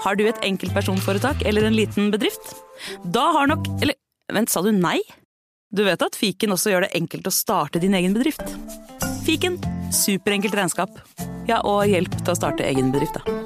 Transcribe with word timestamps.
Har 0.00 0.16
du 0.16 0.24
et 0.24 0.44
enkeltpersonforetak 0.46 1.42
eller 1.44 1.66
en 1.68 1.76
liten 1.76 2.08
bedrift? 2.12 2.54
Da 3.04 3.30
har 3.36 3.50
nok 3.50 3.66
Eller 3.82 3.94
vent, 4.32 4.48
sa 4.48 4.62
du 4.62 4.72
nei? 4.72 5.00
Du 5.70 5.84
vet 5.84 6.02
at 6.02 6.16
fiken 6.16 6.54
også 6.54 6.72
gjør 6.72 6.86
det 6.86 6.94
enkelt 6.96 7.28
å 7.28 7.34
starte 7.34 7.82
din 7.82 7.94
egen 7.94 8.16
bedrift? 8.16 8.42
Fiken 9.26 9.58
superenkelt 9.94 10.56
regnskap. 10.56 10.96
Ja, 11.50 11.60
og 11.66 11.84
hjelp 11.90 12.14
til 12.16 12.32
å 12.32 12.38
starte 12.38 12.66
egen 12.66 12.90
bedrift, 12.94 13.18
da. 13.18 13.38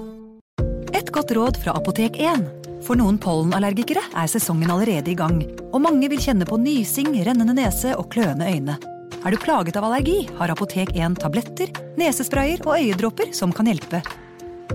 Et 0.95 1.11
godt 1.13 1.33
råd 1.35 1.59
fra 1.61 1.75
Apotek 1.77 2.21
1. 2.21 2.47
For 2.85 3.01
noen 3.01 3.19
pollenallergikere 3.21 4.03
er 4.13 4.31
sesongen 4.31 4.71
allerede 4.71 5.11
i 5.11 5.19
gang, 5.19 5.41
og 5.73 5.83
mange 5.85 6.09
vil 6.13 6.21
kjenne 6.21 6.47
på 6.49 6.61
nysing, 6.61 7.15
rennende 7.27 7.57
nese 7.57 7.97
og 7.97 8.11
kløende 8.13 8.49
øyne. 8.49 8.77
Er 9.25 9.33
du 9.33 9.41
plaget 9.41 9.79
av 9.81 9.89
allergi, 9.89 10.27
har 10.39 10.53
Apotek 10.53 10.93
1 10.95 11.17
tabletter, 11.23 11.73
nesesprayer 12.01 12.61
og 12.67 12.77
øyedråper 12.77 13.33
som 13.37 13.53
kan 13.57 13.73
hjelpe. 13.73 14.05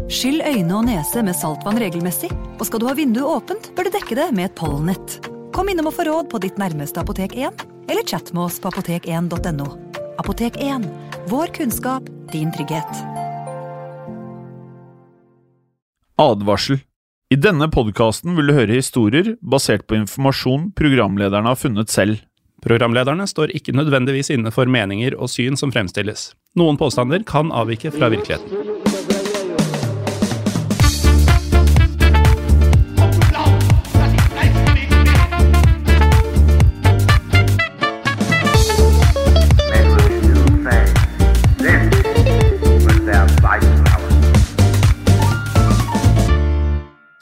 Skyll 0.09 0.41
øyne 0.41 0.73
og 0.77 0.87
nese 0.87 1.21
med 1.25 1.37
saltvann 1.37 1.79
regelmessig, 1.81 2.31
og 2.57 2.65
skal 2.67 2.81
du 2.81 2.87
ha 2.89 2.95
vinduet 2.97 3.29
åpent, 3.39 3.69
bør 3.77 3.89
du 3.89 3.93
dekke 3.93 4.17
det 4.17 4.29
med 4.35 4.49
et 4.49 4.57
pollenett. 4.57 5.19
Kom 5.55 5.69
innom 5.69 5.89
og 5.89 5.95
få 5.97 6.07
råd 6.07 6.29
på 6.31 6.41
ditt 6.41 6.57
nærmeste 6.61 7.01
Apotek 7.01 7.35
1, 7.37 7.65
eller 7.89 8.05
chat 8.07 8.33
med 8.33 8.47
oss 8.47 8.59
på 8.61 8.71
apotek1.no. 8.71 9.69
Apotek 10.21 10.57
1 10.61 10.85
vår 11.29 11.53
kunnskap, 11.53 12.09
din 12.33 12.51
trygghet. 12.51 13.01
Advarsel. 16.19 16.81
I 17.29 17.37
denne 17.37 17.69
podkasten 17.69 18.33
vil 18.35 18.49
du 18.49 18.55
høre 18.57 18.79
historier 18.79 19.35
basert 19.45 19.85
på 19.85 19.99
informasjon 19.99 20.71
programlederne 20.77 21.51
har 21.51 21.59
funnet 21.59 21.93
selv. 21.93 22.23
Programlederne 22.65 23.27
står 23.29 23.53
ikke 23.55 23.75
nødvendigvis 23.77 24.33
inne 24.33 24.51
for 24.51 24.65
meninger 24.65 25.15
og 25.15 25.29
syn 25.31 25.59
som 25.59 25.71
fremstilles. 25.71 26.31
Noen 26.59 26.81
påstander 26.81 27.21
kan 27.29 27.53
avvike 27.55 27.93
fra 27.93 28.09
virkeligheten. 28.11 28.88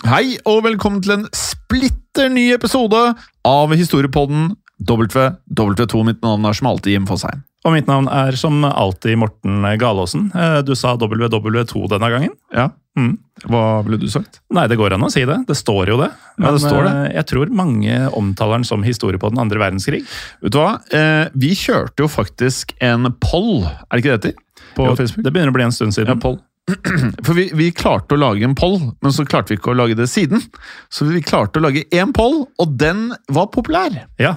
Hei 0.08 0.38
og 0.48 0.62
velkommen 0.64 1.02
til 1.04 1.18
en 1.18 1.26
splitter 1.36 2.30
ny 2.32 2.48
episode 2.56 3.00
av 3.48 3.74
Historiepodden 3.76 4.54
WW2. 4.88 6.04
Mitt 6.08 6.22
navn 6.24 6.48
er 6.48 6.56
som 6.56 6.70
alltid 6.70 6.94
Jim 6.96 7.08
Fosheim. 7.10 7.42
Og 7.68 7.74
mitt 7.74 7.90
navn 7.90 8.08
er 8.14 8.38
som 8.40 8.62
alltid 8.68 9.18
Morten 9.20 9.66
Galaasen. 9.82 10.30
Eh, 10.32 10.62
Du 10.64 10.74
sa 10.80 10.96
WW2 10.96 11.88
denne 11.92 12.12
gangen. 12.14 12.36
Ja, 12.54 12.70
Mm. 12.98 13.20
Hva 13.46 13.84
ville 13.86 14.00
du 14.02 14.08
sagt? 14.10 14.40
Nei, 14.50 14.66
det 14.66 14.76
går 14.80 14.96
an 14.96 15.04
å 15.06 15.12
si 15.14 15.22
det. 15.24 15.36
Det 15.46 15.54
står 15.54 15.86
jo 15.92 15.98
det. 16.00 16.08
Ja, 16.42 16.50
det 16.50 16.62
står 16.64 16.84
det. 16.88 16.94
eh, 16.96 17.14
jeg 17.20 17.26
tror 17.30 17.52
mange 17.54 18.10
omtaler 18.18 18.58
den 18.58 18.64
som 18.66 18.82
historie 18.82 19.20
på 19.20 19.30
den 19.30 19.38
andre 19.38 19.60
verdenskrig. 19.62 20.02
Vet 20.42 20.52
du 20.52 20.58
hva? 20.58 20.82
Eh, 20.92 21.30
vi 21.36 21.52
kjørte 21.54 22.02
jo 22.02 22.08
faktisk 22.08 22.74
en 22.82 23.14
poll, 23.22 23.66
er 23.66 23.94
det 23.94 24.02
ikke 24.02 24.18
det 24.18 24.22
det 24.22 24.34
heter? 24.34 24.74
På 24.76 24.88
Jo, 24.90 24.96
Facebook? 24.96 25.24
Det 25.24 25.32
begynner 25.32 25.54
å 25.54 25.58
bli 25.60 25.64
en 25.64 25.72
stund 25.72 25.94
siden. 25.94 26.08
Ja, 26.08 26.16
poll. 26.16 26.40
For 27.26 27.34
vi, 27.38 27.50
vi 27.56 27.70
klarte 27.76 28.18
å 28.18 28.22
lage 28.22 28.44
en 28.48 28.58
poll, 28.58 28.80
men 29.02 29.14
så 29.16 29.26
klarte 29.28 29.54
vi 29.54 29.60
ikke 29.62 29.72
å 29.72 29.78
lage 29.78 29.96
det 29.96 30.10
siden. 30.12 30.44
Så 30.92 31.08
vi 31.08 31.24
klarte 31.24 31.62
å 31.62 31.64
lage 31.64 31.86
én 31.96 32.12
poll, 32.16 32.44
og 32.60 32.76
den 32.80 33.08
var 33.32 33.48
populær. 33.54 34.04
Ja, 34.20 34.36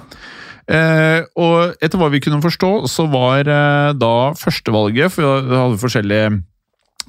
Eh, 0.71 1.25
og 1.41 1.81
etter 1.83 1.99
hva 1.99 2.07
vi 2.13 2.21
kunne 2.23 2.39
forstå, 2.43 2.69
så 2.87 3.07
var 3.11 3.49
eh, 3.49 3.91
da 3.97 4.31
førstevalget 4.37 5.11
For 5.11 5.43
vi 5.49 5.57
hadde 5.57 5.81
forskjellige 5.81 6.29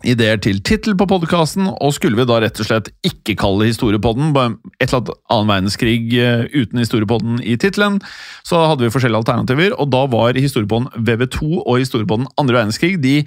ideer 0.09 0.41
til 0.43 0.59
tittel 0.67 0.97
på 0.99 1.07
podkasten, 1.07 1.69
og 1.71 1.93
skulle 1.95 2.19
vi 2.19 2.27
da 2.27 2.41
rett 2.43 2.59
og 2.59 2.67
slett 2.67 2.89
ikke 3.07 3.37
kalle 3.39 3.69
historiepodden 3.69 4.33
bare 4.35 4.57
et 4.81 4.89
eller 4.89 4.99
annet 4.99 5.13
annen 5.31 5.53
verdenskrig 5.53 6.17
eh, 6.19 6.43
uten 6.57 6.83
historiepodden 6.83 7.39
i 7.47 7.55
tittelen, 7.61 8.01
så 8.43 8.65
hadde 8.67 8.89
vi 8.89 8.91
forskjellige 8.91 9.23
alternativer, 9.23 9.77
og 9.79 9.93
da 9.95 10.03
var 10.11 10.41
historiepodden 10.41 10.91
VV2 11.07 11.53
og 11.61 11.79
historiepodden 11.85 12.27
andre 12.41 12.59
verdenskrig 12.59 12.97
de, 13.05 13.21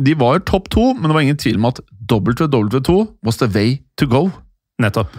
de 0.00 0.14
var 0.18 0.40
topp 0.48 0.70
to, 0.72 0.92
men 0.96 1.10
det 1.10 1.16
var 1.16 1.26
ingen 1.26 1.40
tvil 1.40 1.58
om 1.60 1.68
at 1.70 1.80
WW2 2.10 2.96
was 3.26 3.40
the 3.42 3.48
way 3.52 3.78
to 4.00 4.08
go. 4.10 4.30
nettopp. 4.80 5.12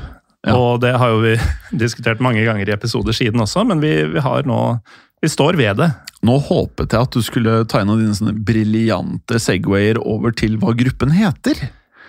Ja. 0.47 0.55
Og 0.57 0.79
det 0.81 0.95
har 0.97 1.11
jo 1.13 1.19
vi 1.21 1.35
diskutert 1.83 2.21
mange 2.23 2.41
ganger 2.47 2.69
i 2.69 2.73
episoder 2.73 3.13
siden 3.13 3.43
også, 3.43 3.63
men 3.67 3.81
vi, 3.83 3.93
vi 4.09 4.23
har 4.25 4.47
nå 4.49 4.79
Vi 5.21 5.29
står 5.29 5.53
ved 5.53 5.77
det. 5.77 5.91
Nå 6.25 6.39
håpet 6.41 6.95
jeg 6.95 7.05
at 7.05 7.13
du 7.13 7.21
skulle 7.21 7.59
ta 7.69 7.83
en 7.83 7.91
av 7.93 7.99
dine 8.01 8.15
sånne 8.17 8.33
briljante 8.41 9.37
segwayer 9.37 9.99
over 10.01 10.33
til 10.33 10.55
hva 10.57 10.73
gruppen 10.73 11.13
heter. 11.13 11.59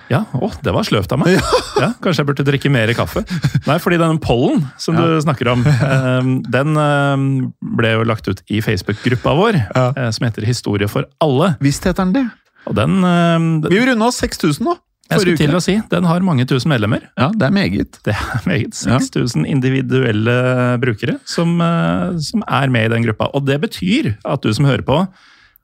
Ja, 0.09 0.23
å, 0.33 0.49
det 0.65 0.73
var 0.73 0.89
sløvt 0.89 1.13
av 1.13 1.21
meg. 1.21 1.37
Ja. 1.83 1.91
Kanskje 2.05 2.23
jeg 2.23 2.29
burde 2.29 2.45
drikke 2.47 2.71
mer 2.71 2.91
kaffe. 2.95 3.25
Nei, 3.67 3.77
fordi 3.83 3.97
den 3.99 4.21
pollen 4.23 4.61
som 4.81 4.95
du 4.95 5.17
snakker 5.25 5.49
om, 5.51 5.65
eh, 5.67 6.29
den 6.53 6.77
eh, 6.79 7.25
ble 7.77 7.93
jo 7.97 8.05
lagt 8.07 8.29
ut 8.29 8.41
i 8.53 8.61
Facebook-gruppa 8.63 9.33
vår, 9.35 9.59
eh, 9.67 10.11
som 10.15 10.25
heter 10.29 10.47
Historie 10.47 10.87
for 10.89 11.09
alle. 11.25 11.55
Visst 11.65 11.85
heter 11.89 12.05
den 12.05 12.15
det. 12.17 12.25
Og 12.69 12.77
den, 12.79 12.99
eh, 13.05 13.71
Vi 13.73 13.81
runda 13.87 14.11
6000 14.15 14.65
nå. 14.67 14.77
jeg 15.11 15.21
skulle 15.21 15.37
til 15.37 15.57
å 15.59 15.61
si, 15.61 15.75
den 15.91 16.05
har 16.09 16.21
mange 16.25 16.47
tusen 16.49 16.71
medlemmer. 16.73 17.03
Ja, 17.19 17.29
det 17.35 17.49
er 17.49 17.53
meget. 17.53 17.99
Det 18.07 18.15
er 18.15 18.41
meget. 18.49 18.79
Ja. 18.87 18.99
6000 19.03 19.45
individuelle 19.47 20.79
brukere 20.81 21.19
som, 21.29 21.61
eh, 21.61 22.17
som 22.23 22.45
er 22.49 22.69
med 22.73 22.87
i 22.91 22.95
den 22.95 23.05
gruppa. 23.09 23.29
Og 23.35 23.45
det 23.47 23.61
betyr 23.61 24.15
at 24.25 24.43
du 24.43 24.53
som 24.55 24.65
hører 24.71 24.87
på, 24.87 25.03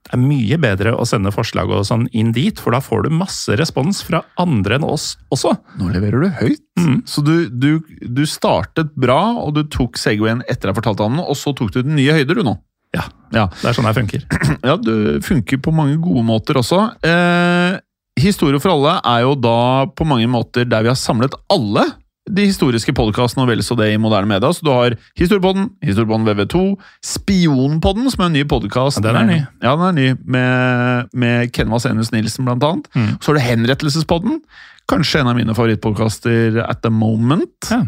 det 0.09 0.13
er 0.15 0.21
mye 0.21 0.57
bedre 0.57 0.93
å 0.95 1.03
sende 1.05 1.29
forslag 1.33 1.69
og 1.75 1.83
sånn 1.85 2.05
inn 2.15 2.31
dit, 2.31 2.57
for 2.57 2.71
da 2.71 2.79
får 2.79 3.03
du 3.03 3.09
masse 3.13 3.51
respons 3.59 3.99
fra 4.05 4.21
andre 4.39 4.77
enn 4.77 4.85
oss 4.87 5.17
også. 5.33 5.51
Nå 5.77 5.89
leverer 5.91 6.23
du 6.23 6.29
høyt. 6.39 6.61
Mm. 6.79 7.01
Så 7.05 7.21
du, 7.25 7.49
du, 7.51 7.81
du 8.07 8.23
startet 8.25 8.93
bra, 8.95 9.19
og 9.43 9.53
du 9.57 9.63
tok 9.67 9.97
Segwayen 9.99 10.41
etter 10.49 10.71
jeg 10.71 10.79
fortalte 10.79 11.03
om 11.05 11.17
den, 11.19 11.25
og 11.25 11.35
så 11.37 11.51
tok 11.53 11.73
du 11.75 11.81
den 11.83 11.97
nye 11.99 12.15
høyder, 12.15 12.39
du 12.39 12.43
nå. 12.47 12.55
Ja, 12.95 13.05
Ja, 13.35 13.45
det 13.61 13.69
er 13.69 13.75
sånn 13.77 13.85
jeg 13.85 13.97
funker. 13.99 14.23
ja 14.69 14.75
du 14.81 15.19
funker 15.21 15.61
på 15.61 15.73
mange 15.75 15.99
gode 16.01 16.23
måter 16.25 16.57
også. 16.61 16.81
Eh, 17.05 17.77
Historie 18.19 18.59
for 18.59 18.73
alle 18.73 18.97
er 19.07 19.21
jo 19.23 19.35
da 19.39 19.85
på 19.95 20.03
mange 20.07 20.27
måter 20.27 20.65
der 20.67 20.83
vi 20.83 20.89
har 20.91 20.97
samlet 20.99 21.37
alle 21.53 21.85
de 22.29 22.43
historiske 22.45 22.93
podkastene, 22.93 23.41
og 23.41 23.49
vel 23.49 23.61
så 23.65 23.73
det 23.79 23.87
i 23.93 23.97
moderne 24.01 24.27
media. 24.29 24.49
Så 24.53 24.61
du 24.65 24.69
har 24.69 24.93
Historiepodden, 25.17 25.69
Historiepodden 25.81 26.27
VV2, 26.27 26.59
Spionpodden, 27.05 28.09
som 28.11 28.21
er 28.23 28.29
en 28.29 28.35
ny 28.37 28.43
podkast. 28.49 28.99
Ja, 28.99 29.05
den 29.07 29.17
er 29.17 29.29
ny. 29.29 29.37
Ja, 29.63 29.71
den 29.79 29.85
er 29.87 29.95
ny, 29.97 30.07
med, 30.35 31.09
med 31.13 31.53
Ken 31.55 31.71
Vasenius 31.73 32.11
Nilsen, 32.13 32.45
blant 32.45 32.65
annet. 32.67 32.89
Mm. 32.93 33.15
Så 33.17 33.31
har 33.31 33.39
du 33.39 33.45
Henrettelsespodden. 33.47 34.41
Kanskje 34.89 35.23
en 35.23 35.31
av 35.31 35.39
mine 35.39 35.55
favorittpodkaster 35.57 36.61
at 36.67 36.83
the 36.85 36.91
moment. 36.93 37.71
Ja. 37.71 37.81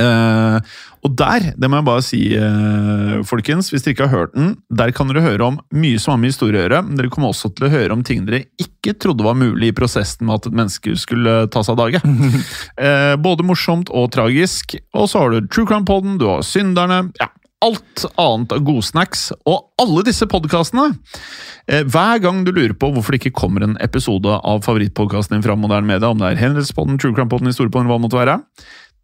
Eh, 0.00 0.58
og 1.04 1.12
der, 1.18 1.50
det 1.60 1.68
må 1.68 1.78
jeg 1.78 1.86
bare 1.86 2.04
si, 2.04 2.20
eh, 2.38 3.18
folkens, 3.28 3.68
hvis 3.70 3.84
dere 3.84 3.94
ikke 3.94 4.08
har 4.08 4.16
hørt 4.16 4.34
den, 4.36 4.54
der 4.72 4.92
kan 4.96 5.10
dere 5.10 5.24
høre 5.24 5.50
om 5.50 5.60
mye 5.76 6.00
som 6.00 6.14
har 6.14 6.22
med 6.22 6.32
historie 6.32 6.56
å 6.56 6.64
gjøre, 6.64 6.80
men 6.86 6.98
dere 6.98 7.12
kommer 7.12 7.34
også 7.34 7.52
til 7.54 7.68
å 7.68 7.72
høre 7.74 7.92
om 7.92 8.04
ting 8.06 8.24
dere 8.24 8.46
ikke 8.60 8.96
trodde 9.00 9.26
var 9.26 9.36
mulig 9.38 9.70
i 9.70 9.76
prosessen 9.76 10.26
med 10.26 10.40
at 10.40 10.48
et 10.48 10.56
menneske 10.56 10.96
skulle 11.00 11.36
ta 11.52 11.62
seg 11.64 11.76
av 11.76 11.84
dage. 11.84 12.02
eh, 12.88 13.14
både 13.20 13.46
morsomt 13.46 13.92
og 13.92 14.10
tragisk. 14.16 14.78
Og 14.96 15.10
så 15.12 15.22
har 15.22 15.34
du 15.34 15.48
True 15.48 15.68
Crime-poden, 15.68 16.18
du 16.20 16.28
har 16.30 16.44
Synderne. 16.46 17.10
ja, 17.20 17.28
Alt 17.64 18.04
annet 18.20 18.52
av 18.52 18.60
godsnacks. 18.66 19.30
Og 19.48 19.70
alle 19.80 20.02
disse 20.04 20.26
podkastene 20.28 20.90
eh, 21.70 21.84
Hver 21.84 22.20
gang 22.20 22.42
du 22.44 22.50
lurer 22.52 22.74
på 22.76 22.90
hvorfor 22.92 23.14
det 23.14 23.22
ikke 23.22 23.38
kommer 23.38 23.64
en 23.64 23.78
episode 23.84 24.28
av 24.28 24.64
favorittpodkasten 24.66 25.38
din 25.38 25.44
fra 25.46 25.56
moderne 25.56 25.88
media, 25.88 26.10
om 26.10 26.20
det 26.20 26.32
er 26.32 26.40
Hendelsespodden, 26.42 26.98
True 27.00 27.16
Crime-podden, 27.16 27.48
Historiepodden, 27.48 27.88
hva 27.88 27.96
det 28.00 28.04
måtte 28.04 28.20
være, 28.20 28.36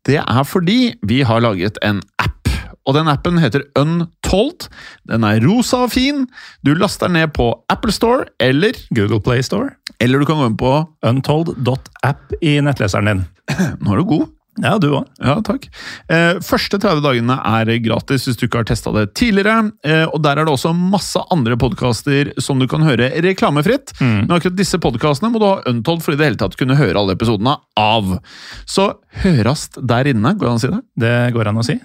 det 0.08 0.20
er 0.22 0.44
fordi 0.48 0.94
vi 1.06 1.20
har 1.26 1.42
laget 1.44 1.78
en 1.84 2.00
app. 2.18 2.48
Og 2.88 2.96
den 2.96 3.10
appen 3.12 3.38
heter 3.38 3.66
Untold. 3.78 4.70
Den 5.08 5.24
er 5.28 5.42
rosa 5.44 5.84
og 5.84 5.92
fin. 5.92 6.24
Du 6.64 6.72
laster 6.74 7.10
den 7.10 7.20
ned 7.20 7.34
på 7.36 7.52
Apple 7.68 7.92
Store, 7.92 8.24
eller, 8.40 8.72
Google 8.96 9.20
Play 9.20 9.44
Store. 9.44 9.70
eller 10.00 10.18
du 10.18 10.24
kan 10.24 10.40
gå 10.40 10.46
inn 10.48 10.56
på 10.56 10.74
Untold.app 11.04 12.32
i 12.40 12.56
nettleseren 12.64 13.10
din. 13.10 13.24
Nå 13.84 13.92
er 13.92 14.00
du 14.00 14.08
god. 14.08 14.28
Ja, 14.58 14.74
du 14.82 14.88
òg. 14.90 15.06
Ja, 15.22 15.36
takk. 15.46 15.68
Eh, 16.10 16.40
første 16.42 16.80
30 16.82 17.04
dagene 17.04 17.36
er 17.38 17.70
gratis 17.84 18.26
hvis 18.26 18.38
du 18.40 18.48
ikke 18.48 18.60
har 18.60 18.66
testa 18.68 18.90
det 18.96 19.12
tidligere. 19.14 19.70
Eh, 19.86 20.02
og 20.10 20.18
der 20.24 20.40
er 20.40 20.48
det 20.48 20.54
også 20.56 20.72
masse 20.74 21.22
andre 21.30 21.56
podkaster 21.60 22.32
som 22.42 22.58
du 22.58 22.66
kan 22.70 22.82
høre 22.84 23.12
reklamefritt. 23.22 23.94
Men 24.02 24.34
akkurat 24.34 24.58
disse 24.58 24.80
podkastene 24.82 25.30
må 25.32 25.40
du 25.40 25.46
ha 25.46 25.62
Untold 25.70 26.02
for 26.02 26.16
i 26.16 26.18
det 26.20 26.32
hele 26.32 26.40
tatt 26.40 26.58
kunne 26.60 26.78
høre 26.78 26.98
alle 26.98 27.14
episodene 27.16 27.54
av. 27.78 28.18
Så 28.66 28.90
hørast 29.22 29.78
der 29.86 30.10
inne, 30.10 30.34
går 30.34 30.48
det 30.48 30.52
an 30.52 30.60
å 30.60 30.64
si 30.66 30.74
det? 30.74 30.82
Det 31.06 31.14
går 31.36 31.52
an 31.52 31.62
å 31.62 31.66
si. 31.70 31.78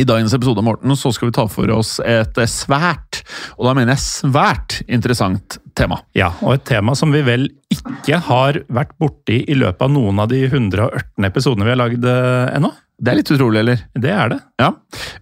I 0.00 0.04
dagens 0.08 0.32
episode 0.34 0.62
Morten, 0.64 0.94
så 0.96 1.10
skal 1.12 1.28
vi 1.28 1.34
ta 1.36 1.44
for 1.50 1.68
oss 1.74 1.98
et 2.00 2.38
svært, 2.50 3.20
og 3.58 3.66
da 3.68 3.74
mener 3.76 3.92
jeg 3.94 4.02
svært, 4.04 4.78
interessant 4.88 5.58
tema. 5.76 5.98
Ja, 6.16 6.30
og 6.40 6.54
et 6.56 6.64
tema 6.70 6.94
som 6.96 7.12
vi 7.12 7.20
vel 7.26 7.44
ikke 7.74 8.18
har 8.30 8.62
vært 8.72 8.94
borti 8.98 9.42
i 9.44 9.56
løpet 9.58 9.84
av 9.84 9.92
noen 9.92 10.22
av 10.24 10.30
de 10.32 10.40
118 10.48 11.28
episodene 11.28 11.66
vi 11.68 11.74
har 11.74 11.80
lagd 11.82 12.08
eh, 12.08 12.54
ennå. 12.56 12.72
Det 13.04 13.10
er 13.12 13.18
litt 13.20 13.32
utrolig, 13.34 13.60
eller? 13.60 13.80
Det 13.98 14.12
er 14.14 14.32
det. 14.32 14.40
Ja. 14.62 14.70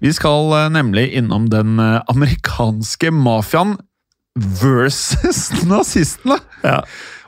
Vi 0.05 0.12
skal 0.14 0.53
eh, 0.61 0.69
nemlig 0.79 1.09
innom 1.19 1.49
den 1.53 1.79
eh, 1.82 1.99
amerikanske 2.12 3.11
mafiaen 3.17 3.75
versus 4.62 5.49
nazistene. 5.70 6.38
Ja. 6.64 6.82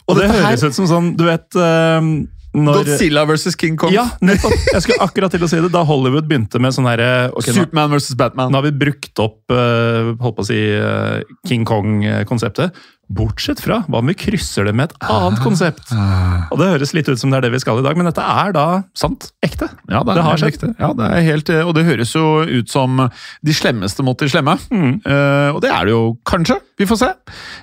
Og 0.04 0.14
Og 0.14 0.20
det 0.20 0.30
høres 0.30 0.60
her- 0.62 0.68
ut 0.70 0.76
som 0.76 0.86
sånn, 0.88 1.10
du 1.16 1.24
vet 1.26 1.56
eh, 1.56 2.08
når 2.54 2.82
Godzilla 2.84 3.24
versus 3.28 3.56
King 3.58 3.76
Kong. 3.80 3.92
Ja, 3.94 4.06
nettopp! 4.24 4.54
Jeg 4.72 4.84
skulle 4.84 5.02
akkurat 5.04 5.34
til 5.34 5.44
å 5.44 5.50
si 5.50 5.60
det. 5.60 5.70
Da 5.74 5.84
Hollywood 5.86 6.28
begynte 6.30 6.60
med 6.62 6.74
sånn 6.76 6.88
herre 6.88 7.30
okay, 7.34 7.54
Superman 7.56 7.94
versus 7.96 8.18
Batman. 8.18 8.52
nå 8.52 8.60
har 8.60 8.68
vi 8.68 8.74
brukt 8.84 9.22
opp 9.22 9.54
uh, 9.54 10.14
holdt 10.22 10.38
på 10.38 10.44
å 10.44 10.50
si 10.50 10.60
uh, 10.78 11.22
King 11.48 11.66
Kong-konseptet. 11.68 12.76
Bortsett 13.14 13.60
fra 13.60 13.82
hva 13.84 14.00
om 14.00 14.08
vi 14.08 14.14
krysser 14.16 14.64
det 14.64 14.72
med 14.72 14.88
et 14.88 15.08
annet 15.12 15.42
konsept? 15.44 15.90
Og 15.92 16.56
Det 16.56 16.70
høres 16.70 16.94
litt 16.96 17.08
ut 17.10 17.20
som 17.20 17.28
det 17.32 17.36
er 17.36 17.46
det 17.46 17.50
vi 17.52 17.60
skal 17.60 17.82
i 17.82 17.84
dag, 17.84 17.98
men 18.00 18.08
dette 18.08 18.24
er 18.24 18.54
da 18.56 18.64
Sant. 18.96 19.28
ekte. 19.44 19.68
Ja, 19.90 20.00
det, 20.00 20.14
er 20.14 20.16
Det 20.16 20.24
har 20.24 20.40
skjedd. 20.40 20.64
Ja, 20.80 20.90
det 20.96 21.10
er 21.10 21.26
helt, 21.26 21.52
og 21.66 21.74
det 21.76 21.84
høres 21.84 22.14
jo 22.16 22.24
ut 22.48 22.72
som 22.72 23.04
de 23.04 23.56
slemmeste 23.56 24.06
mot 24.06 24.16
de 24.16 24.30
slemme. 24.32 24.56
Mm. 24.72 25.02
Uh, 25.04 25.50
og 25.52 25.60
det 25.64 25.74
er 25.74 25.84
det 25.84 25.92
jo 25.92 26.02
kanskje. 26.24 26.56
Vi 26.80 26.88
får 26.88 27.02
se. 27.02 27.10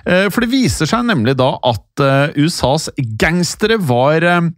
Uh, 0.06 0.28
for 0.30 0.44
det 0.44 0.52
viser 0.54 0.88
seg 0.88 1.10
nemlig 1.10 1.34
da 1.40 1.50
at 1.58 2.04
uh, 2.06 2.38
USAs 2.38 2.92
gangstere 3.18 3.80
var 3.82 4.24
eh, 4.24 4.50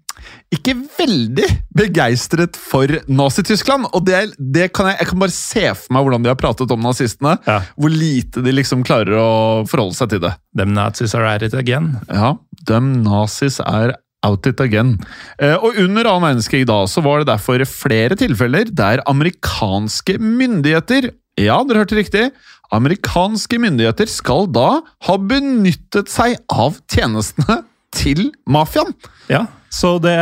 ikke 0.55 0.75
veldig 0.97 1.47
begeistret 1.77 2.59
for 2.59 2.91
Nazi-Tyskland. 3.11 3.89
Og 3.93 4.05
det, 4.07 4.23
det 4.39 4.71
kan 4.77 4.91
jeg, 4.91 5.01
jeg 5.03 5.11
kan 5.11 5.23
bare 5.25 5.35
se 5.35 5.65
for 5.79 5.97
meg 5.97 6.07
hvordan 6.07 6.25
de 6.25 6.33
har 6.33 6.41
pratet 6.41 6.75
om 6.75 6.85
nazistene. 6.85 7.37
Ja. 7.49 7.61
Hvor 7.77 7.93
lite 7.93 8.45
de 8.45 8.55
liksom 8.55 8.85
klarer 8.87 9.19
å 9.19 9.29
forholde 9.71 9.99
seg 9.99 10.15
til 10.15 10.25
det. 10.27 10.35
Them 10.57 10.75
Nazis 10.77 11.17
are 11.19 11.29
at 11.35 11.45
it 11.47 11.57
again. 11.59 11.95
Ja, 12.09 12.37
them 12.69 12.97
nazis 13.05 13.61
are 13.65 13.97
out 14.25 14.47
it 14.49 14.61
again. 14.63 14.97
Eh, 15.39 15.55
og 15.55 15.77
under 15.81 16.09
annen 16.09 16.29
verdenskrig 16.31 16.65
da, 16.69 16.85
så 16.89 17.03
var 17.05 17.21
det 17.21 17.31
derfor 17.33 17.65
flere 17.69 18.17
tilfeller 18.19 18.71
der 18.73 19.05
amerikanske 19.11 20.19
myndigheter 20.23 21.13
Ja, 21.35 21.57
dere 21.67 21.83
hørte 21.83 21.99
riktig. 21.99 22.29
Amerikanske 22.75 23.59
myndigheter 23.59 24.07
skal 24.11 24.47
da 24.55 24.69
ha 25.09 25.17
benyttet 25.19 26.13
seg 26.13 26.39
av 26.47 26.79
tjenestene 26.91 27.65
til 27.95 28.29
mafiaen. 28.51 28.95
Ja, 29.31 29.45
så 29.75 29.97
det, 30.03 30.15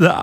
det 0.00 0.14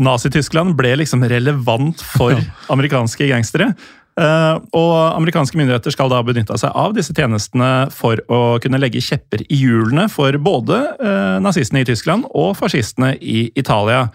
Nazi-Tyskland 0.00 0.74
ble 0.78 0.96
liksom 0.98 1.24
relevant 1.30 2.02
for 2.16 2.34
amerikanske 2.74 3.28
gangstere. 3.30 3.72
Eh, 4.20 4.56
og 4.76 4.94
amerikanske 5.14 5.56
myndigheter 5.56 5.94
skal 5.94 6.10
da 6.12 6.18
benytte 6.26 6.56
seg 6.60 6.74
av 6.76 6.96
disse 6.96 7.14
tjenestene 7.16 7.88
for 7.94 8.20
å 8.32 8.58
kunne 8.62 8.80
legge 8.82 9.02
kjepper 9.04 9.44
i 9.46 9.60
hjulene 9.62 10.08
for 10.12 10.34
både 10.42 10.80
eh, 10.98 11.36
nazistene 11.44 11.84
i 11.84 11.88
Tyskland 11.88 12.26
og 12.34 12.56
fascistene 12.58 13.14
i 13.20 13.46
Italia. 13.54 14.08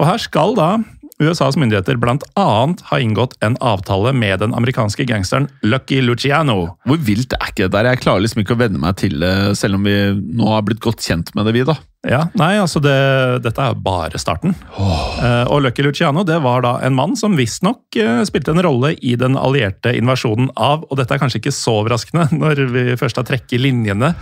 Og 0.00 0.08
her 0.08 0.22
skal 0.22 0.56
da 0.58 0.70
USAs 1.20 1.58
myndigheter 1.60 1.98
blant 2.00 2.24
annet 2.38 2.82
ha 2.88 2.98
inngått 3.00 3.36
en 3.44 3.56
avtale 3.60 4.14
med 4.16 4.40
den 4.42 4.54
amerikanske 4.56 5.04
gangsteren 5.08 5.48
Lucky 5.62 6.00
Luciano. 6.02 6.76
Hvor 6.88 7.00
vilt 7.04 7.36
er 7.36 7.52
ikke 7.52 7.66
det 7.66 7.72
der? 7.76 7.92
Jeg 7.92 8.02
klarer 8.04 8.24
liksom 8.24 8.42
ikke 8.42 8.56
å 8.56 8.62
venne 8.62 8.80
meg 8.82 8.98
til 9.02 9.18
det, 9.22 9.32
selv 9.60 9.78
om 9.78 9.88
vi 9.88 9.96
nå 10.12 10.48
har 10.50 10.64
blitt 10.66 10.82
godt 10.82 11.04
kjent 11.04 11.34
med 11.36 11.48
det, 11.48 11.56
vi, 11.56 11.66
da. 11.68 11.76
Ja, 12.02 12.24
nei, 12.34 12.56
altså 12.58 12.80
det, 12.82 12.96
Dette 13.44 13.62
er 13.62 13.78
bare 13.78 14.18
starten. 14.18 14.56
Eh, 14.74 15.44
og 15.46 15.62
Lucky 15.62 15.84
Luciano 15.86 16.24
det 16.26 16.40
var 16.42 16.64
da 16.64 16.72
en 16.82 16.96
mann 16.98 17.14
som 17.18 17.36
visstnok 17.38 17.94
uh, 18.02 18.24
spilte 18.26 18.50
en 18.50 18.62
rolle 18.64 18.96
i 18.98 19.14
den 19.18 19.38
allierte 19.38 19.92
invasjonen 19.94 20.48
av 20.58 20.82
Og 20.88 20.98
dette 20.98 21.14
er 21.14 21.22
kanskje 21.22 21.38
ikke 21.38 21.54
så 21.54 21.76
overraskende 21.84 22.26
når 22.42 22.64
vi 22.74 22.84
først 22.98 23.20
har 23.20 23.28
trekket 23.28 23.62
linjene. 23.62 24.14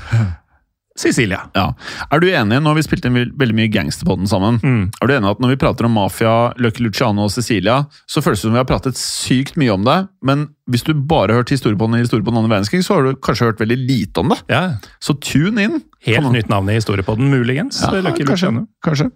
Sicilia. 0.98 1.44
Ja. 1.54 1.68
Er 2.12 2.20
du 2.20 2.26
enig, 2.28 2.58
nå 2.60 2.66
har 2.72 2.74
vi 2.76 2.82
spilt 2.82 3.04
inn 3.06 3.14
veldig 3.38 3.54
mye 3.56 3.70
gangster 3.72 4.04
på 4.08 4.16
den 4.18 4.26
sammen, 4.26 4.58
Mm. 4.60 4.90
er 5.00 5.06
du 5.06 5.14
enig 5.14 5.30
at 5.30 5.40
når 5.40 5.48
vi 5.54 5.56
prater 5.56 5.84
om 5.86 5.92
mafia, 5.94 6.52
Lucky 6.58 6.82
Luciano 6.82 7.24
og 7.24 7.30
Cecilia, 7.30 7.86
så 8.06 8.20
føles 8.22 8.40
det 8.42 8.48
som 8.48 8.52
vi 8.52 8.58
har 8.58 8.68
pratet 8.68 8.94
sykt 8.98 9.56
mye 9.56 9.72
om 9.72 9.84
det, 9.84 10.08
men 10.22 10.48
hvis 10.70 10.86
du 10.86 10.92
bare 10.94 11.34
har 11.34 11.42
hørt 11.42 11.52
historiepodden 11.52 11.98
i 11.98 12.04
historie 12.04 12.24
på 12.24 12.32
den 12.32 12.40
andre 12.40 12.54
verdenskrig, 12.56 12.82
så 12.86 12.96
har 12.96 13.06
du 13.08 13.20
kanskje 13.22 13.50
hørt 13.50 13.62
veldig 13.62 13.78
lite 13.78 14.22
om 14.22 14.34
det. 14.34 14.40
Ja, 14.50 14.62
Så 15.02 15.16
tune 15.20 15.66
inn. 15.66 15.80
Helt 16.00 16.30
nytt 16.32 16.48
navn 16.48 16.70
i 16.72 16.78
historiepodden, 16.78 17.28
muligens. 17.28 17.82
Ja, 17.84 18.00
Lucky 18.00 18.24
kanskje. 18.24 18.48
Kanskje. 18.84 19.10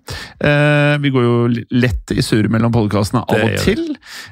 Eh, 0.44 0.98
vi 1.00 1.12
går 1.14 1.24
jo 1.24 1.36
lett 1.72 2.12
i 2.12 2.20
surr 2.20 2.50
mellom 2.52 2.74
podkastene 2.74 3.22
av 3.24 3.40
og 3.46 3.54
til. 3.64 3.86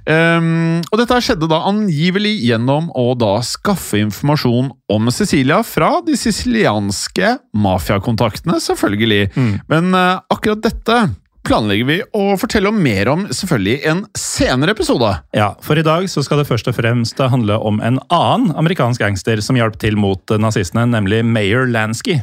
Um, 0.05 0.83
og 0.91 1.01
dette 1.01 1.21
skjedde 1.25 1.49
da 1.49 1.63
angivelig 1.71 2.35
gjennom 2.45 2.91
å 2.93 3.07
da 3.17 3.39
skaffe 3.47 4.03
informasjon 4.03 4.69
om 4.93 5.09
Cecilia 5.17 5.63
fra 5.65 5.95
de 6.05 6.19
sicilianske 6.19 7.39
mafiakontaktene, 7.57 8.61
selvfølgelig. 8.61 9.31
Mm. 9.33 9.53
Men 9.73 9.91
uh, 9.97 10.21
akkurat 10.29 10.61
dette 10.69 11.01
planlegger 11.47 11.89
vi 11.89 11.97
å 12.17 12.25
fortelle 12.41 12.71
om 12.71 12.79
mer 12.83 13.11
om 13.13 13.25
selvfølgelig 13.31 13.79
en 13.91 14.05
senere 14.19 14.75
episode. 14.77 15.11
Ja, 15.37 15.53
for 15.65 15.79
i 15.79 15.85
dag 15.87 16.07
så 16.11 16.23
skal 16.25 16.43
det 16.43 16.49
først 16.51 16.71
og 16.71 16.77
fremst 16.79 17.19
handle 17.19 17.59
om 17.59 17.81
en 17.85 17.99
annen 18.13 18.55
amerikansk 18.59 19.03
gangster 19.03 19.43
som 19.45 19.59
hjalp 19.59 19.79
til 19.83 19.99
mot 19.99 20.37
nazistene, 20.43 20.87
nemlig 20.91 21.23
Mayor 21.27 21.67
Lansky. 21.71 22.21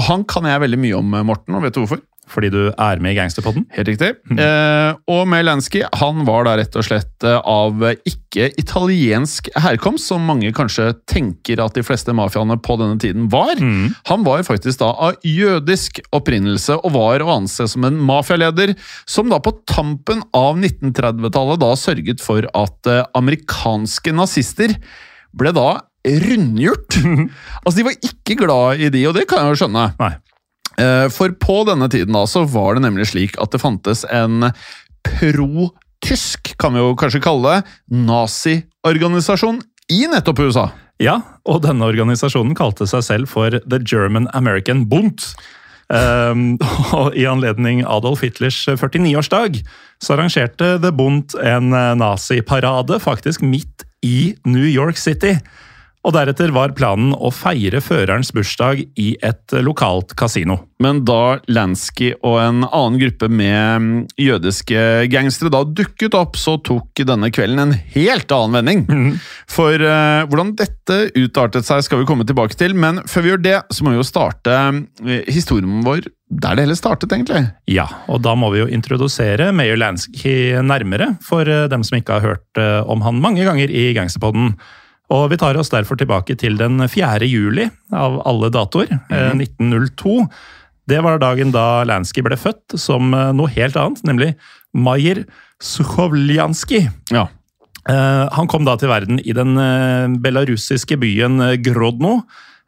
Og 0.00 0.06
han 0.08 0.24
kan 0.24 0.48
jeg 0.48 0.62
veldig 0.62 0.80
mye 0.80 0.98
om, 0.98 1.18
Morten, 1.28 1.58
og 1.58 1.66
vet 1.66 1.76
du 1.76 1.82
hvorfor? 1.82 2.00
Fordi 2.30 2.52
du 2.54 2.60
er 2.70 3.00
med 3.02 3.14
i 3.14 3.18
Gangsterpodden. 3.18 3.64
Helt 3.74 3.88
riktig. 3.90 4.12
Eh, 4.38 4.92
og 5.10 5.24
Melansky 5.28 5.82
han 5.98 6.22
var 6.28 6.46
da 6.46 6.54
rett 6.60 6.76
og 6.78 6.86
slett 6.86 7.26
eh, 7.26 7.38
av 7.38 7.82
ikke-italiensk 8.08 9.50
herkomst, 9.58 10.06
som 10.08 10.24
mange 10.28 10.52
kanskje 10.54 10.92
tenker 11.10 11.60
at 11.64 11.76
de 11.76 11.84
fleste 11.84 12.14
mafiaene 12.16 12.56
på 12.62 12.78
denne 12.80 13.00
tiden 13.02 13.28
var. 13.32 13.58
Mm. 13.58 13.92
Han 14.08 14.26
var 14.26 14.46
faktisk 14.46 14.80
da 14.84 14.92
av 15.08 15.18
jødisk 15.26 16.00
opprinnelse 16.14 16.78
og 16.80 16.94
var 16.96 17.24
å 17.24 17.32
anse 17.40 17.66
som 17.68 17.86
en 17.88 18.00
mafialeder, 18.00 18.76
som 19.04 19.32
da 19.32 19.42
på 19.42 19.56
tampen 19.68 20.22
av 20.36 20.60
1930-tallet 20.62 21.62
da 21.62 21.72
sørget 21.78 22.22
for 22.24 22.46
at 22.54 22.92
eh, 22.92 23.04
amerikanske 23.18 24.14
nazister 24.14 24.78
ble 25.36 25.52
da 25.56 25.70
rundgjort. 26.02 26.98
altså, 27.62 27.78
de 27.78 27.86
var 27.86 27.98
ikke 27.98 28.38
glad 28.40 28.82
i 28.82 28.92
de, 28.94 29.08
og 29.10 29.18
det 29.18 29.26
kan 29.30 29.42
jeg 29.42 29.54
jo 29.54 29.64
skjønne. 29.64 29.90
Nei. 30.00 30.14
Eh, 30.80 31.08
For 31.12 31.34
på 31.36 31.62
denne 31.68 31.88
tiden 31.92 32.16
da, 32.16 32.24
så 32.28 32.44
var 32.48 32.76
det 32.76 32.86
nemlig 32.86 33.10
slik 33.12 33.38
at 33.42 33.52
det 33.54 33.62
fantes 33.62 34.04
en 34.10 34.50
pro-tysk, 35.06 36.54
kan 36.60 36.74
vi 36.74 36.82
jo 36.82 36.94
kanskje 36.98 37.22
kalle 37.24 37.56
det, 37.56 37.74
nazi-organisasjon 38.08 39.60
i 39.92 40.04
nettopp 40.10 40.44
USA. 40.46 40.68
Ja, 41.02 41.18
og 41.48 41.64
denne 41.64 41.88
organisasjonen 41.88 42.54
kalte 42.58 42.86
seg 42.90 43.02
selv 43.06 43.32
for 43.32 43.58
The 43.64 43.80
German 43.82 44.28
American 44.36 44.86
Bund. 44.90 45.24
Um, 45.92 46.56
og 46.98 47.16
I 47.18 47.26
anledning 47.28 47.82
Adolf 47.84 48.22
Hitlers 48.24 48.62
49-årsdag 48.68 49.60
så 50.02 50.14
arrangerte 50.14 50.76
The 50.82 50.92
Bund 50.94 51.34
en 51.38 51.74
eh, 51.76 51.92
naziparade 51.98 52.98
faktisk 53.02 53.42
midt 53.44 53.84
i 54.02 54.32
New 54.46 54.66
York 54.66 54.98
City. 54.98 55.36
Og 56.02 56.10
Deretter 56.16 56.50
var 56.50 56.72
planen 56.74 57.12
å 57.14 57.30
feire 57.30 57.78
førerens 57.82 58.32
bursdag 58.34 58.80
i 58.98 59.12
et 59.22 59.54
lokalt 59.62 60.16
kasino. 60.18 60.56
Men 60.82 61.04
da 61.06 61.38
Lansky 61.46 62.08
og 62.26 62.40
en 62.42 62.64
annen 62.66 62.98
gruppe 62.98 63.28
med 63.30 63.84
mm, 63.84 63.92
jødiske 64.18 64.80
gangstere 65.12 65.52
da 65.54 65.60
dukket 65.62 66.16
opp, 66.18 66.34
så 66.40 66.56
tok 66.66 67.04
denne 67.06 67.30
kvelden 67.34 67.62
en 67.62 67.76
helt 67.94 68.34
annen 68.34 68.58
vending. 68.58 69.14
For 69.46 69.78
uh, 69.78 70.26
hvordan 70.26 70.56
dette 70.58 70.98
utartet 71.14 71.70
seg, 71.70 71.84
skal 71.86 72.02
vi 72.02 72.10
komme 72.10 72.26
tilbake 72.26 72.58
til, 72.58 72.74
men 72.74 73.04
før 73.06 73.22
vi 73.22 73.32
gjør 73.34 73.46
det, 73.46 73.56
så 73.70 73.86
må 73.86 73.94
vi 73.94 74.00
jo 74.00 74.08
starte 74.08 74.58
eh, 75.06 75.22
historien 75.30 75.86
vår 75.86 76.10
der 76.32 76.56
det 76.56 76.64
hele 76.64 76.74
startet, 76.80 77.12
egentlig. 77.12 77.44
Ja, 77.70 77.86
og 78.10 78.24
da 78.24 78.32
må 78.34 78.48
vi 78.54 78.64
jo 78.64 78.70
introdusere 78.72 79.50
Mayor 79.54 79.78
Lansky 79.78 80.56
nærmere, 80.66 81.12
for 81.22 81.46
eh, 81.46 81.68
dem 81.70 81.86
som 81.86 82.00
ikke 82.00 82.18
har 82.18 82.32
hørt 82.32 82.62
om 82.90 83.04
han 83.06 83.22
mange 83.22 83.44
ganger 83.46 83.70
i 83.70 83.92
Gangsterpodden. 83.94 84.56
Og 85.10 85.30
vi 85.32 85.36
tar 85.40 85.58
oss 85.60 85.72
derfor 85.72 85.98
tilbake 85.98 86.36
til 86.38 86.56
den 86.60 86.78
4. 86.88 87.26
juli 87.28 87.66
av 87.92 88.20
alle 88.28 88.50
datoer, 88.54 88.92
mm. 89.10 89.42
1902. 89.42 90.28
Det 90.88 91.02
var 91.04 91.20
dagen 91.22 91.52
da 91.54 91.82
Lansky 91.86 92.22
ble 92.24 92.38
født 92.38 92.78
som 92.80 93.12
eh, 93.14 93.30
noe 93.36 93.50
helt 93.54 93.76
annet, 93.78 94.02
nemlig 94.08 94.32
Majer 94.74 95.24
Sukhovljanskij. 95.62 96.88
Ja. 97.12 97.28
Eh, 97.88 98.28
Han 98.32 98.48
kom 98.50 98.64
da 98.66 98.76
til 98.78 98.90
verden 98.90 99.20
i 99.22 99.34
den 99.36 99.56
eh, 99.58 100.08
belarusiske 100.22 100.98
byen 101.02 101.40
eh, 101.40 101.58
Grodno. 101.62 102.22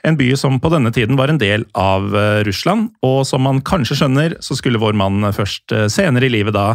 En 0.05 0.19
by 0.21 0.35
som 0.37 0.59
på 0.61 0.69
denne 0.69 0.93
tiden 0.93 1.17
var 1.17 1.33
en 1.33 1.41
del 1.41 1.65
av 1.75 2.13
eh, 2.15 2.43
Russland. 2.47 2.93
Og 3.03 3.25
som 3.27 3.43
man 3.47 3.63
kanskje 3.65 3.97
skjønner, 4.03 4.37
så 4.45 4.57
skulle 4.59 4.83
vår 4.83 4.95
mann 5.01 5.25
først 5.35 5.73
eh, 5.73 5.89
senere 5.93 6.29
i 6.29 6.35
livet 6.37 6.55
da 6.55 6.75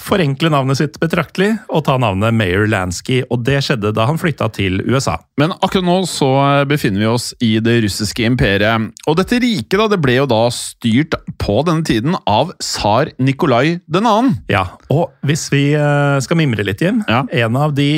forenkle 0.00 0.48
navnet 0.52 0.78
sitt 0.80 0.98
betraktelig 1.02 1.54
og 1.68 1.82
ta 1.88 1.96
navnet 2.00 2.32
Mayor 2.36 2.66
Lansky. 2.70 3.20
Og 3.30 3.42
det 3.44 3.58
skjedde 3.66 3.90
da 3.96 4.06
han 4.08 4.18
flytta 4.20 4.46
til 4.54 4.80
USA. 4.88 5.16
Men 5.40 5.52
akkurat 5.58 5.84
nå 5.86 5.96
så 6.08 6.30
befinner 6.68 7.02
vi 7.02 7.08
oss 7.10 7.30
i 7.44 7.50
det 7.64 7.78
russiske 7.84 8.24
imperiet. 8.28 8.90
Og 9.08 9.16
dette 9.18 9.40
riket 9.42 9.76
da, 9.80 9.88
det 9.92 10.00
ble 10.02 10.14
jo 10.20 10.26
da 10.30 10.42
styrt 10.54 11.16
på 11.40 11.58
denne 11.68 11.84
tiden 11.86 12.16
av 12.28 12.52
tsar 12.62 13.10
Nikolai 13.20 13.78
2. 13.92 14.14
Ja, 14.52 14.64
og 14.92 15.10
hvis 15.26 15.46
vi 15.52 15.62
eh, 15.76 16.16
skal 16.24 16.38
mimre 16.40 16.64
litt, 16.66 16.80
Jim. 16.84 17.02
Ja. 17.08 17.22
En 17.44 17.56
av 17.60 17.74
de 17.76 17.88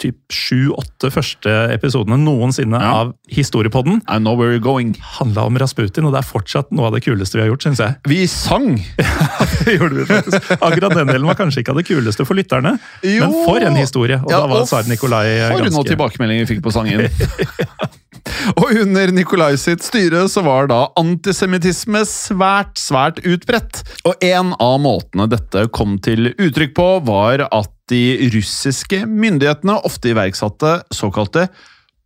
typ 0.00 0.18
sju-åtte 0.32 1.10
første 1.14 1.54
episodene 1.74 2.18
noensinne 2.20 2.78
Ja. 2.78 2.92
av 3.02 3.14
Historiepodden 3.32 4.02
I 4.08 4.18
know 4.20 4.36
where 4.38 4.52
you're 4.54 4.62
going. 4.62 4.94
handla 5.18 5.44
om 5.48 5.56
Rasputin, 5.60 6.04
og 6.08 6.12
det 6.14 6.22
er 6.22 6.28
fortsatt 6.28 6.70
noe 6.72 6.88
av 6.88 6.94
det 6.96 7.02
kuleste 7.04 7.38
vi 7.38 7.44
har 7.46 7.50
gjort, 7.52 7.64
syns 7.66 7.80
jeg. 7.82 7.96
Vi 8.08 8.20
sang! 8.30 8.78
Det 9.64 9.76
gjorde 9.78 10.00
vi 10.00 10.06
faktisk. 10.08 10.50
Akkurat 10.58 10.96
den 10.98 11.12
delen 11.12 11.28
var 11.28 11.38
kanskje 11.38 11.62
ikke 11.64 11.74
av 11.74 11.80
det 11.80 11.86
kuleste 11.88 12.26
for 12.28 12.38
lytterne, 12.38 12.76
Jo. 13.06 13.24
men 13.24 13.38
for 13.46 13.68
en 13.70 13.78
historie! 13.78 14.20
Og 14.20 14.32
Ja, 14.32 14.42
da 14.44 14.50
var 14.50 14.66
tsar 14.68 14.88
Nikolai 14.90 15.24
For 15.46 15.58
noen 15.58 15.70
ganske 15.70 15.94
tilbakemeldinger 15.94 16.46
vi 16.46 16.52
fikk 16.54 16.64
på 16.66 16.74
sangen. 16.74 17.08
Og 18.60 18.72
under 18.82 19.12
Nikolai 19.14 19.52
sitt 19.60 19.84
styre 19.86 20.24
så 20.30 20.42
var 20.46 20.68
da 20.70 20.80
antisemittisme 21.00 22.02
svært, 22.08 22.76
svært 22.80 23.20
utbredt. 23.26 23.82
Og 24.08 24.24
en 24.24 24.54
av 24.60 24.76
måtene 24.84 25.28
dette 25.30 25.66
kom 25.74 25.96
til 26.04 26.32
uttrykk 26.34 26.74
på, 26.76 26.88
var 27.08 27.46
at 27.48 27.72
de 27.88 28.30
russiske 28.34 29.04
myndighetene 29.08 29.78
ofte 29.88 30.12
iverksatte 30.12 30.78
såkalte 30.94 31.46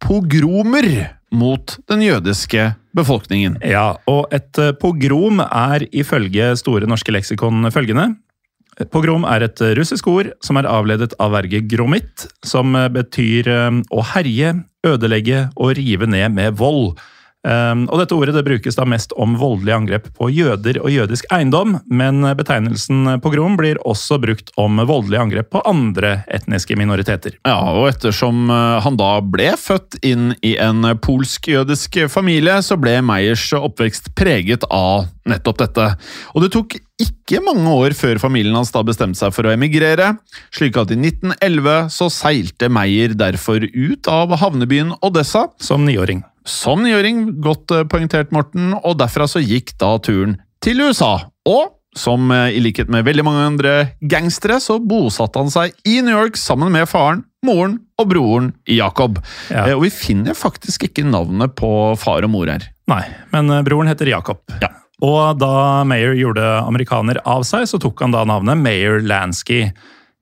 pogromer 0.03 0.87
mot 1.35 1.77
den 1.91 2.05
jødiske 2.05 2.73
befolkningen. 2.97 3.59
Ja, 3.67 3.97
og 4.11 4.33
et 4.35 4.59
eh, 4.61 4.75
pogrom 4.79 5.43
er 5.45 5.87
ifølge 5.93 6.53
Store 6.61 6.89
norske 6.91 7.15
leksikon 7.15 7.71
følgende. 7.75 8.13
Pogrom 8.93 9.27
er 9.29 9.45
et 9.45 9.61
russisk 9.77 10.07
ord 10.09 10.31
som 10.45 10.57
er 10.57 10.69
avledet 10.71 11.13
av 11.21 11.35
verget 11.35 11.69
gromit, 11.71 12.27
som 12.45 12.77
betyr 12.95 13.51
eh, 13.53 13.81
å 13.93 14.05
herje, 14.15 14.55
ødelegge 14.87 15.47
og 15.57 15.77
rive 15.79 16.09
ned 16.11 16.39
med 16.39 16.57
vold. 16.59 16.97
Um, 17.43 17.89
og 17.91 17.99
dette 17.99 18.15
ordet 18.15 18.37
det 18.37 18.45
brukes 18.47 18.77
da 18.79 18.85
mest 18.87 19.11
om 19.19 19.35
voldelige 19.41 19.75
angrep 19.75 20.05
på 20.15 20.29
jøder 20.31 20.79
og 20.79 20.93
jødisk 20.95 21.27
eiendom, 21.35 21.75
men 21.91 22.23
betegnelsen 22.39 23.17
pogrom 23.25 23.57
blir 23.59 23.81
også 23.89 24.21
brukt 24.23 24.53
om 24.61 24.79
voldelige 24.79 25.25
angrep 25.25 25.51
på 25.51 25.65
andre 25.67 26.21
etniske 26.31 26.77
minoriteter. 26.79 27.35
Ja, 27.49 27.59
og 27.75 27.89
ettersom 27.91 28.47
eh, 28.47 28.79
han 28.85 29.01
da 29.01 29.17
ble 29.27 29.51
født 29.59 29.99
inn 30.07 30.31
i 30.47 30.55
en 30.63 30.87
polsk-jødisk 31.03 32.05
familie, 32.13 32.61
så 32.63 32.79
ble 32.79 33.01
Meyers 33.03 33.49
oppvekst 33.59 34.13
preget 34.19 34.69
av 34.71 35.09
nettopp 35.29 35.65
dette. 35.65 35.91
Og 36.37 36.47
det 36.47 36.53
tok 36.55 36.79
ikke 37.01 37.41
mange 37.43 37.71
år 37.73 37.95
før 37.97 38.19
familien 38.21 38.55
hans 38.59 38.71
da 38.75 38.83
bestemte 38.87 39.19
seg 39.19 39.33
for 39.35 39.49
å 39.49 39.53
emigrere, 39.55 40.13
slik 40.55 40.77
at 40.79 40.93
i 40.93 40.99
1911 41.01 41.89
så 41.95 42.09
seilte 42.13 42.69
Meyer 42.71 43.15
derfor 43.19 43.65
ut 43.65 44.09
av 44.13 44.35
havnebyen 44.43 44.93
Odessa 45.03 45.47
Som 45.63 45.87
niåring. 45.89 46.23
som 46.45 46.83
niåring, 46.83 47.41
godt 47.41 47.71
eh, 47.71 47.85
poengtert, 47.85 48.33
Morten, 48.35 48.75
og 48.83 48.99
derfra 48.99 49.29
så 49.31 49.39
gikk 49.43 49.77
da 49.79 49.97
turen 50.03 50.37
til 50.63 50.81
USA. 50.83 51.29
Og 51.47 51.79
som 51.97 52.31
eh, 52.33 52.51
i 52.57 52.61
likhet 52.63 52.89
med 52.91 53.05
veldig 53.07 53.25
mange 53.25 53.47
andre 53.47 53.75
gangstere, 54.03 54.59
så 54.61 54.79
bosatte 54.83 55.39
han 55.39 55.51
seg 55.55 55.73
i 55.87 56.01
New 56.03 56.15
York 56.17 56.37
sammen 56.41 56.73
med 56.75 56.89
faren, 56.91 57.25
moren 57.47 57.79
og 57.99 58.09
broren 58.11 58.53
Jacob. 58.67 59.19
Ja. 59.51 59.69
Eh, 59.69 59.75
Og 59.79 59.85
vi 59.87 59.91
finner 59.95 60.35
faktisk 60.35 60.89
ikke 60.91 61.07
navnet 61.07 61.55
på 61.59 61.97
far 61.99 62.23
og 62.27 62.31
mor 62.35 62.51
her. 62.51 62.69
Nei, 62.91 63.05
men 63.33 63.51
broren 63.65 63.87
heter 63.91 64.11
Jacob. 64.11 64.43
Ja. 64.61 64.69
Og 65.03 65.39
da 65.41 65.83
Mayer 65.89 66.15
gjorde 66.15 66.45
amerikaner 66.63 67.19
av 67.27 67.43
seg, 67.47 67.67
så 67.67 67.81
tok 67.83 68.05
han 68.05 68.15
da 68.15 68.23
navnet 68.29 68.61
Mayer 68.61 69.01
Lansky. 69.03 69.65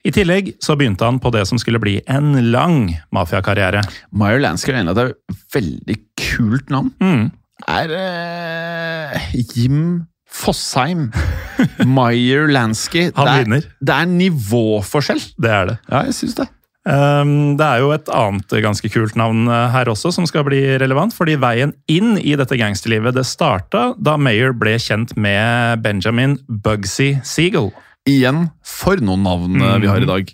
I 0.00 0.12
tillegg 0.16 0.54
så 0.64 0.76
begynte 0.80 1.04
han 1.04 1.18
på 1.20 1.32
det 1.34 1.42
som 1.50 1.60
skulle 1.60 1.80
bli 1.82 1.98
en 2.08 2.32
lang 2.48 2.86
mafiakarriere. 3.12 3.82
Mayer 4.16 4.40
Lansky 4.40 4.72
er 4.72 4.80
en 4.80 4.92
av 4.94 5.02
et 5.02 5.42
veldig 5.52 5.98
kult 6.16 6.72
navn. 6.72 6.94
Mm. 7.04 7.26
Er 7.68 7.92
eh, 7.92 9.26
Jim 9.52 9.82
Fossheim. 10.24 11.10
Mayer 11.98 12.48
Lansky. 12.48 13.10
Han 13.18 13.28
det 13.28 13.34
er, 13.34 13.44
vinner. 13.44 13.68
Det 13.84 13.98
er 13.98 14.08
nivåforskjell. 14.14 15.20
Det 15.36 15.52
er 15.52 15.70
det. 15.74 15.76
Ja, 15.90 16.06
jeg 16.08 16.16
syns 16.16 16.38
det. 16.40 16.48
Um, 16.88 17.58
det 17.60 17.66
er 17.66 17.82
jo 17.82 17.90
et 17.92 18.06
annet 18.16 18.54
ganske 18.64 18.88
kult 18.88 19.16
navn 19.20 19.44
eh, 19.52 19.66
her 19.74 19.90
også 19.92 20.14
som 20.16 20.24
skal 20.28 20.46
bli 20.46 20.62
relevant, 20.80 21.12
fordi 21.12 21.36
veien 21.40 21.74
inn 21.92 22.14
i 22.16 22.32
dette 22.40 22.56
gangsterlivet 22.56 23.18
det 23.18 23.26
starta 23.28 23.90
da 24.00 24.16
Mayer 24.16 24.54
ble 24.56 24.78
kjent 24.80 25.12
med 25.20 25.84
Benjamin 25.84 26.38
Bugsy 26.48 27.18
Siegel. 27.26 27.68
Igjen, 28.08 28.46
for 28.64 28.96
noen 29.04 29.26
navn 29.26 29.60
eh, 29.60 29.74
vi 29.82 29.90
har 29.90 30.00
i 30.00 30.08
dag. 30.08 30.30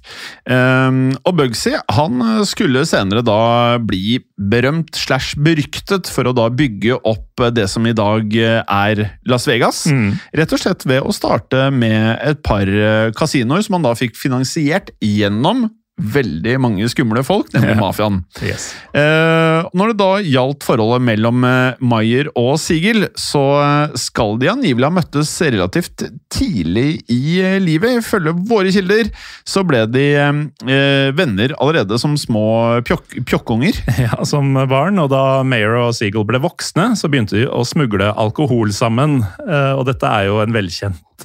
Um, 0.46 1.00
og 1.26 1.34
Bugsy 1.40 1.72
han 1.96 2.22
eh, 2.22 2.44
skulle 2.46 2.84
senere 2.86 3.24
da 3.26 3.40
bli 3.82 4.20
berømt 4.38 4.94
slash 4.94 5.34
beryktet 5.42 6.06
for 6.06 6.30
å 6.30 6.34
da 6.36 6.46
bygge 6.46 7.00
opp 7.02 7.42
det 7.56 7.66
som 7.72 7.88
i 7.90 7.96
dag 7.96 8.30
er 8.38 9.02
Las 9.26 9.48
Vegas. 9.50 9.82
Mm. 9.90 10.14
Rett 10.38 10.54
og 10.54 10.62
slett 10.62 10.86
ved 10.86 11.02
å 11.02 11.16
starte 11.16 11.66
med 11.74 12.22
et 12.22 12.38
par 12.46 12.70
kasinoer 13.18 13.66
som 13.66 13.80
han 13.80 13.88
da 13.90 13.96
fikk 13.98 14.14
finansiert 14.14 14.94
gjennom 15.02 15.66
veldig 15.96 16.58
mange 16.60 16.84
skumle 16.92 17.22
folk, 17.24 17.48
nemlig 17.54 17.72
Ja. 17.72 17.80
mafiaen. 17.80 18.18
Yes. 18.44 18.66
Eh, 18.92 19.64
når 19.72 19.92
det 19.92 19.96
da 19.96 20.08
gjaldt 20.20 20.66
forholdet 20.68 21.00
mellom 21.06 21.44
eh, 21.48 21.78
Meyer 21.80 22.28
og 22.36 22.58
Sigel, 22.60 23.06
så 23.16 23.42
eh, 23.62 23.94
skal 23.96 24.36
de 24.42 24.50
angivelig 24.52 24.84
ha 24.90 24.92
møttes 24.98 25.32
relativt 25.40 26.04
tidlig 26.28 27.00
i 27.08 27.40
eh, 27.40 27.56
livet. 27.64 28.02
Ifølge 28.02 28.34
våre 28.50 28.74
kilder 28.76 29.08
så 29.48 29.64
ble 29.64 29.86
de 29.88 30.04
eh, 30.20 31.10
venner 31.16 31.56
allerede 31.64 31.96
som 32.02 32.16
små 32.20 32.82
pjokk, 32.84 33.22
pjokkunger. 33.24 33.80
Ja, 34.06 34.20
som 34.28 34.52
barn, 34.68 35.00
og 35.00 35.08
da 35.10 35.40
Mayer 35.48 35.78
og 35.80 35.94
Sigel 35.96 36.26
ble 36.28 36.38
voksne, 36.44 36.90
så 37.00 37.08
begynte 37.08 37.40
de 37.40 37.46
å 37.48 37.64
smugle 37.66 38.12
alkohol 38.12 38.68
sammen. 38.76 39.22
Og 39.40 39.86
dette 39.88 40.06
er 40.12 40.28
jo 40.28 40.42
en 40.44 40.52
velkjent 40.54 41.24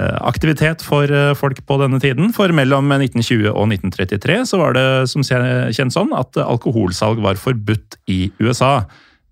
aktivitet 0.00 0.82
for 0.86 1.10
eh, 1.10 1.34
folk 1.36 1.60
på 1.68 1.78
denne 1.82 2.00
tiden. 2.00 2.32
For 2.32 2.52
mellom 2.56 2.92
1920 2.94 3.52
og 3.52 3.68
1933 3.68 4.42
så 4.48 4.60
var 4.62 4.76
det 4.78 4.86
som 5.12 5.24
kjent 5.26 5.94
sånn 5.94 6.12
at 6.16 6.38
alkoholsalg 6.40 7.20
var 7.24 7.40
forbudt 7.40 7.98
i 8.08 8.26
USA. 8.40 8.82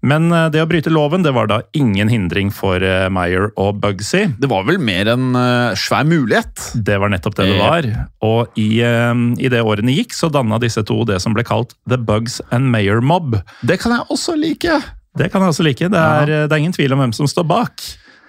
Men 0.07 0.31
eh, 0.33 0.47
det 0.52 0.62
å 0.62 0.69
bryte 0.69 0.93
loven 0.93 1.25
det 1.25 1.33
var 1.37 1.50
da 1.50 1.61
ingen 1.76 2.09
hindring 2.12 2.52
for 2.55 2.81
eh, 2.85 3.09
Meyer 3.12 3.50
og 3.61 3.81
Bugsy. 3.83 4.26
Det 4.40 4.49
var 4.50 4.64
vel 4.69 4.81
mer 4.83 5.11
en 5.12 5.35
eh, 5.37 5.76
svær 5.79 6.07
mulighet. 6.09 6.71
Det 6.75 6.97
var 7.00 7.12
nettopp 7.12 7.37
det 7.40 7.50
det 7.50 7.59
var. 7.61 7.90
Og 8.26 8.61
i, 8.61 8.81
eh, 8.85 9.12
i 9.40 9.52
det 9.52 9.61
årene 9.64 9.97
gikk, 9.97 10.17
så 10.17 10.33
danna 10.33 10.61
disse 10.62 10.85
to 10.88 11.02
det 11.09 11.21
som 11.25 11.37
ble 11.37 11.45
kalt 11.47 11.76
The 11.90 12.00
Bugs 12.00 12.40
and 12.50 12.73
Mayer 12.73 13.05
Mob. 13.05 13.37
Det 13.67 13.81
kan 13.83 13.97
jeg 13.97 14.09
også 14.09 14.38
like. 14.40 14.81
Det 15.19 15.29
kan 15.33 15.45
jeg 15.45 15.57
også 15.57 15.67
like. 15.67 15.93
Det 15.93 16.07
er, 16.23 16.35
det 16.47 16.55
er 16.55 16.62
ingen 16.62 16.76
tvil 16.76 16.97
om 16.97 17.05
hvem 17.05 17.14
som 17.17 17.29
står 17.29 17.49
bak. 17.50 17.85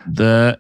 The, 0.08 0.58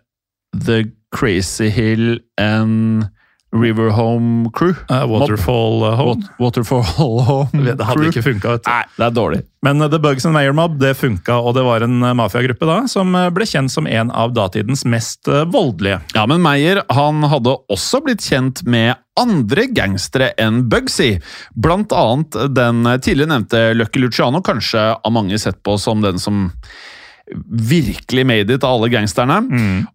the 0.53 0.83
Crazy 1.11 1.69
Hill 1.69 2.19
and 2.39 3.09
River 3.53 3.89
Home 3.91 4.49
Crew. 4.55 4.73
Uh, 4.89 5.05
Waterfall 5.09 5.83
uh, 5.83 5.95
Home. 5.97 6.21
Wat- 6.21 6.39
Waterfall 6.39 6.83
Home 6.97 7.49
Det 7.75 7.83
hadde 7.83 8.05
ikke 8.07 8.23
funka. 8.23 8.53
Nei, 8.63 8.83
det 8.95 9.03
er 9.09 9.15
dårlig. 9.17 9.41
Men 9.67 9.83
uh, 9.83 9.89
The 9.91 9.99
Bugs 9.99 10.23
and 10.25 10.31
Mayor 10.37 10.55
Mob 10.55 10.77
det 10.79 10.93
funka, 10.95 11.35
og 11.35 11.57
det 11.57 11.65
var 11.67 11.83
en 11.83 11.97
mafiagruppe 12.15 12.69
da, 12.69 12.77
som 12.87 13.11
ble 13.35 13.47
kjent 13.49 13.73
som 13.73 13.89
en 13.91 14.13
av 14.15 14.31
datidens 14.37 14.85
mest 14.87 15.27
voldelige. 15.51 15.99
Ja, 16.15 16.23
men 16.31 16.39
Meyer 16.45 16.79
han 16.95 17.19
hadde 17.27 17.57
også 17.67 17.99
blitt 18.05 18.23
kjent 18.23 18.63
med 18.63 18.95
andre 19.19 19.67
gangstere 19.75 20.31
enn 20.39 20.63
Bugsy. 20.71 21.17
Blant 21.51 21.91
annet 21.91 22.39
den 22.55 22.87
tidligere 23.03 23.33
nevnte 23.35 23.65
Lucky 23.75 23.99
Luciano, 24.05 24.39
kanskje 24.47 24.93
av 24.95 25.11
mange 25.11 25.35
sett 25.43 25.59
på 25.67 25.75
som 25.77 25.99
den 26.07 26.23
som 26.23 26.47
virkelig 27.47 28.25
made 28.27 28.53
it 28.53 28.65
av 28.67 28.77
alle 28.77 28.89
gangsterne. 28.91 29.37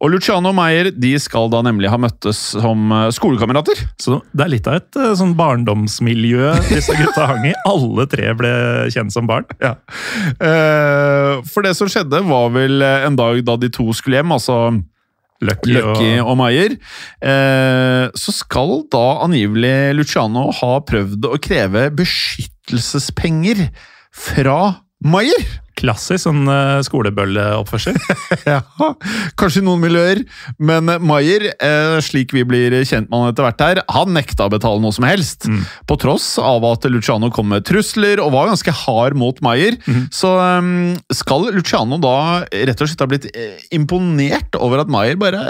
Og 0.00 0.12
Luciano 0.12 0.52
og 0.52 0.56
Meyer 0.58 0.90
de 0.94 1.12
skal 1.20 1.50
da 1.52 1.62
nemlig 1.66 1.90
ha 1.92 1.98
møttes 2.00 2.40
som 2.54 2.92
eh, 2.94 3.08
skolekamerater. 3.14 3.82
Så 4.02 4.20
det 4.32 4.46
er 4.46 4.52
litt 4.52 4.70
av 4.70 4.80
et 4.80 5.00
uh, 5.00 5.12
sånn 5.18 5.36
barndomsmiljø 5.38 6.54
disse 6.70 6.96
gutta 6.96 7.28
hang 7.32 7.48
i. 7.50 7.54
Alle 7.68 8.08
tre 8.10 8.32
ble 8.38 8.52
kjent 8.94 9.14
som 9.14 9.28
barn. 9.28 9.46
Ja. 9.60 9.76
For 11.46 11.64
det 11.64 11.74
som 11.78 11.88
skjedde, 11.90 12.22
var 12.26 12.52
vel 12.54 12.82
en 12.82 13.16
dag 13.18 13.40
da 13.46 13.56
de 13.60 13.70
to 13.72 13.88
skulle 13.96 14.20
hjem, 14.20 14.34
altså 14.36 14.58
Lucky, 15.44 15.74
Lucky 15.74 16.12
og 16.22 16.38
og 16.40 16.46
eh, 16.48 18.06
så 18.16 18.32
skal 18.32 18.72
da 18.92 19.04
angivelig 19.26 19.94
Luciano 19.98 20.48
ha 20.62 20.72
prøvd 20.86 21.28
å 21.28 21.36
kreve 21.42 21.88
beskyttelsespenger 21.96 23.66
fra 24.16 24.58
Meyer. 25.06 25.46
Klassisk 25.76 26.22
sånn 26.24 26.46
uh, 26.48 26.80
skolebølleoppførsel. 26.86 27.98
Ja, 28.46 28.60
kanskje 29.38 29.60
i 29.60 29.64
noen 29.66 29.82
miljøer, 29.82 30.20
men 30.62 30.88
Maier, 31.02 31.48
eh, 31.52 31.96
slik 32.04 32.30
vi 32.34 32.44
blir 32.46 32.74
kjent 32.86 33.08
med 33.10 33.18
han 33.18 33.32
etter 33.32 33.46
hvert 33.46 33.62
her, 33.64 33.80
han 33.92 34.12
nekta 34.14 34.46
å 34.46 34.52
betale 34.52 34.80
noe 34.82 34.94
som 34.94 35.06
helst. 35.08 35.48
På 35.88 35.96
tross 36.00 36.28
av 36.42 36.64
at 36.68 36.86
Luciano 36.90 37.30
kom 37.34 37.50
med 37.50 37.66
trusler 37.66 38.22
og 38.22 38.32
var 38.36 38.50
ganske 38.52 38.74
hard 38.84 39.18
mot 39.18 39.40
Meyer, 39.44 39.78
så 40.14 40.32
um, 40.60 40.94
skal 41.14 41.48
Luciano 41.56 41.98
da 42.02 42.16
rett 42.46 42.84
og 42.84 42.90
slett 42.90 43.02
ha 43.02 43.10
blitt 43.10 43.28
eh, 43.32 43.58
imponert 43.76 44.58
over 44.62 44.84
at 44.84 44.92
Maier 44.92 45.18
bare 45.20 45.42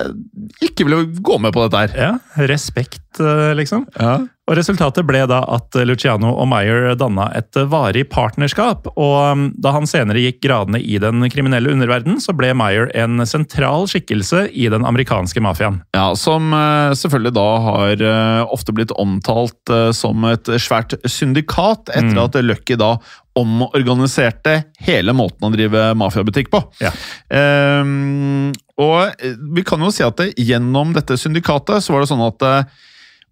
ikke 0.65 0.89
ville 0.89 1.05
gå 1.21 1.41
med 1.43 1.55
på 1.57 1.67
dette 1.67 1.85
her. 1.85 2.01
Ja, 2.01 2.47
respekt, 2.49 3.21
liksom. 3.61 3.87
Ja. 4.01 4.23
Og 4.47 4.55
Resultatet 4.55 5.03
ble 5.09 5.25
da 5.27 5.41
at 5.57 5.75
Luciano 5.89 6.31
og 6.39 6.47
Meyer 6.51 6.93
danna 6.99 7.27
et 7.35 7.59
varig 7.67 8.05
partnerskap. 8.13 8.87
og 8.95 9.17
um, 9.33 9.47
Da 9.59 9.73
han 9.75 9.89
senere 9.91 10.23
gikk 10.23 10.39
gradene 10.45 10.79
i 10.79 11.01
den 11.03 11.25
kriminelle 11.33 11.73
underverden, 11.75 12.21
så 12.23 12.35
ble 12.37 12.53
Meyer 12.55 12.87
en 12.95 13.25
sentral 13.27 13.89
skikkelse 13.91 14.47
i 14.55 14.69
den 14.71 14.87
amerikanske 14.87 15.43
mafiaen. 15.43 15.81
Ja, 15.97 16.13
Som 16.15 16.55
eh, 16.55 16.95
selvfølgelig 16.95 17.35
da 17.35 17.47
har 17.67 18.07
eh, 18.13 18.55
ofte 18.55 18.75
blitt 18.77 18.95
omtalt 18.95 19.75
eh, 19.75 19.91
som 19.97 20.23
et 20.31 20.51
svært 20.63 20.95
syndikat, 21.11 21.91
etter 21.91 22.23
at 22.23 22.39
Lucky 22.47 22.79
da 22.79 22.95
omorganiserte 23.37 24.61
hele 24.87 25.13
måten 25.17 25.49
å 25.49 25.53
drive 25.53 25.91
mafiabutikk 25.99 26.49
på. 26.55 26.63
Ja. 26.81 26.95
Um, 27.83 28.55
og 28.81 29.17
eh, 29.19 29.37
vi 29.57 29.65
kan 29.67 29.83
jo 29.83 29.93
si 29.95 30.05
at 30.07 30.19
det, 30.21 30.33
gjennom 30.39 30.95
dette 30.97 31.19
syndikatet 31.21 31.85
så 31.85 31.95
var 31.95 32.05
det 32.05 32.11
sånn 32.13 32.25
at 32.27 32.47
eh, 32.47 32.77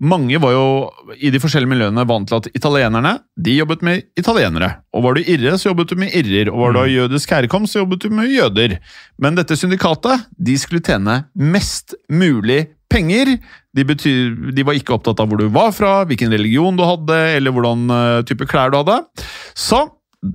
Mange 0.02 0.40
var 0.42 0.50
jo 0.50 0.64
i 1.22 1.30
de 1.30 1.38
forskjellige 1.38 1.70
miljøene 1.70 2.02
vant 2.08 2.26
til 2.26 2.40
at 2.40 2.48
italienerne 2.50 3.12
de 3.38 3.54
jobbet 3.60 3.84
med 3.86 4.02
italienere. 4.18 4.70
Og 4.90 5.04
var 5.06 5.14
du 5.14 5.22
irre, 5.22 5.54
så 5.54 5.70
jobbet 5.70 5.92
du 5.92 6.00
med 6.02 6.14
irrer. 6.18 6.50
Og 6.50 6.64
var 6.64 6.74
du 6.74 6.80
av 6.82 6.90
jødisk 6.90 7.30
herkomst, 7.36 7.74
så 7.74 7.84
jobbet 7.84 8.02
du 8.02 8.14
med 8.14 8.32
jøder. 8.32 8.78
Men 9.22 9.38
dette 9.38 9.56
syndikatet 9.58 10.26
de 10.34 10.56
skulle 10.58 10.82
tjene 10.84 11.22
mest 11.38 11.94
mulig 12.10 12.64
penger. 12.90 13.36
De, 13.74 13.84
betyr, 13.86 14.34
de 14.54 14.66
var 14.66 14.78
ikke 14.78 14.96
opptatt 14.96 15.22
av 15.22 15.30
hvor 15.30 15.40
du 15.40 15.46
var 15.54 15.70
fra, 15.74 16.00
hvilken 16.10 16.34
religion 16.34 16.76
du 16.78 16.84
hadde, 16.86 17.20
eller 17.38 17.54
hvordan 17.54 17.86
eh, 17.90 18.22
type 18.28 18.50
klær 18.50 18.74
du 18.74 18.80
hadde. 18.82 18.98
Så 19.54 19.84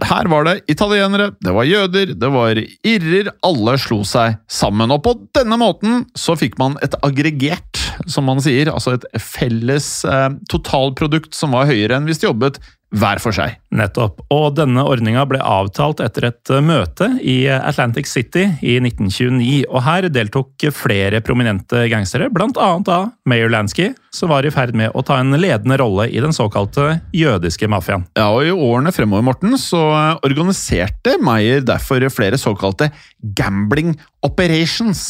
her 0.06 0.28
var 0.30 0.46
det 0.46 0.60
italienere, 0.70 1.32
det 1.42 1.54
var 1.56 1.66
jøder, 1.66 2.14
det 2.20 2.30
var 2.34 2.60
irrer. 2.60 3.32
Alle 3.46 3.76
slo 3.82 4.04
seg 4.08 4.38
sammen. 4.52 4.92
Og 4.94 5.02
på 5.06 5.16
denne 5.36 5.58
måten 5.60 6.06
så 6.18 6.38
fikk 6.40 6.60
man 6.62 6.78
et 6.86 6.96
aggregert, 7.06 7.79
som 8.12 8.28
man 8.30 8.42
sier. 8.44 8.72
Altså 8.74 8.98
et 8.98 9.08
felles 9.22 9.88
eh, 10.08 10.28
totalprodukt 10.52 11.38
som 11.38 11.56
var 11.56 11.70
høyere 11.70 12.00
enn 12.00 12.10
hvis 12.10 12.22
de 12.22 12.30
jobbet 12.30 12.60
hver 12.96 13.22
for 13.22 13.36
seg. 13.36 13.58
Nettopp. 13.76 14.24
Og 14.34 14.56
denne 14.58 14.82
ordninga 14.90 15.26
ble 15.30 15.42
avtalt 15.46 16.02
etter 16.04 16.30
et 16.32 16.54
eh, 16.54 16.64
møte 16.66 17.12
i 17.22 17.38
Atlantic 17.54 18.10
City 18.10 18.48
i 18.66 18.80
1929. 18.82 19.68
Og 19.70 19.84
her 19.86 20.10
deltok 20.10 20.70
flere 20.76 21.22
prominente 21.26 21.86
gangstere, 21.92 22.32
blant 22.34 22.58
annet 22.60 22.90
da 22.90 23.00
Mayor 23.30 23.54
Lansky, 23.54 23.92
som 24.16 24.32
var 24.32 24.46
i 24.48 24.52
ferd 24.54 24.74
med 24.78 24.92
å 24.98 25.04
ta 25.06 25.20
en 25.22 25.36
ledende 25.38 25.78
rolle 25.82 26.08
i 26.10 26.22
den 26.24 26.34
såkalte 26.36 27.00
jødiske 27.16 27.68
mafiaen. 27.70 28.06
Ja, 28.18 28.30
og 28.34 28.46
I 28.48 28.54
årene 28.54 28.94
fremover 28.96 29.26
Morten, 29.28 29.54
så 29.62 29.80
organiserte 30.26 31.18
Meyer 31.24 31.62
derfor 31.66 32.06
flere 32.14 32.40
såkalte 32.42 32.90
gambling 33.38 33.96
operations. 34.26 35.06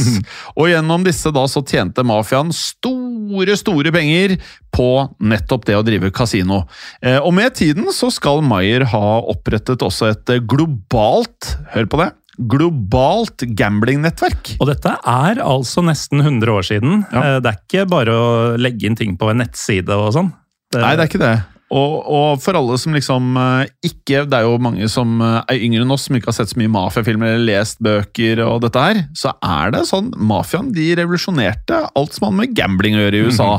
Og 0.56 0.70
gjennom 0.72 1.06
disse 1.08 1.32
da 1.34 1.46
så 1.50 1.63
tjente 1.65 2.03
mafiaen 2.06 2.51
store, 2.56 3.56
store 3.58 3.94
penger 3.96 4.36
på 4.75 4.89
nettopp 5.22 5.65
det 5.70 5.77
å 5.79 5.86
drive 5.86 6.12
kasino. 6.13 6.63
Eh, 7.01 7.18
Og 7.20 7.34
med 7.34 7.56
tiden 7.58 7.89
så 7.96 8.12
skal 8.13 8.44
Meyer 8.46 8.86
ha 8.91 9.20
opprettet 9.32 9.82
også 9.86 10.12
et 10.13 10.36
globalt 10.50 11.56
Hør 11.74 11.88
på 11.89 12.03
det! 12.03 12.12
Globalt 12.39 13.43
gamblingnettverk. 13.60 14.55
Og 14.62 14.69
dette 14.72 14.96
er 14.96 15.41
altså 15.43 15.84
nesten 15.84 16.22
100 16.24 16.53
år 16.55 16.67
siden. 16.69 17.05
Ja. 17.12 17.24
Eh, 17.36 17.39
Det 17.43 17.51
er 17.51 17.60
ikke 17.63 17.88
bare 17.91 18.15
å 18.15 18.27
legge 18.58 18.88
inn 18.88 18.96
ting 19.00 19.17
på 19.19 19.29
en 19.31 19.41
nettside 19.43 19.91
og 19.96 20.13
sånn. 20.15 20.31
Nei, 20.75 20.96
det 20.96 21.03
er 21.03 21.10
ikke 21.10 21.22
det. 21.24 21.38
Og, 21.69 21.96
og 22.10 22.39
for 22.41 22.58
alle 22.58 22.79
som 22.81 22.96
liksom 22.96 23.36
eh, 23.38 23.67
ikke 23.86 24.24
Det 24.25 24.38
er 24.39 24.48
jo 24.48 24.55
mange 24.58 24.88
som 24.89 25.19
eh, 25.22 25.36
er 25.53 25.60
yngre 25.67 25.84
enn 25.86 25.93
oss, 25.93 26.08
som 26.08 26.17
ikke 26.17 26.31
har 26.31 26.38
sett 26.39 26.50
så 26.50 26.58
mye 26.58 26.72
mafiafilmer 26.74 27.36
eller 27.36 27.46
lest 27.46 27.77
bøker 27.86 28.41
og 28.48 28.63
dette 28.63 28.81
her, 28.88 29.03
så 29.13 29.36
er 29.46 29.75
det 29.75 29.84
sånn 29.86 30.10
Mafiaen 30.17 30.72
de 30.74 30.88
revolusjonerte 30.98 31.84
alt 31.93 32.17
som 32.17 32.25
hadde 32.29 32.39
med 32.41 32.55
gambling 32.58 32.98
å 32.98 33.03
gjøre 33.03 33.19
i 33.19 33.27
USA. 33.29 33.51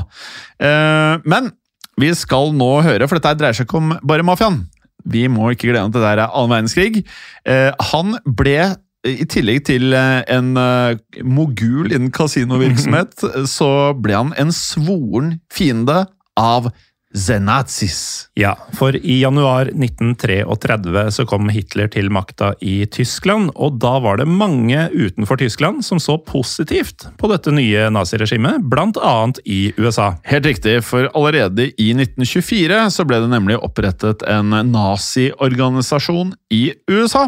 Eh, 0.58 1.22
men 1.22 1.52
vi 2.00 2.10
skal 2.16 2.50
nå 2.56 2.70
høre, 2.82 3.06
for 3.06 3.20
dette 3.20 3.36
dreier 3.38 3.54
seg 3.54 3.68
ikke 3.68 3.78
om 3.78 3.94
bare 4.02 4.24
mafiaen. 4.26 4.62
Vi 5.04 5.26
må 5.32 5.52
ikke 5.52 5.70
glemme 5.70 5.90
at 5.90 5.96
det 5.96 6.04
der 6.04 6.24
er 6.24 6.36
annen 6.36 6.54
verdenskrig. 6.54 7.04
Eh, 7.48 7.70
han 7.92 8.16
ble 8.24 8.74
i 9.08 9.24
tillegg 9.30 9.64
til 9.68 9.94
eh, 9.96 10.20
en 10.28 10.52
eh, 10.60 10.98
mogul 11.24 11.92
innen 11.92 12.12
kasinovirksomhet, 12.12 13.24
så 13.56 13.70
ble 13.96 14.18
han 14.18 14.34
en 14.40 14.52
svoren 14.54 15.38
fiende 15.52 16.04
av 16.40 16.70
Zenazis. 17.14 18.28
Ja, 18.38 18.52
for 18.78 18.94
i 18.96 19.20
januar 19.20 19.66
1933 19.66 21.02
så 21.10 21.24
kom 21.26 21.48
Hitler 21.50 21.88
til 21.90 22.10
makta 22.12 22.52
i 22.62 22.84
Tyskland, 22.86 23.50
og 23.58 23.80
da 23.82 23.96
var 24.02 24.20
det 24.20 24.28
mange 24.30 24.84
utenfor 24.94 25.40
Tyskland 25.40 25.82
som 25.86 25.98
så 25.98 26.16
positivt 26.22 27.08
på 27.18 27.30
dette 27.32 27.50
nye 27.54 27.88
naziregimet, 27.90 28.62
annet 28.70 29.40
i 29.44 29.72
USA. 29.76 30.12
Helt 30.24 30.46
riktig, 30.46 30.76
for 30.86 31.10
allerede 31.14 31.70
i 31.74 31.90
1924 31.96 32.78
så 32.94 33.06
ble 33.08 33.18
det 33.24 33.32
nemlig 33.32 33.58
opprettet 33.58 34.22
en 34.30 34.54
naziorganisasjon 34.70 36.34
i 36.54 36.70
USA. 36.90 37.26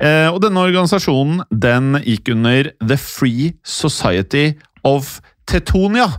Eh, 0.00 0.28
og 0.28 0.42
denne 0.44 0.60
organisasjonen 0.60 1.46
den 1.50 1.96
gikk 2.04 2.34
under 2.34 2.70
The 2.84 3.00
Free 3.00 3.54
Society 3.64 4.52
of 4.84 5.20
Tetonia. 5.46 6.10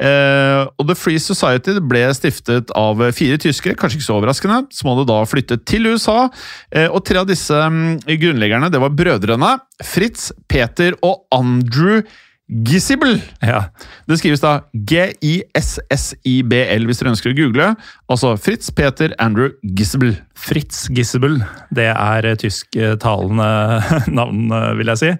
Eh, 0.00 0.66
og 0.66 0.88
The 0.88 0.96
Free 0.98 1.20
Society 1.22 1.76
ble 1.78 2.14
stiftet 2.16 2.72
av 2.78 3.02
fire 3.14 3.38
tyskere, 3.40 3.76
kanskje 3.78 3.98
ikke 4.00 4.08
så 4.08 4.18
overraskende, 4.18 4.64
som 4.74 4.90
hadde 4.90 5.08
da 5.10 5.20
flyttet 5.28 5.66
til 5.70 5.86
USA. 5.92 6.28
Eh, 6.74 6.88
og 6.88 7.04
tre 7.06 7.18
av 7.22 7.30
disse 7.30 7.54
mm, 7.54 8.02
grunnleggerne 8.10 8.72
det 8.72 8.82
var 8.82 8.94
brødrene 8.94 9.50
Fritz, 9.84 10.32
Peter 10.50 10.92
og 11.04 11.14
Andrew 11.34 12.02
Gissibel. 12.44 13.22
Ja, 13.40 13.72
Det 14.06 14.18
skrives 14.20 14.42
da 14.42 14.60
G-I-S-S-I-B-L 14.76 16.84
hvis 16.84 16.98
dere 17.00 17.12
ønsker 17.14 17.32
å 17.32 17.36
google. 17.38 17.70
Altså 18.12 18.34
Fritz 18.36 18.68
Peter 18.76 19.14
Andrew 19.22 19.48
Gissibel. 19.64 20.12
Fritz 20.36 20.84
Gissibel. 20.92 21.40
det 21.72 21.88
er 21.94 22.28
tysktalende 22.36 23.80
navn, 24.18 24.52
eh, 24.52 24.76
vil 24.76 24.92
jeg 24.92 25.00
si. 25.00 25.10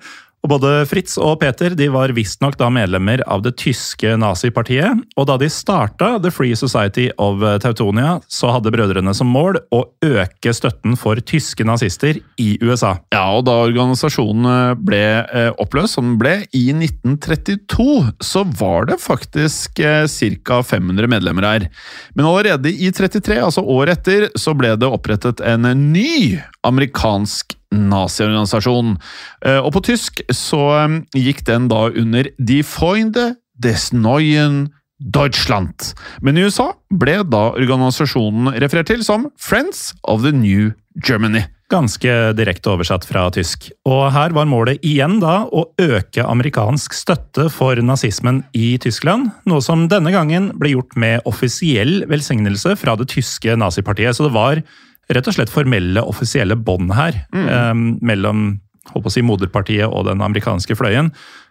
Og 0.44 0.50
Både 0.52 0.70
Fritz 0.84 1.16
og 1.16 1.38
Peter 1.40 1.72
de 1.72 1.86
var 1.88 2.12
visstnok 2.12 2.58
da 2.60 2.68
medlemmer 2.68 3.22
av 3.32 3.40
det 3.46 3.54
tyske 3.62 4.12
nazipartiet. 4.20 5.00
Og 5.16 5.28
da 5.30 5.38
de 5.40 5.48
starta 5.48 6.18
The 6.20 6.28
Free 6.34 6.56
Society 6.58 7.06
of 7.16 7.40
Tautonia, 7.64 8.18
så 8.28 8.52
hadde 8.52 8.72
brødrene 8.74 9.14
som 9.16 9.30
mål 9.32 9.56
å 9.72 9.80
øke 10.04 10.52
støtten 10.52 10.98
for 11.00 11.16
tyske 11.24 11.64
nazister 11.64 12.20
i 12.40 12.50
USA. 12.60 12.92
Ja, 13.14 13.24
og 13.38 13.46
da 13.48 13.56
organisasjonen 13.64 14.76
ble 14.84 15.02
eh, 15.24 15.50
oppløst, 15.62 15.96
som 15.96 16.12
den 16.12 16.20
ble 16.20 16.34
i 16.52 16.66
1932, 16.76 18.12
så 18.20 18.44
var 18.60 18.90
det 18.92 19.00
faktisk 19.00 19.80
eh, 19.80 20.04
ca. 20.44 20.60
500 20.60 21.08
medlemmer 21.08 21.48
her. 21.48 21.68
Men 22.12 22.28
allerede 22.28 22.68
i 22.68 22.92
33, 22.92 23.40
altså 23.48 23.64
året 23.64 24.04
etter, 24.04 24.28
så 24.36 24.52
ble 24.58 24.74
det 24.76 24.92
opprettet 24.92 25.40
en 25.40 25.64
ny 25.94 26.36
amerikansk 26.66 27.56
naziorganisasjon. 27.74 28.96
Eh, 29.44 29.58
Og 29.60 29.72
på 29.76 29.84
tysk 29.90 30.22
så 30.32 30.62
eh, 30.78 31.00
gikk 31.18 31.44
den 31.48 31.68
da 31.72 31.88
under 31.90 32.30
Die 32.38 32.62
Freunde 32.62 33.34
des 33.58 33.92
Neuen 33.92 34.68
Deutschland. 34.98 35.92
Men 36.22 36.38
i 36.38 36.46
USA 36.46 36.70
ble 36.94 37.18
da 37.26 37.50
organisasjonen 37.52 38.54
referert 38.62 38.88
til 38.92 39.04
som 39.04 39.28
Friends 39.36 39.92
of 40.04 40.22
the 40.22 40.32
New 40.32 40.70
Germany. 41.04 41.42
Ganske 41.72 42.12
direkte 42.36 42.70
oversatt 42.70 43.06
fra 43.08 43.24
tysk. 43.34 43.70
Og 43.88 44.12
her 44.14 44.34
var 44.36 44.46
målet 44.46 44.84
igjen 44.86 45.16
da 45.22 45.42
å 45.48 45.64
øke 45.80 46.22
amerikansk 46.22 46.94
støtte 46.94 47.48
for 47.50 47.80
nazismen 47.82 48.42
i 48.54 48.76
Tyskland, 48.78 49.32
noe 49.48 49.64
som 49.64 49.88
denne 49.90 50.12
gangen 50.14 50.52
ble 50.60 50.74
gjort 50.76 50.94
med 51.00 51.24
offisiell 51.26 52.04
velsignelse 52.10 52.76
fra 52.78 52.94
det 53.00 53.08
tyske 53.10 53.56
nazipartiet. 53.58 54.14
Så 54.14 54.28
det 54.28 54.34
var 54.36 54.62
rett 55.12 55.28
og 55.28 55.34
slett 55.36 55.50
formelle, 55.52 56.00
offisielle 56.02 56.56
bånd 56.56 56.92
her 56.96 57.12
eh, 57.34 57.74
mellom 57.74 58.60
på 58.84 59.00
å 59.00 59.08
si, 59.12 59.22
moderpartiet 59.24 59.88
og 59.88 60.04
den 60.10 60.20
amerikanske 60.20 60.74
fløyen. 60.76 61.06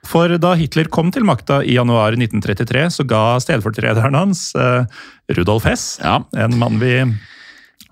For 0.06 0.36
da 0.38 0.52
Hitler 0.54 0.86
kom 0.94 1.10
til 1.12 1.24
makta 1.26 1.63
i 1.66 1.74
januar 1.80 2.13
1933, 2.13 2.84
så 2.94 3.04
ga 3.10 3.39
stedfortrederen 3.42 4.13
hans, 4.13 4.52
eh, 4.56 4.86
Rudolf 5.34 5.63
Hess, 5.66 5.98
Ja. 6.04 6.20
en 6.38 6.60
mann 6.60 6.78
vi 6.80 7.02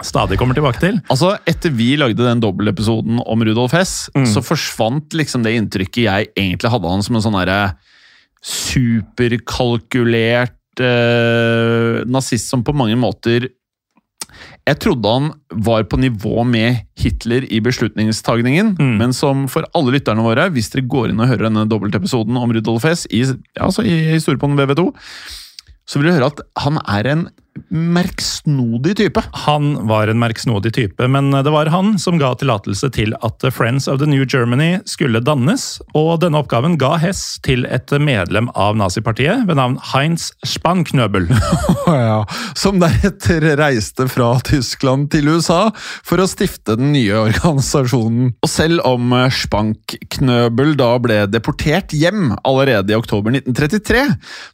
stadig 0.01 0.37
kommer 0.37 0.53
tilbake 0.57 0.79
til, 0.79 1.01
Altså, 1.09 1.37
Etter 1.45 1.69
vi 1.73 1.95
lagde 1.97 2.17
den 2.21 2.39
dobbeltepisoden 2.41 3.19
om 3.25 3.41
Rudolf 3.43 3.71
Hess, 3.73 4.09
så 4.29 4.41
forsvant 4.45 5.09
liksom 5.13 5.41
det 5.43 5.55
inntrykket 5.57 6.03
jeg 6.05 6.27
egentlig 6.37 6.69
hadde 6.71 6.85
av 6.85 6.91
han 6.91 7.03
som 7.03 7.15
en 7.15 7.21
sånn 7.25 7.39
herre 7.41 7.73
superkalkulert 8.41 10.81
eh, 10.81 12.01
nazist 12.09 12.49
som 12.49 12.63
på 12.65 12.73
mange 12.77 12.97
måter 12.99 13.45
Jeg 14.67 14.77
trodde 14.79 15.09
han 15.09 15.31
var 15.65 15.83
på 15.89 15.97
nivå 15.97 16.43
med 16.45 16.83
Hitler 17.01 17.47
i 17.49 17.59
beslutningstagningen, 17.65 18.75
Mm. 18.77 18.97
men 18.99 19.13
som 19.13 19.47
for 19.49 19.65
alle 19.73 19.91
lytterne 19.97 20.21
våre, 20.21 20.49
hvis 20.53 20.69
dere 20.69 20.85
går 20.87 21.09
inn 21.09 21.19
og 21.19 21.27
hører 21.31 21.47
denne 21.49 21.67
dobbeltepisoden 21.67 22.37
om 22.37 22.51
Rudolf 22.53 22.83
Hess 22.85 23.07
i, 23.09 23.23
altså 23.59 23.81
i 23.83 23.95
Historiepodden 24.13 24.57
VV2, 24.57 24.91
så 25.87 25.99
vil 25.99 26.11
du 26.11 26.13
høre 26.13 26.29
at 26.29 26.41
han 26.61 26.77
er 26.87 27.09
en 27.11 27.23
merksnodig 27.69 28.95
type. 28.97 29.23
Han 29.45 29.73
var 29.87 30.07
en 30.07 30.19
merksnodig 30.21 30.73
type, 30.75 31.07
men 31.07 31.31
det 31.31 31.51
var 31.53 31.71
han 31.73 31.95
som 31.99 32.19
ga 32.21 32.33
tillatelse 32.39 32.91
til 32.95 33.15
at 33.21 33.45
Friends 33.53 33.87
of 33.91 33.99
the 34.01 34.09
New 34.09 34.25
Germany 34.25 34.79
skulle 34.89 35.21
dannes, 35.23 35.81
og 35.97 36.21
denne 36.23 36.41
oppgaven 36.41 36.77
ga 36.81 36.95
Hess 37.01 37.39
til 37.45 37.65
et 37.69 37.91
medlem 38.01 38.49
av 38.55 38.77
nazipartiet 38.79 39.45
ved 39.47 39.59
navn 39.59 39.77
Heinz 39.93 40.31
Spanknøbel. 40.47 41.29
Ja, 41.91 42.21
som 42.55 42.77
deretter 42.79 43.43
reiste 43.59 44.05
fra 44.09 44.29
Tyskland 44.45 45.09
til 45.11 45.27
USA 45.33 45.71
for 45.75 46.21
å 46.21 46.27
stifte 46.29 46.77
den 46.79 46.93
nye 46.95 47.17
organisasjonen. 47.19 48.31
Og 48.39 48.49
selv 48.49 48.83
om 48.87 49.11
Spankknøbel 49.33 50.75
da 50.79 50.91
ble 51.03 51.19
deportert 51.31 51.95
hjem 51.95 52.31
allerede 52.47 52.93
i 52.93 52.97
oktober 52.97 53.33
1933, 53.35 54.05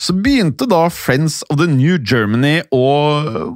så 0.02 0.16
begynte 0.18 0.68
da 0.70 0.88
Friends 0.94 1.44
of 1.52 1.60
the 1.62 1.70
New 1.70 2.00
Germany 2.02 2.62
å 2.74 2.88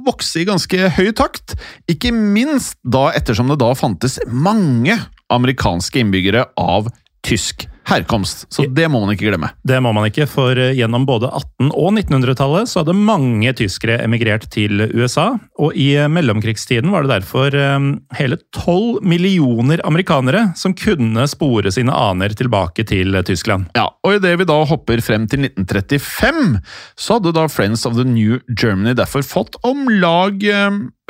vokse 0.06 0.42
i 0.42 0.46
ganske 0.48 0.90
høy 0.96 1.12
takt. 1.16 1.56
Ikke 1.90 2.12
minst 2.14 2.78
da 2.82 3.10
ettersom 3.16 3.52
det 3.52 3.60
da 3.62 3.72
fantes 3.78 4.18
mange 4.28 4.98
amerikanske 5.32 6.02
innbyggere 6.02 6.46
av 6.60 6.90
tysk 7.26 7.68
herkomst. 7.88 8.46
Så 8.48 8.64
det 8.70 8.86
må 8.90 9.00
man 9.02 9.12
ikke 9.14 9.28
glemme. 9.30 9.50
Det 9.66 9.78
må 9.82 9.92
man 9.94 10.06
ikke, 10.06 10.26
for 10.30 10.58
eh, 10.58 10.74
gjennom 10.78 11.04
både 11.08 11.30
1800- 11.32 11.72
og 11.72 11.96
1900-tallet 11.98 12.70
så 12.70 12.82
hadde 12.82 12.94
mange 12.96 13.52
tyskere 13.58 13.98
emigrert 14.04 14.46
til 14.54 14.84
USA. 14.94 15.32
Og 15.62 15.76
i 15.78 15.92
eh, 15.98 16.10
mellomkrigstiden 16.12 16.92
var 16.94 17.04
det 17.04 17.14
derfor 17.16 17.54
eh, 17.58 17.88
hele 18.18 18.38
12 18.54 19.02
millioner 19.06 19.82
amerikanere 19.88 20.48
som 20.58 20.76
kunne 20.78 21.26
spore 21.30 21.72
sine 21.74 21.94
aner 21.94 22.34
tilbake 22.38 22.86
til 22.88 23.18
Tyskland. 23.26 23.68
Ja, 23.78 23.88
og 24.02 24.18
idet 24.18 24.36
vi 24.40 24.48
da 24.48 24.60
hopper 24.68 25.02
frem 25.04 25.26
til 25.30 25.48
1935, 25.48 26.62
så 26.98 27.18
hadde 27.18 27.34
da 27.36 27.48
Friends 27.50 27.86
of 27.88 27.98
the 27.98 28.06
New 28.06 28.38
Germany 28.54 28.94
derfor 28.98 29.26
fått 29.26 29.58
om 29.66 29.88
lag 29.90 30.38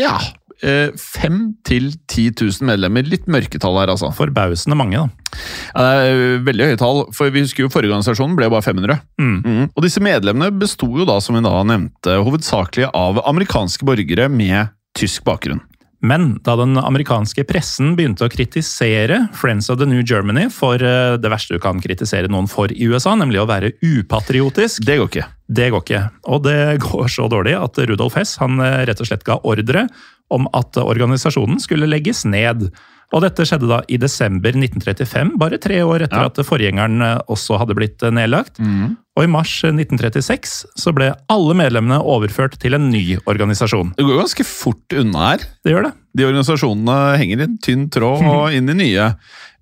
ja, 0.01 0.17
eh, 0.63 0.93
5 0.97 1.41
000-10 1.69 2.33
000 2.41 2.69
medlemmer. 2.71 3.07
Litt 3.09 3.27
mørketall 3.31 3.81
her, 3.81 3.93
altså. 3.95 4.13
Forbausende 4.17 4.79
mange, 4.79 5.03
da. 5.03 5.39
Ja, 5.73 5.83
det 5.83 5.91
er 5.97 6.23
eh, 6.37 6.45
veldig 6.47 6.71
høye 6.71 6.81
tall, 6.81 7.03
for 7.17 7.33
vi 7.35 7.45
husker 7.45 7.67
jo 7.67 7.73
forrige 7.73 7.93
organisasjon 7.93 8.39
ble 8.39 8.51
bare 8.53 8.67
500. 8.67 9.03
Mm. 9.21 9.35
Mm. 9.43 9.67
Og 9.73 9.83
disse 9.87 10.03
medlemmene 10.05 10.53
besto 10.63 10.89
jo 11.01 11.09
da, 11.09 11.19
som 11.25 11.39
vi 11.39 11.45
da 11.45 11.59
nevnte, 11.67 12.21
hovedsakelig 12.27 12.91
av 12.93 13.23
amerikanske 13.27 13.87
borgere 13.89 14.31
med 14.33 14.73
tysk 14.99 15.25
bakgrunn. 15.29 15.63
Men 16.03 16.33
da 16.43 16.57
den 16.59 16.75
amerikanske 16.81 17.45
pressen 17.47 17.93
begynte 17.95 18.27
å 18.27 18.31
kritisere 18.33 19.21
Friends 19.39 19.69
of 19.71 19.79
the 19.79 19.87
New 19.87 20.01
Germany 20.03 20.49
for 20.51 20.83
eh, 20.83 21.15
det 21.15 21.31
verste 21.31 21.55
du 21.55 21.63
kan 21.63 21.79
kritisere 21.79 22.27
noen 22.27 22.49
for 22.51 22.75
i 22.75 22.89
USA, 22.91 23.13
nemlig 23.15 23.39
å 23.39 23.47
være 23.47 23.71
upatriotisk, 23.87 24.83
Det 24.83 24.99
går 24.99 25.13
ikke. 25.13 25.29
det 25.47 25.69
går 25.71 25.85
ikke. 25.87 26.03
Og 26.27 26.43
det 26.43 26.59
går 26.89 27.07
så 27.07 27.29
dårlig 27.31 27.55
at 27.55 27.79
Rudolf 27.87 28.19
Hess 28.19 28.35
han 28.43 28.59
eh, 28.59 28.83
rett 28.91 28.99
og 28.99 29.13
slett 29.13 29.23
ga 29.29 29.39
ordre 29.47 29.87
om 30.33 30.49
at 30.57 30.79
organisasjonen 30.81 31.61
skulle 31.63 31.89
legges 31.91 32.25
ned. 32.29 32.71
Og 33.13 33.21
dette 33.21 33.45
skjedde 33.45 33.69
da 33.69 33.83
i 33.93 33.99
desember 34.01 34.55
1935, 34.57 35.35
bare 35.37 35.59
tre 35.61 35.83
år 35.85 36.07
etter 36.07 36.23
Ja. 36.25 36.31
at 36.31 36.39
forgjengeren 36.49 37.03
eh, 37.05 37.19
også 37.29 37.59
hadde 37.61 37.77
blitt 37.77 38.01
eh, 38.03 38.15
nedlagt. 38.15 38.57
Mm. 38.59 38.95
Og 39.13 39.27
i 39.27 39.29
mars 39.29 39.53
1936 39.69 40.55
så 40.81 40.95
ble 40.97 41.11
alle 41.29 41.57
medlemmene 41.59 41.99
overført 42.01 42.57
til 42.63 42.73
en 42.79 42.87
ny 42.89 43.19
organisasjon. 43.29 43.93
Det 43.99 44.07
går 44.09 44.23
ganske 44.23 44.47
fort 44.49 44.97
unna 44.97 45.27
her. 45.35 45.45
Det 45.61 45.75
gjør 45.75 45.91
det. 45.91 45.93
De 46.17 46.25
organisasjonene 46.31 46.97
henger 47.21 47.43
i 47.43 47.47
en 47.51 47.59
tynn 47.61 47.85
tråd 47.93 48.25
og 48.25 48.57
inn 48.57 48.73
i 48.73 48.79
nye. 48.81 49.11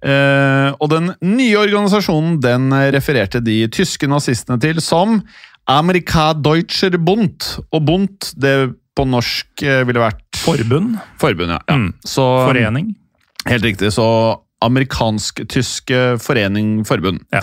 Eh, 0.07 0.71
og 0.79 0.87
den 0.95 1.11
nye 1.27 1.59
organisasjonen 1.61 2.39
den 2.41 2.71
refererte 2.95 3.43
de 3.45 3.65
tyske 3.75 4.07
nazistene 4.09 4.61
til 4.63 4.79
som 4.81 5.19
Amerika 5.71 6.31
Deutscher 6.39 6.95
Bund. 7.03 7.43
Og 7.75 7.83
Bund, 7.91 8.31
det 8.39 8.55
på 8.95 9.05
norsk 9.07 9.63
eh, 9.67 9.83
ville 9.87 10.03
vært 10.03 10.30
Forbund, 10.45 10.99
Forbund, 11.21 11.51
ja. 11.51 11.61
ja. 11.67 11.75
Mm. 11.75 11.93
Så, 12.05 12.27
forening. 12.49 12.95
Helt 13.49 13.65
riktig. 13.65 13.93
Så 13.93 14.07
amerikansk-tysk 14.61 15.91
forening 16.21 16.85
forbund. 16.85 17.23
Ja. 17.33 17.41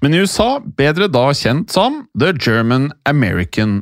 Men 0.00 0.14
i 0.14 0.20
USA 0.22 0.60
bedre 0.78 1.08
da 1.10 1.24
kjent 1.34 1.72
som 1.74 2.04
The 2.18 2.32
German 2.38 2.92
American 3.10 3.80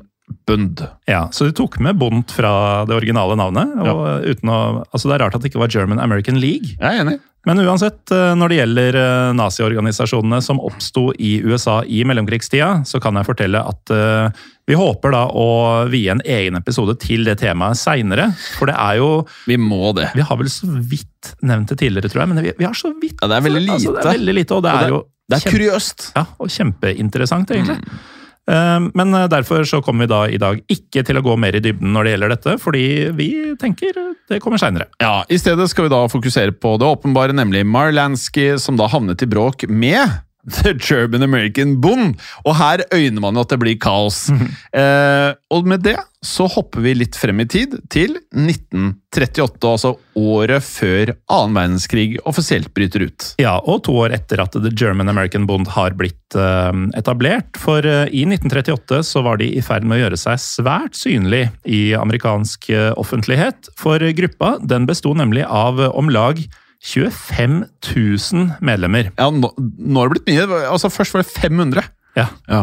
Bund. 0.48 0.82
Ja, 1.08 1.28
Så 1.32 1.48
de 1.48 1.52
tok 1.56 1.78
med 1.84 1.98
Bond 2.00 2.30
fra 2.32 2.84
det 2.88 2.96
originale 2.96 3.36
navnet. 3.36 3.74
og 3.84 4.24
uten 4.24 4.48
å, 4.52 4.60
altså 4.92 5.08
Det 5.08 5.16
er 5.18 5.24
rart 5.26 5.34
at 5.36 5.42
det 5.44 5.50
ikke 5.52 5.60
var 5.64 5.72
German 5.72 6.00
American 6.00 6.40
League. 6.40 6.76
Jeg 6.78 6.86
er 6.88 7.04
enig. 7.04 7.18
Men 7.46 7.60
uansett, 7.62 8.10
eh, 8.12 8.34
når 8.36 8.50
det 8.50 8.56
gjelder 8.58 8.96
eh, 8.98 9.32
naziorganisasjonene 9.38 10.40
som 10.44 10.58
oppsto 10.60 11.12
i 11.16 11.38
USA 11.46 11.78
i 11.86 12.02
mellomkrigstida, 12.04 12.82
så 12.84 13.00
kan 13.00 13.16
jeg 13.16 13.28
fortelle 13.28 13.62
at 13.64 13.92
eh, 13.94 14.42
vi 14.68 14.76
håper 14.76 15.14
da 15.14 15.22
å 15.32 15.46
vie 15.88 16.10
en 16.12 16.20
egen 16.26 16.58
episode 16.58 16.98
til 17.00 17.24
det 17.24 17.38
temaet 17.40 17.78
seinere. 17.80 18.26
For 18.58 18.68
det 18.68 18.76
er 18.76 18.98
jo 19.00 19.08
Vi 19.48 19.56
må 19.56 19.94
det. 19.96 20.10
Vi 20.18 20.26
har 20.28 20.40
vel 20.40 20.50
så 20.52 20.68
vidt 20.68 21.32
nevnt 21.40 21.72
det 21.72 21.78
tidligere, 21.80 22.10
tror 22.12 22.26
jeg, 22.26 22.32
men 22.34 22.44
vi, 22.44 22.52
vi 22.58 22.68
har 22.68 22.76
så 22.76 22.92
vidt 23.00 23.16
Ja, 23.22 23.30
det 23.30 23.38
er 23.38 23.46
veldig 23.48 23.64
Altså, 23.78 23.94
det 23.96 24.04
er 24.04 24.18
veldig 24.18 24.36
lite, 24.42 24.58
og 24.58 24.66
det 24.66 24.74
Og 24.74 24.82
er 24.82 24.92
jo 24.92 25.00
Det 25.28 25.38
er 25.40 25.56
kuriøst. 25.56 26.06
ja, 26.18 26.26
og 26.36 26.52
kjempeinteressant, 26.52 27.50
egentlig. 27.54 27.80
Mm. 27.80 28.06
Eh, 28.48 28.80
Men 28.94 29.14
eh, 29.14 29.28
derfor 29.28 29.64
så 29.68 29.82
kommer 29.84 30.06
vi 30.06 30.12
da 30.12 30.20
i 30.28 30.40
dag 30.40 30.60
ikke 30.72 31.04
til 31.06 31.20
å 31.20 31.24
gå 31.24 31.36
mer 31.40 31.58
i 31.58 31.62
dybden 31.64 31.92
når 31.94 32.04
det 32.04 32.14
gjelder 32.14 32.34
dette, 32.34 32.56
fordi 32.62 32.86
vi 33.16 33.28
tenker 33.60 33.96
det 34.28 34.40
kommer 34.44 34.60
seinere. 34.60 34.88
Ja, 35.00 35.22
I 35.28 35.38
stedet 35.40 35.68
skal 35.70 35.86
vi 35.88 35.92
da 35.92 36.02
fokusere 36.10 36.52
på 36.52 36.76
det 36.80 36.88
åpenbare, 36.88 37.36
nemlig 37.36 37.64
Marlansky, 37.68 38.54
som 38.60 38.76
da 38.80 38.88
havnet 38.90 39.22
i 39.24 39.28
bråk 39.30 39.66
med 39.68 40.18
The 40.62 40.74
German 40.74 41.24
American 41.26 41.78
Bond. 41.82 42.18
Og 42.44 42.56
her 42.58 42.84
øyner 42.94 43.20
man 43.24 43.36
jo 43.36 43.44
at 43.44 43.52
det 43.52 43.60
blir 43.62 43.78
kaos. 43.80 44.28
eh, 44.72 45.32
og 45.52 45.68
med 45.68 45.84
det 45.86 45.98
så 46.24 46.48
hopper 46.50 46.82
vi 46.82 46.96
litt 46.96 47.16
frem 47.18 47.44
i 47.44 47.46
tid, 47.46 47.76
til 47.94 48.16
1938, 48.34 49.68
altså 49.70 49.92
året 50.18 50.64
før 50.66 51.12
annen 51.30 51.54
verdenskrig 51.54 52.06
offisielt 52.26 52.72
bryter 52.74 53.04
ut. 53.06 53.26
Ja, 53.38 53.54
og 53.62 53.84
to 53.86 53.94
år 54.02 54.16
etter 54.16 54.42
at 54.42 54.56
The 54.56 54.72
German 54.74 55.10
American 55.12 55.46
Bond 55.46 55.70
har 55.76 55.94
blitt 55.98 56.34
eh, 56.34 56.72
etablert. 56.98 57.54
For 57.62 57.86
eh, 57.86 58.10
i 58.10 58.24
1938 58.26 59.02
så 59.06 59.22
var 59.26 59.38
de 59.38 59.50
i 59.54 59.62
ferd 59.64 59.86
med 59.86 60.00
å 60.00 60.02
gjøre 60.04 60.18
seg 60.18 60.42
svært 60.42 60.98
synlig 60.98 61.44
i 61.62 61.92
amerikansk 61.98 62.70
eh, 62.74 62.90
offentlighet. 62.98 63.70
For 63.78 64.02
gruppa 64.18 64.56
den 64.64 64.90
besto 64.90 65.14
nemlig 65.14 65.46
av 65.46 65.80
om 65.92 66.10
lag 66.10 66.42
25 66.84 67.64
000 67.94 68.50
medlemmer. 68.64 69.10
Ja, 69.18 69.30
nå, 69.34 69.50
nå 69.58 70.00
har 70.00 70.10
det 70.10 70.18
blitt 70.18 70.28
mye. 70.30 70.66
Altså 70.70 70.90
Først 70.92 71.16
var 71.16 71.24
det 71.24 71.32
500. 71.32 71.88
Ja. 72.18 72.26
Ja. 72.50 72.60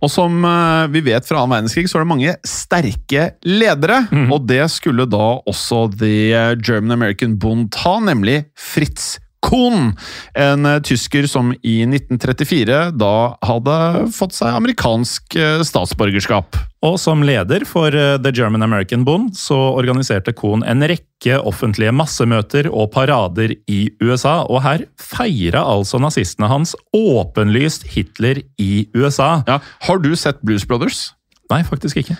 Og 0.00 0.10
som 0.12 0.44
eh, 0.48 0.86
vi 0.94 1.02
vet 1.10 1.26
fra 1.28 1.42
annen 1.42 1.56
verdenskrig, 1.56 1.88
så 1.90 1.98
var 1.98 2.06
det 2.06 2.12
mange 2.12 2.34
sterke 2.46 3.24
ledere. 3.44 4.02
Og 4.32 4.46
det 4.48 4.62
skulle 4.72 5.08
da 5.10 5.38
også 5.48 5.86
The 5.98 6.54
German 6.60 6.94
American 6.96 7.36
Bund 7.40 7.72
ta, 7.76 7.98
nemlig 8.04 8.42
Fritz 8.56 9.16
Kohn. 9.44 9.92
En 10.34 10.66
eh, 10.66 10.80
tysker 10.82 11.26
som 11.30 11.52
i 11.62 11.76
1934 11.86 12.80
da 12.98 13.12
hadde 13.46 13.76
fått 14.14 14.34
seg 14.36 14.56
amerikansk 14.56 15.36
eh, 15.38 15.62
statsborgerskap. 15.66 16.58
Og 16.86 16.96
som 17.02 17.22
leder 17.26 17.64
for 17.68 17.94
eh, 17.94 18.16
The 18.22 18.32
German 18.34 18.66
American 18.66 19.04
Bond 19.06 19.36
så 19.38 19.56
organiserte 19.78 20.34
Kohn 20.36 20.64
en 20.66 20.82
rekke 20.86 21.38
offentlige 21.38 21.94
massemøter 21.94 22.70
og 22.70 22.90
parader 22.94 23.54
i 23.70 23.80
USA, 24.02 24.40
og 24.46 24.62
her 24.66 24.86
feira 25.02 25.64
altså 25.66 26.00
nazistene 26.02 26.50
hans 26.50 26.74
åpenlyst 26.96 27.88
Hitler 27.94 28.42
i 28.58 28.88
USA. 28.94 29.42
Ja, 29.48 29.60
Har 29.86 30.02
du 30.02 30.14
sett 30.18 30.42
Blues 30.42 30.66
Brothers? 30.66 31.08
Nei, 31.48 31.62
faktisk 31.64 32.02
ikke. 32.02 32.18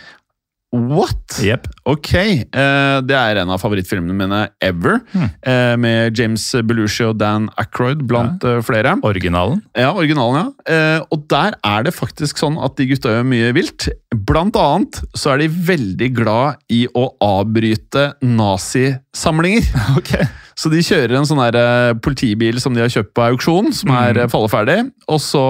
What? 0.74 1.38
Yep. 1.40 1.68
Ok, 1.88 2.12
Uh, 2.48 3.00
det 3.04 3.14
er 3.16 3.38
en 3.40 3.50
av 3.52 3.61
favorittfilmene 3.62 4.16
mine 4.16 4.40
ever. 4.64 4.98
Hmm. 5.12 5.31
Uh, 5.46 5.74
med 5.81 6.18
James 6.18 6.44
Belushi 6.66 7.07
og 7.07 7.16
Dan 7.20 7.48
Aykroyd 7.61 8.02
blant 8.09 8.44
eh, 8.44 8.59
flere. 8.64 8.96
Originalen. 9.07 9.62
Ja, 9.76 9.92
originalen, 9.96 10.50
ja. 10.66 11.04
Og 11.14 11.24
der 11.31 11.57
er 11.64 11.87
det 11.87 11.94
faktisk 11.96 12.40
sånn 12.40 12.59
at 12.61 12.76
de 12.78 12.88
gutta 12.90 13.12
gjør 13.14 13.28
mye 13.28 13.52
vilt. 13.57 13.88
Blant 14.28 14.57
annet 14.61 15.00
så 15.16 15.35
er 15.35 15.44
de 15.44 15.48
veldig 15.70 16.11
glad 16.16 16.61
i 16.72 16.85
å 16.96 17.09
avbryte 17.24 18.12
nazisamlinger. 18.24 19.68
Ok. 19.98 20.12
Så 20.59 20.71
de 20.73 20.81
kjører 20.83 21.14
en 21.21 21.27
sånn 21.29 21.38
her 21.38 21.55
eh, 21.55 21.92
politibil 22.03 22.57
som 22.59 22.75
de 22.75 22.83
har 22.83 22.90
kjøpt 22.90 23.12
på 23.14 23.23
auksjon, 23.29 23.68
som 23.73 23.92
er 23.94 24.16
Mm. 24.16 24.23
eh, 24.25 24.31
falleferdig. 24.33 24.79
Og 25.07 25.21
så 25.23 25.42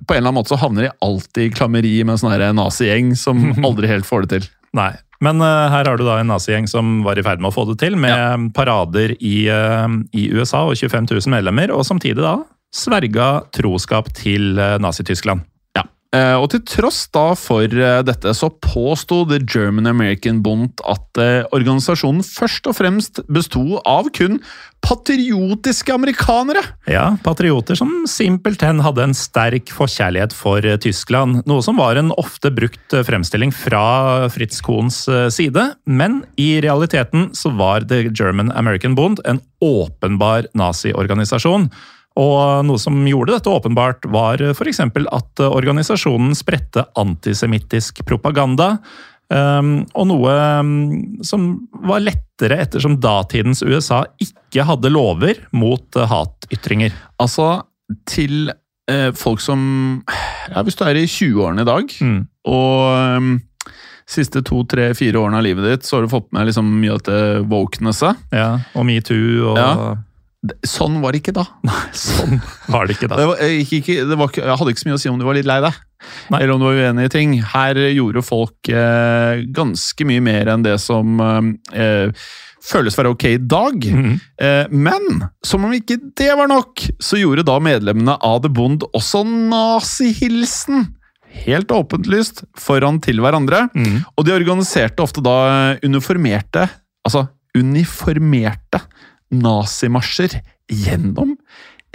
på 0.00 0.14
en 0.14 0.22
eller 0.22 0.30
annen 0.30 0.38
måte 0.40 0.54
så 0.54 0.58
havner 0.62 0.86
de 0.88 0.94
alltid 1.04 1.44
i 1.44 1.52
klammeri 1.52 1.92
med 2.04 2.14
en 2.16 2.22
sånn 2.22 2.32
her 2.32 2.46
nazigjeng 2.56 3.12
som 3.20 3.36
aldri 3.68 3.90
helt 3.90 4.08
får 4.08 4.24
det 4.26 4.30
til. 4.38 4.48
Nei. 4.78 4.92
Men 5.20 5.36
uh, 5.44 5.68
her 5.68 5.84
har 5.84 5.98
du 6.00 6.06
da 6.06 6.14
en 6.22 6.30
nazigjeng 6.32 6.64
som 6.70 7.02
var 7.04 7.18
i 7.20 7.22
ferd 7.26 7.42
med 7.44 7.50
å 7.50 7.52
få 7.52 7.66
det 7.68 7.76
til, 7.82 7.92
med 8.00 8.54
parader 8.56 9.12
i, 9.20 9.50
uh, 9.52 9.84
i 10.16 10.30
USA 10.32 10.62
og 10.64 10.72
25 10.80 11.10
000 11.10 11.28
medlemmer, 11.34 11.68
og 11.76 11.84
samtidig 11.84 12.22
da 12.24 12.38
sverga 12.72 13.42
troskap 13.52 14.08
til 14.16 14.54
uh, 14.56 14.78
Nazi-Tyskland. 14.80 15.44
Eh, 16.10 16.34
og 16.34 16.48
til 16.50 16.62
tross 16.66 17.04
da 17.14 17.36
for 17.38 17.70
eh, 17.70 18.00
dette, 18.02 18.32
så 18.34 18.48
påsto 18.50 19.20
The 19.30 19.38
German 19.46 19.86
American 19.86 20.40
Bund 20.42 20.82
at 20.82 21.20
eh, 21.22 21.44
organisasjonen 21.54 22.24
først 22.26 22.66
og 22.66 22.74
fremst 22.80 23.20
besto 23.30 23.78
av 23.86 24.08
kun 24.16 24.40
patriotiske 24.82 25.94
amerikanere. 25.94 26.64
Ja, 26.90 27.12
patrioter 27.22 27.78
som 27.78 27.92
simpelthen 28.10 28.82
hadde 28.82 29.04
en 29.06 29.14
sterk 29.14 29.70
forkjærlighet 29.76 30.34
for 30.34 30.66
Tyskland, 30.82 31.44
noe 31.46 31.62
som 31.62 31.78
var 31.78 32.00
en 32.00 32.10
ofte 32.18 32.50
brukt 32.56 32.96
fremstilling 33.06 33.54
fra 33.54 34.26
Fritz 34.34 34.58
Kohns 34.64 35.04
side, 35.36 35.66
men 35.84 36.22
i 36.40 36.56
realiteten 36.64 37.28
så 37.36 37.52
var 37.60 37.86
The 37.86 38.08
German 38.08 38.50
American 38.56 38.96
Bund 38.98 39.22
en 39.28 39.44
åpenbar 39.62 40.48
naziorganisasjon. 40.56 41.68
Og 42.18 42.64
noe 42.66 42.78
som 42.82 42.96
gjorde 43.06 43.36
dette 43.36 43.52
åpenbart, 43.52 44.08
var 44.10 44.42
f.eks. 44.50 44.80
at 44.82 45.40
eh, 45.44 45.46
organisasjonen 45.54 46.34
spredte 46.34 46.84
antisemittisk 46.98 48.02
propaganda. 48.08 48.78
Um, 49.30 49.84
og 49.94 50.08
noe 50.10 50.32
um, 50.58 50.70
som 51.22 51.44
var 51.86 52.02
lettere 52.02 52.56
ettersom 52.64 52.96
datidens 52.98 53.62
USA 53.62 54.00
ikke 54.18 54.64
hadde 54.66 54.90
lover 54.90 55.38
mot 55.54 55.86
uh, 55.94 56.08
hatytringer. 56.10 56.90
Altså, 57.22 57.60
til 58.10 58.50
eh, 58.90 59.12
folk 59.14 59.38
som 59.42 59.62
Ja, 60.50 60.64
hvis 60.66 60.74
du 60.78 60.82
er 60.82 60.98
i 60.98 61.06
20-årene 61.06 61.62
i 61.62 61.68
dag, 61.70 61.94
Mm. 62.02 62.20
og 62.50 63.16
um, 63.22 63.30
siste 64.10 64.42
to, 64.42 64.64
tre, 64.66 64.88
fire 64.98 65.22
årene 65.22 65.38
av 65.38 65.46
livet 65.46 65.62
ditt, 65.68 65.86
så 65.86 65.96
har 66.00 66.02
du 66.08 66.10
fått 66.10 66.32
med 66.34 66.48
liksom 66.50 66.66
mye 66.82 66.96
av 66.96 66.98
dette 67.04 67.46
wokenesset. 67.46 68.18
Ja, 68.34 68.56
og 68.74 68.86
metoo 68.90 69.52
og 69.52 69.58
Ja. 69.62 69.72
Sånn 70.64 71.02
var 71.02 71.12
det 71.12 71.20
ikke 71.20 71.34
da. 71.36 71.44
Nei, 71.68 71.80
Sånn 71.96 72.38
var 72.72 72.88
det 72.88 72.96
ikke 72.96 73.10
da. 73.12 73.18
Det 73.20 73.28
var, 73.28 73.40
gikk 73.44 73.72
ikke, 73.82 73.96
det 74.08 74.16
var, 74.16 74.30
jeg 74.40 74.56
hadde 74.60 74.72
ikke 74.72 74.82
så 74.82 74.88
mye 74.88 74.96
å 74.96 75.00
si 75.02 75.10
om 75.12 75.18
du 75.20 75.26
var 75.28 75.36
litt 75.36 75.48
lei 75.48 75.58
deg. 75.60 75.80
Nei. 76.32 76.38
Eller 76.38 76.54
om 76.54 76.62
du 76.62 76.68
var 76.70 76.78
uenig 76.80 77.08
i 77.10 77.12
ting. 77.12 77.34
Her 77.52 77.80
gjorde 77.92 78.22
folk 78.24 78.70
eh, 78.72 79.42
ganske 79.52 80.06
mye 80.08 80.22
mer 80.24 80.48
enn 80.48 80.64
det 80.64 80.78
som 80.80 81.20
eh, 81.20 82.30
føles 82.64 82.96
å 82.96 83.02
være 83.02 83.12
ok 83.12 83.26
i 83.34 83.40
dag. 83.52 83.84
Mm. 83.84 84.14
Eh, 84.40 84.72
men 84.72 85.26
som 85.44 85.66
om 85.68 85.74
ikke 85.76 85.98
det 86.16 86.30
var 86.38 86.48
nok, 86.48 86.86
så 87.04 87.20
gjorde 87.20 87.44
da 87.48 87.58
medlemmene 87.60 88.16
av 88.16 88.40
The 88.46 88.52
Bond 88.56 88.88
også 88.96 89.26
nazihilsen. 89.28 90.88
Helt 91.44 91.70
åpentlyst 91.70 92.46
foran 92.58 92.96
til 93.04 93.20
hverandre. 93.22 93.66
Mm. 93.76 94.00
Og 94.16 94.24
de 94.24 94.34
organiserte 94.38 95.04
ofte 95.04 95.20
da 95.24 95.76
uniformerte, 95.84 96.64
altså 97.04 97.26
uniformerte 97.56 98.80
nazimarsjer 99.30 100.40
gjennom, 100.70 101.36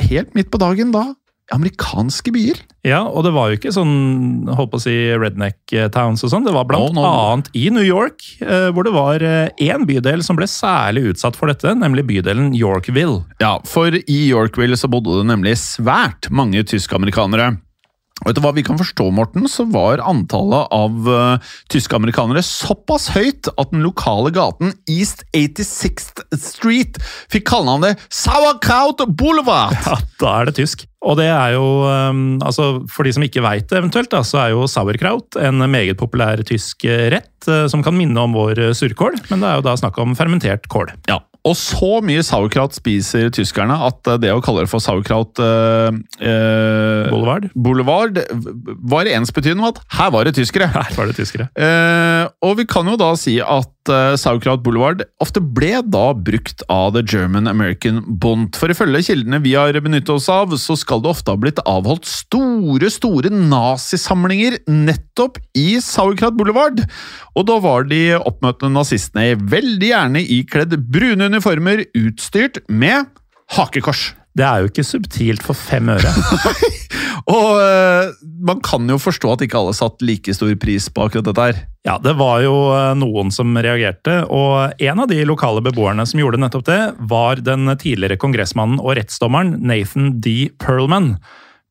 helt 0.01 0.33
midt 0.35 0.51
på 0.51 0.59
dagen 0.61 0.91
da, 0.95 1.13
amerikanske 1.53 2.31
byer. 2.33 2.57
Ja, 2.85 3.03
og 3.05 3.21
det 3.25 3.31
var 3.35 3.51
jo 3.51 3.57
ikke 3.59 3.73
sånn 3.73 4.47
holdt 4.49 4.71
på 4.71 4.79
å 4.79 4.81
si 4.81 4.93
redneck 5.13 5.75
towns 5.93 6.23
og 6.25 6.31
sånn. 6.33 6.45
Det 6.47 6.53
var 6.55 6.65
blant 6.69 6.95
No, 6.95 7.03
no, 7.03 7.11
annet 7.35 7.51
i 7.57 7.67
New 7.73 7.85
York, 7.85 8.25
eh, 8.41 8.71
hvor 8.73 8.87
det 8.87 8.95
var 8.95 9.21
én 9.21 9.85
bydel 9.85 10.25
som 10.25 10.39
ble 10.39 10.49
særlig 10.49 11.11
utsatt 11.13 11.37
for 11.37 11.51
dette, 11.51 11.75
nemlig 11.77 12.07
bydelen 12.09 12.53
Yorkville. 12.57 13.21
Ja, 13.43 13.59
for 13.69 13.93
i 13.93 14.19
Yorkville 14.31 14.79
så 14.79 14.89
bodde 14.91 15.19
det 15.21 15.29
nemlig 15.29 15.57
svært 15.61 16.31
mange 16.33 16.65
tysk-amerikanere. 16.65 17.55
Og 18.23 18.31
etter 18.31 18.43
hva 18.45 18.53
vi 18.55 18.63
kan 18.63 18.77
forstå, 18.79 19.09
Morten, 19.11 19.43
så 19.51 19.65
var 19.67 19.99
antallet 19.99 20.71
av 20.73 21.09
uh, 21.11 21.51
tyske 21.71 21.97
amerikanere 21.97 22.39
såpass 22.47 23.09
høyt 23.11 23.49
at 23.51 23.73
den 23.73 23.83
lokale 23.83 24.31
gaten 24.35 24.71
East 24.87 25.25
86th 25.35 26.23
Street 26.39 26.95
fikk 27.33 27.49
kallenavnet 27.51 27.99
Sauerkraut 28.07 29.03
Boulevard. 29.19 29.75
Ja, 29.83 29.99
da 30.23 30.31
er 30.39 30.47
det 30.49 30.55
tysk. 30.61 30.87
Og 31.05 31.19
det 31.19 31.27
er 31.27 31.57
jo, 31.57 31.65
um, 31.85 32.39
altså 32.41 32.85
For 32.89 33.05
de 33.05 33.11
som 33.13 33.27
ikke 33.27 33.43
veit 33.45 33.67
det, 33.67 33.77
eventuelt, 33.83 34.09
da, 34.15 34.23
så 34.25 34.45
er 34.45 34.55
jo 34.55 34.63
sauerkraut 34.71 35.35
en 35.37 35.67
meget 35.67 35.99
populær 35.99 36.39
tysk 36.47 36.87
rett 36.87 37.51
uh, 37.51 37.67
som 37.69 37.83
kan 37.83 37.99
minne 37.99 38.23
om 38.23 38.33
vår 38.33 38.69
surkål, 38.79 39.19
men 39.27 39.43
det 39.43 39.51
er 39.51 39.59
jo 39.59 39.67
da 39.67 39.75
snakk 39.83 39.99
om 40.01 40.15
fermentert 40.17 40.71
kål. 40.71 40.95
Ja, 41.11 41.19
og 41.45 41.53
så 41.59 41.99
mye 42.05 42.23
sauerkraut 42.25 42.73
spiser 42.77 43.29
tyskerne 43.33 43.77
at 43.87 43.99
uh, 44.09 44.17
det 44.21 44.33
å 44.33 44.41
kalle 44.43 44.65
det 44.65 44.71
for 44.71 44.83
sauerkraut 44.83 45.41
uh, 45.41 45.93
uh, 45.93 47.11
Boulevard. 47.11 47.49
Boulevard 47.53 48.19
var 48.89 49.09
ensbetydende 49.11 49.61
med 49.61 49.75
at 49.75 49.97
her 49.99 50.11
var 50.15 50.25
det 50.25 50.35
tyskere. 50.39 50.71
Her 50.75 50.91
var 50.97 51.09
det 51.09 51.17
tyskere. 51.19 51.47
Eh, 51.55 52.25
og 52.45 52.57
vi 52.59 52.65
kan 52.69 52.87
jo 52.89 52.97
da 52.99 53.11
si 53.19 53.37
at 53.41 53.69
uh, 53.91 54.15
Sauerkraut 54.19 54.63
Boulevard 54.65 55.03
ofte 55.23 55.41
ble 55.41 55.79
da 55.91 56.05
brukt 56.13 56.63
av 56.71 56.93
The 56.95 57.03
German 57.05 57.49
American 57.51 58.01
Bond. 58.05 58.55
For 58.59 58.71
ifølge 58.71 59.03
kildene 59.09 59.41
vi 59.43 59.55
har 59.57 59.77
benyttet 59.83 60.13
oss 60.13 60.29
av, 60.31 60.53
så 60.59 60.77
skal 60.79 61.03
det 61.03 61.11
ofte 61.11 61.33
ha 61.33 61.39
blitt 61.39 61.61
avholdt 61.69 62.07
store, 62.09 62.91
store 62.93 63.31
nazisamlinger 63.33 64.59
nettopp 64.71 65.39
i 65.57 65.79
Sauerkraut 65.83 66.37
Boulevard. 66.39 66.83
Og 67.35 67.47
da 67.49 67.59
var 67.63 67.89
de 67.89 68.03
oppmøtende 68.17 68.75
nazistene 68.77 69.33
veldig 69.39 69.91
gjerne 69.91 70.25
ikledd 70.39 70.77
brune 70.91 71.31
uniformer 71.31 71.85
utstyrt 71.97 72.61
med 72.69 73.09
hakekors. 73.55 74.13
Det 74.35 74.43
er 74.43 74.63
jo 74.63 74.71
ikke 74.71 74.83
subtilt 74.83 75.45
for 75.45 75.55
fem 75.55 75.93
øre. 75.93 76.11
Og 77.31 77.57
eh, 77.57 78.11
man 78.45 78.59
kan 78.65 78.85
jo 78.89 78.99
forstå 79.01 79.31
at 79.33 79.43
ikke 79.45 79.57
alle 79.57 79.73
satte 79.73 80.05
like 80.05 80.33
stor 80.37 80.51
pris 80.61 80.85
på 80.93 81.07
akkurat 81.07 81.25
dette 81.25 81.47
her. 81.47 81.61
Ja, 81.87 81.97
det 82.01 82.15
var 82.19 82.43
jo 82.45 82.53
eh, 82.75 82.91
noen 83.01 83.31
som 83.33 83.57
reagerte, 83.57 84.19
og 84.29 84.77
en 84.81 85.01
av 85.01 85.09
de 85.09 85.23
lokale 85.25 85.63
beboerne 85.65 86.05
som 86.05 86.21
gjorde 86.21 86.41
nettopp 86.41 86.67
det, 86.69 86.81
var 87.09 87.41
den 87.41 87.71
tidligere 87.81 88.19
kongressmannen 88.21 88.77
og 88.81 88.97
rettsdommeren 88.99 89.57
Nathan 89.65 90.19
D. 90.21 90.51
Perlman. 90.61 91.15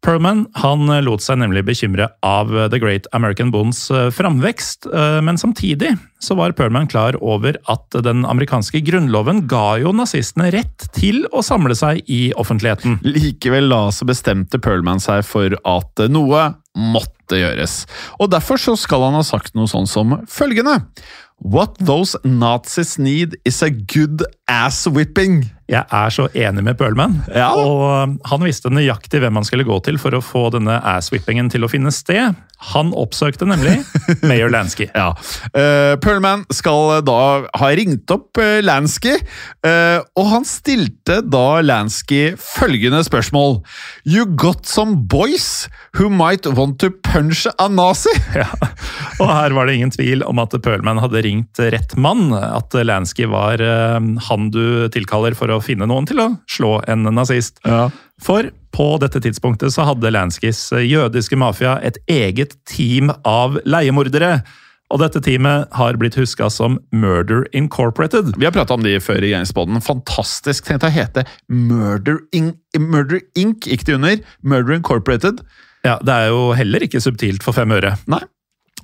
Perlman 0.04 0.44
han 0.60 0.90
lot 1.06 1.24
seg 1.24 1.38
nemlig 1.40 1.62
bekymre 1.64 2.10
av 2.26 2.50
The 2.52 2.80
Great 2.82 3.06
American 3.16 3.48
Bonds 3.54 3.86
eh, 3.88 4.10
framvekst, 4.12 4.90
eh, 4.92 5.20
men 5.24 5.40
samtidig 5.40 5.94
så 6.20 6.36
var 6.36 6.52
Perlman 6.56 6.90
klar 6.92 7.16
over 7.24 7.56
at 7.72 7.96
den 8.04 8.26
amerikanske 8.28 8.82
grunnloven 8.84 9.46
ga 9.48 9.78
jo 9.80 9.94
nazistene 9.96 10.50
rett 10.52 10.88
til 10.96 11.24
å 11.32 11.40
samle 11.44 11.76
seg 11.78 12.04
i 12.04 12.34
offentligheten. 12.36 13.00
Likevel 13.16 13.72
da 13.72 13.86
så 13.96 14.08
bestemte 14.08 14.60
Perlman 14.60 15.00
seg 15.00 15.24
for 15.24 15.56
at 15.56 16.04
noe 16.12 16.50
måtte 16.74 17.38
gjøres. 17.38 17.84
Og 18.20 18.28
derfor 18.32 18.60
så 18.60 18.74
skal 18.78 19.06
han 19.06 19.16
ha 19.16 19.24
sagt 19.24 19.54
noe 19.56 19.70
sånn 19.70 19.88
som 19.88 20.18
følgende 20.28 20.80
What 21.42 21.76
those 21.78 22.16
Nazis 22.24 22.98
need 22.98 23.36
is 23.44 23.62
a 23.62 23.70
good 23.70 24.22
ass 24.48 24.86
whipping. 24.86 25.50
Jeg 25.68 25.84
er 25.92 26.08
så 26.12 26.28
enig 26.36 26.62
med 26.64 26.78
Perlman, 26.78 27.22
Ja. 27.34 27.50
og 27.54 28.18
han 28.24 28.40
visste 28.44 28.70
nøyaktig 28.70 29.20
hvem 29.20 29.34
han 29.34 29.44
skulle 29.44 29.64
gå 29.64 29.78
til 29.84 29.98
for 29.98 30.10
å 30.12 30.22
få 30.22 30.50
denne 30.52 30.78
ass-whippingen 30.84 31.50
til 31.50 31.64
å 31.64 31.68
finne 31.68 31.90
sted. 31.92 32.34
Han 32.72 32.92
oppsøkte 32.96 33.46
nemlig 33.48 33.76
Mayor 34.28 34.52
Lansky. 34.52 34.86
Ja. 34.94 35.12
Uh, 35.54 35.94
Perlman 36.02 36.44
skal 36.54 37.00
da 37.06 37.18
ha 37.60 37.70
ringt 37.76 38.10
opp 38.14 38.40
uh, 38.40 38.60
Lansky, 38.64 39.16
uh, 39.66 40.00
og 40.16 40.30
han 40.30 40.48
stilte 40.48 41.20
da 41.26 41.60
Lansky 41.64 42.34
følgende 42.40 43.02
spørsmål. 43.06 43.60
You 44.08 44.26
got 44.26 44.66
some 44.66 45.04
boys 45.10 45.68
who 45.98 46.08
might 46.10 46.46
want 46.46 46.80
to 46.82 46.90
punch 46.90 47.46
a 47.58 47.68
nazi? 47.68 48.12
Ja. 48.34 48.48
Og 49.22 49.28
her 49.30 49.54
var 49.54 49.68
det 49.68 49.76
ingen 49.76 49.92
tvil 49.94 50.24
om 50.26 50.40
at 50.42 50.54
Perlman 50.64 50.98
hadde 50.98 51.22
ringt 51.22 51.60
rett 51.70 51.92
mann. 52.00 52.32
At 52.34 52.74
Lansky 52.74 53.28
var 53.30 53.62
uh, 53.62 54.00
han 54.28 54.50
du 54.54 54.88
tilkaller 54.94 55.36
for 55.38 55.52
å 55.54 55.60
finne 55.62 55.86
noen 55.90 56.08
til 56.08 56.22
å 56.24 56.28
slå 56.50 56.78
en 56.90 57.06
nazist. 57.14 57.60
Ja. 57.68 57.86
For 58.22 58.50
på 58.74 58.88
dette 59.02 59.22
tidspunktet 59.22 59.72
så 59.74 59.86
hadde 59.86 60.10
Lanskys 60.10 60.66
jødiske 60.82 61.38
mafia 61.38 61.76
et 61.86 61.98
eget 62.10 62.56
team 62.68 63.12
av 63.28 63.60
leiemordere. 63.64 64.40
Og 64.92 65.00
dette 65.00 65.22
teamet 65.24 65.70
har 65.74 65.96
blitt 65.98 66.16
huska 66.18 66.50
som 66.52 66.76
Murder 66.92 67.46
Incorporated. 67.56 68.34
Vi 68.36 68.46
har 68.46 68.52
prata 68.54 68.76
om 68.76 68.84
de 68.84 68.92
før 69.02 69.24
i 69.24 69.32
Gangsterboden. 69.32 69.80
Fantastisk. 69.82 70.66
Tenk 70.68 70.84
å 70.86 70.92
hete 70.92 71.24
Murder, 71.48 72.20
Inc. 72.36 72.58
Murder 72.78 73.22
Inc. 73.38 73.64
Gikk 73.70 73.86
det 73.88 73.96
under. 73.96 74.20
Murder 74.42 74.76
Incorporated. 74.76 75.40
Ja, 75.84 75.98
Det 76.04 76.12
er 76.14 76.30
jo 76.32 76.52
heller 76.56 76.84
ikke 76.84 77.00
subtilt 77.02 77.42
for 77.44 77.56
fem 77.56 77.72
øre. 77.74 77.96
Nei. 78.10 78.22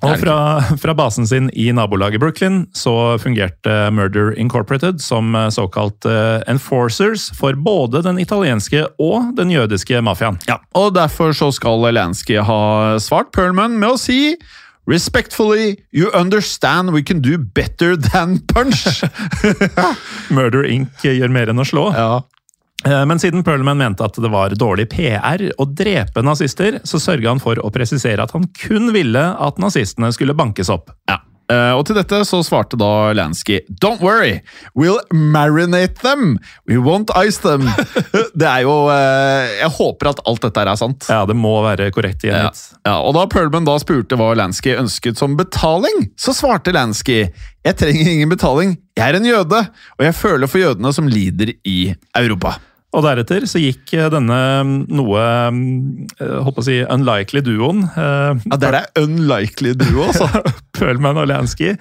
Og 0.01 0.17
fra, 0.17 0.35
fra 0.81 0.93
basen 0.97 1.27
sin 1.29 1.49
i 1.53 1.67
nabolaget 1.75 2.21
Brooklyn 2.23 2.63
så 2.73 3.19
fungerte 3.21 3.91
Murder 3.93 4.31
Incorporated 4.39 5.01
som 5.03 5.35
eh, 5.37 5.49
såkalt 5.53 6.07
eh, 6.09 6.41
enforcers 6.49 7.29
for 7.37 7.53
både 7.53 8.01
den 8.05 8.17
italienske 8.21 8.87
og 9.01 9.35
den 9.37 9.53
jødiske 9.53 10.01
mafiaen. 10.01 10.39
Ja, 10.49 10.57
og 10.73 10.95
derfor 10.97 11.35
så 11.37 11.51
skal 11.53 11.85
Lansky 11.93 12.39
ha 12.41 12.97
svart 13.01 13.31
Perlman 13.35 13.77
med 13.79 13.93
å 13.93 14.01
si 14.01 14.35
Respectfully, 14.89 15.77
you 15.93 16.09
understand 16.11 16.89
we 16.91 17.03
can 17.03 17.21
do 17.21 17.37
better 17.37 17.95
than 17.95 18.39
punch. 18.49 19.03
Murder 20.33 20.65
Inc. 20.65 20.89
gjør 21.05 21.29
mer 21.31 21.51
enn 21.53 21.61
å 21.61 21.67
slå. 21.67 21.91
ja. 21.93 22.21
Eh, 22.85 23.05
Men 23.05 23.19
siden 23.19 23.43
Perlman 23.45 23.77
mente 23.77 24.03
at 24.05 24.17
det 24.17 24.31
var 24.33 24.49
dårlig 24.57 24.89
PR 24.89 25.43
å 25.57 25.65
drepe 25.69 26.23
nazister, 26.25 26.79
så 26.83 26.97
sørga 27.01 27.29
han 27.33 27.39
for 27.43 27.59
å 27.61 27.69
presisere 27.73 28.23
at 28.23 28.31
han 28.35 28.47
kun 28.57 28.91
ville 28.95 29.21
at 29.39 29.59
nazistene 29.61 30.11
skulle 30.15 30.33
bankes 30.37 30.69
opp. 30.73 30.89
ja. 31.09 31.19
Eh, 31.51 31.73
og 31.75 31.81
til 31.83 31.97
dette 31.97 32.15
så 32.23 32.37
svarte 32.47 32.77
da 32.79 33.11
Lansky 33.11 33.57
Don't 33.83 33.99
worry, 33.99 34.37
we'll 34.73 35.01
marinate 35.11 35.99
them. 35.99 36.37
We 36.65 36.77
won't 36.79 37.11
ice 37.27 37.41
them. 37.43 37.65
det 38.39 38.47
er 38.47 38.61
jo 38.63 38.75
eh, 38.93 39.49
Jeg 39.59 39.71
håper 39.75 40.11
at 40.13 40.21
alt 40.31 40.45
dette 40.45 40.63
er 40.63 40.71
sant. 40.79 41.09
Ja, 41.11 41.25
det 41.27 41.35
må 41.35 41.57
være 41.65 41.89
korrekt 41.91 42.23
Ja. 42.23 42.45
Ja, 42.85 42.95
og 43.01 43.17
Da 43.17 43.25
Perlman 43.27 43.67
da 43.67 43.75
spurte 43.83 44.15
hva 44.15 44.29
Lansky 44.39 44.77
ønsket 44.79 45.19
som 45.19 45.35
betaling, 45.35 46.07
så 46.15 46.31
svarte 46.37 46.71
Lansky 46.71 47.25
Jeg 47.25 47.75
trenger 47.83 48.13
ingen 48.13 48.31
betaling, 48.31 48.77
jeg 48.95 49.09
er 49.11 49.19
en 49.19 49.27
jøde, 49.27 49.65
og 49.99 50.07
jeg 50.07 50.15
føler 50.15 50.47
for 50.47 50.63
jødene 50.63 50.93
som 50.95 51.11
lider 51.11 51.51
i 51.67 51.93
Europa. 52.15 52.55
Og 52.91 53.05
deretter 53.05 53.45
så 53.47 53.61
gikk 53.61 53.93
eh, 53.95 54.09
denne 54.11 54.39
mm, 54.67 54.73
noe 54.91 55.21
håper 55.21 56.41
holdt 56.43 56.57
på 56.57 56.63
å 56.63 56.67
si 56.67 56.77
unlikely 56.83 57.43
duoen, 57.45 57.85
eh, 57.87 58.41
Ja, 58.49 58.59
Det 58.59 58.71
er 58.71 59.03
unlikely 59.03 59.73
duo, 59.79 60.09
altså. 60.09 60.27
Pølman 60.77 61.19
og 61.21 61.29
Lansky, 61.31 61.75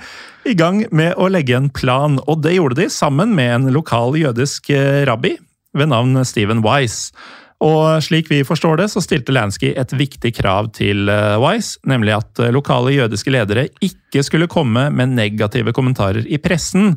i 0.47 0.55
gang 0.55 0.85
med 0.95 1.17
å 1.19 1.29
legge 1.33 1.57
en 1.59 1.71
plan. 1.75 2.21
Og 2.31 2.45
det 2.45 2.57
gjorde 2.57 2.83
de 2.83 2.89
sammen 2.93 3.35
med 3.35 3.55
en 3.57 3.71
lokal 3.75 4.15
jødisk 4.21 4.71
eh, 4.75 5.03
rabbi 5.09 5.35
ved 5.77 5.91
navn 5.91 6.23
Stephen 6.27 6.63
Wise. 6.67 7.11
Og 7.61 8.01
slik 8.01 8.31
vi 8.31 8.41
forstår 8.47 8.81
det, 8.81 8.87
så 8.89 9.03
stilte 9.05 9.35
Lansky 9.37 9.75
et 9.77 9.93
viktig 9.93 10.33
krav 10.39 10.71
til 10.77 11.11
eh, 11.13 11.37
Wise, 11.43 11.77
nemlig 11.89 12.15
at 12.17 12.41
eh, 12.41 12.53
lokale 12.55 12.95
jødiske 12.95 13.35
ledere 13.35 13.67
ikke 13.85 14.25
skulle 14.25 14.49
komme 14.51 14.87
med 14.95 15.13
negative 15.13 15.75
kommentarer 15.77 16.25
i 16.25 16.41
pressen 16.41 16.95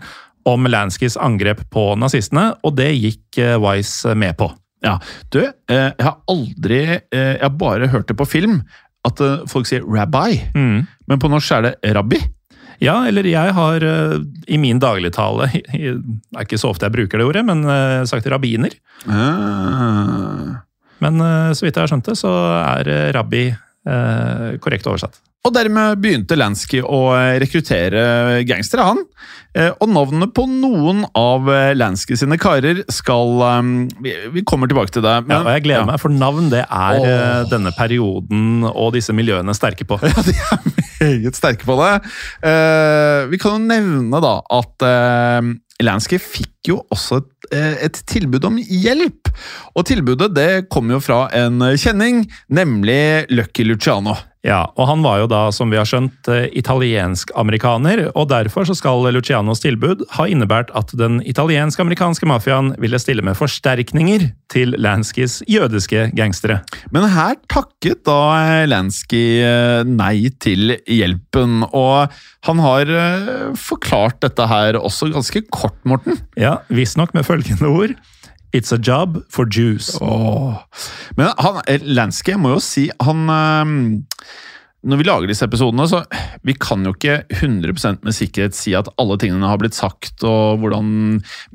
om 0.50 0.66
Lanskys 0.68 1.16
angrep 1.18 1.62
på 1.72 1.94
nazistene, 2.00 2.50
og 2.64 2.76
det 2.78 2.92
gikk 2.98 3.38
eh, 3.42 3.56
Wise 3.64 4.14
med 4.20 4.36
på. 4.40 4.50
Ja, 4.84 4.98
du, 5.32 5.40
eh, 5.46 5.92
jeg 5.96 6.04
har 6.04 6.18
aldri 6.28 6.80
eh, 6.92 7.00
Jeg 7.38 7.42
har 7.46 7.54
bare 7.56 7.88
hørt 7.88 8.10
det 8.12 8.18
på 8.20 8.26
film 8.28 8.58
at 9.08 9.20
eh, 9.24 9.46
folk 9.52 9.68
sier 9.70 9.84
rabbi, 9.88 10.42
Mm. 10.56 10.86
men 11.08 11.20
på 11.24 11.30
norsk 11.32 11.52
er 11.58 11.62
det 11.70 11.94
rabbi. 11.96 12.20
Ja, 12.84 13.06
eller 13.08 13.24
jeg 13.24 13.54
har 13.56 13.84
eh, 13.88 14.18
i 14.52 14.58
min 14.60 14.80
dagligtale 14.84 15.48
Det 15.54 15.94
er 16.36 16.44
ikke 16.44 16.60
så 16.60 16.74
ofte 16.74 16.90
jeg 16.90 16.96
bruker 16.98 17.22
det 17.22 17.28
ordet, 17.30 17.46
men 17.48 17.64
eh, 17.64 18.04
sagt 18.10 18.28
rabbiner. 18.28 18.76
Ah. 19.08 20.60
Men 21.04 21.20
eh, 21.24 21.52
så 21.56 21.66
vidt 21.66 21.76
jeg 21.78 21.84
har 21.86 21.92
skjønt 21.92 22.08
det, 22.12 22.18
så 22.20 22.32
er 22.60 22.90
eh, 22.92 23.10
rabbi 23.16 23.46
eh, 23.88 24.50
korrekt 24.64 24.90
oversatt. 24.90 25.22
Og 25.44 25.52
dermed 25.52 26.00
begynte 26.00 26.38
Lansky 26.40 26.80
å 26.80 27.00
rekruttere 27.42 28.44
gangstere, 28.48 28.86
han. 28.88 29.02
Eh, 29.54 29.74
Og 29.84 29.90
navnet 29.92 30.32
på 30.34 30.46
noen 30.48 31.04
av 31.20 31.50
eh, 31.52 31.74
Lansky 31.76 32.16
sine 32.18 32.38
karer 32.42 32.80
skal 32.88 33.44
um, 33.60 33.74
vi, 34.02 34.16
vi 34.34 34.46
kommer 34.48 34.72
tilbake 34.72 34.96
til 34.96 35.04
det. 35.04 35.18
Ja, 35.28 35.42
og 35.44 35.52
jeg 35.52 35.66
gleder 35.68 35.84
ja. 35.84 35.90
meg, 35.92 36.00
for 36.02 36.16
navn 36.16 36.48
det 36.54 36.64
er 36.64 37.10
eh, 37.10 37.44
denne 37.52 37.74
perioden 37.76 38.64
og 38.72 38.94
disse 38.96 39.16
miljøene 39.16 39.56
sterke 39.58 39.88
på. 39.90 40.00
Ja, 40.14 40.24
de 40.24 40.34
er 40.40 41.20
meget 41.20 41.36
sterke 41.36 41.68
på 41.68 41.76
det. 41.82 41.92
Eh, 42.48 43.28
vi 43.28 43.42
kan 43.42 43.58
jo 43.58 43.68
nevne 43.68 44.24
da 44.24 44.38
at 44.56 44.88
Lansky 45.84 46.20
fikk 46.22 46.70
jo 46.70 46.80
også 46.94 47.20
et, 47.20 47.26
eh, 47.26 47.33
et 47.54 48.02
tilbud 48.10 48.50
om 48.50 48.60
hjelp. 48.60 49.32
Og 49.78 49.88
tilbudet 49.90 50.32
det 50.36 50.52
kom 50.74 50.92
jo 50.94 51.02
fra 51.04 51.26
en 51.38 51.62
kjenning, 51.80 52.24
nemlig 52.50 53.30
Lucky 53.34 53.68
Luciano. 53.68 54.18
Ja, 54.44 54.66
og 54.76 54.90
han 54.90 55.04
var 55.06 55.22
jo 55.22 55.28
da, 55.32 55.46
som 55.56 55.72
vi 55.72 55.78
har 55.80 55.88
skjønt, 55.88 56.28
eh, 56.28 56.50
italiensk-amerikaner, 56.60 58.10
og 58.12 58.28
derfor 58.28 58.68
så 58.68 58.76
skal 58.76 59.08
Lucianos 59.16 59.64
tilbud 59.64 60.04
ha 60.18 60.26
innebært 60.28 60.74
at 60.76 60.92
den 61.00 61.22
italiensk-amerikanske 61.24 62.28
mafiaen 62.28 62.74
ville 62.84 63.00
stille 63.00 63.24
med 63.24 63.40
forsterkninger 63.40 64.28
til 64.52 64.76
Lanskys 64.76 65.40
jødiske 65.48 66.10
gangstere. 66.18 66.60
Men 66.92 67.08
her 67.14 67.40
takket 67.48 68.04
da 68.04 68.66
Lansky 68.68 69.40
eh, 69.48 69.88
nei 69.88 70.28
til 70.44 70.76
hjelpen, 70.92 71.64
og 71.72 72.12
han 72.44 72.64
har 72.68 72.92
eh, 72.92 73.54
forklart 73.56 74.20
dette 74.28 74.50
her 74.52 74.76
også 74.76 75.14
ganske 75.16 75.46
kort, 75.56 75.80
Morten. 75.88 76.20
Ja, 76.36 76.58
visstnok 76.68 77.16
med 77.16 77.24
følgende 77.24 77.72
ord 77.72 77.96
It's 78.54 78.72
a 78.72 78.78
job 78.78 79.18
for 79.34 79.48
Jews. 79.50 79.96
Oh. 80.02 80.60
Men 81.18 81.32
han, 81.42 81.62
eh, 81.68 81.82
Lansky, 81.84 82.36
jeg 82.36 82.40
må 82.44 82.52
jo 82.54 82.60
si, 82.62 82.84
han 83.02 83.24
eh, 83.34 83.72
Når 84.84 85.00
vi 85.00 85.06
lager 85.08 85.32
disse 85.32 85.46
episodene, 85.48 85.86
så 85.88 86.02
vi 86.44 86.54
kan 86.60 86.84
jo 86.84 86.92
ikke 86.94 87.22
100 87.40 88.04
med 88.04 88.14
sikkerhet 88.14 88.54
si 88.58 88.74
at 88.76 88.90
alle 89.00 89.16
tingene 89.18 89.48
har 89.48 89.58
blitt 89.62 89.78
sagt, 89.78 90.22
og 90.28 90.60
hvordan 90.60 90.90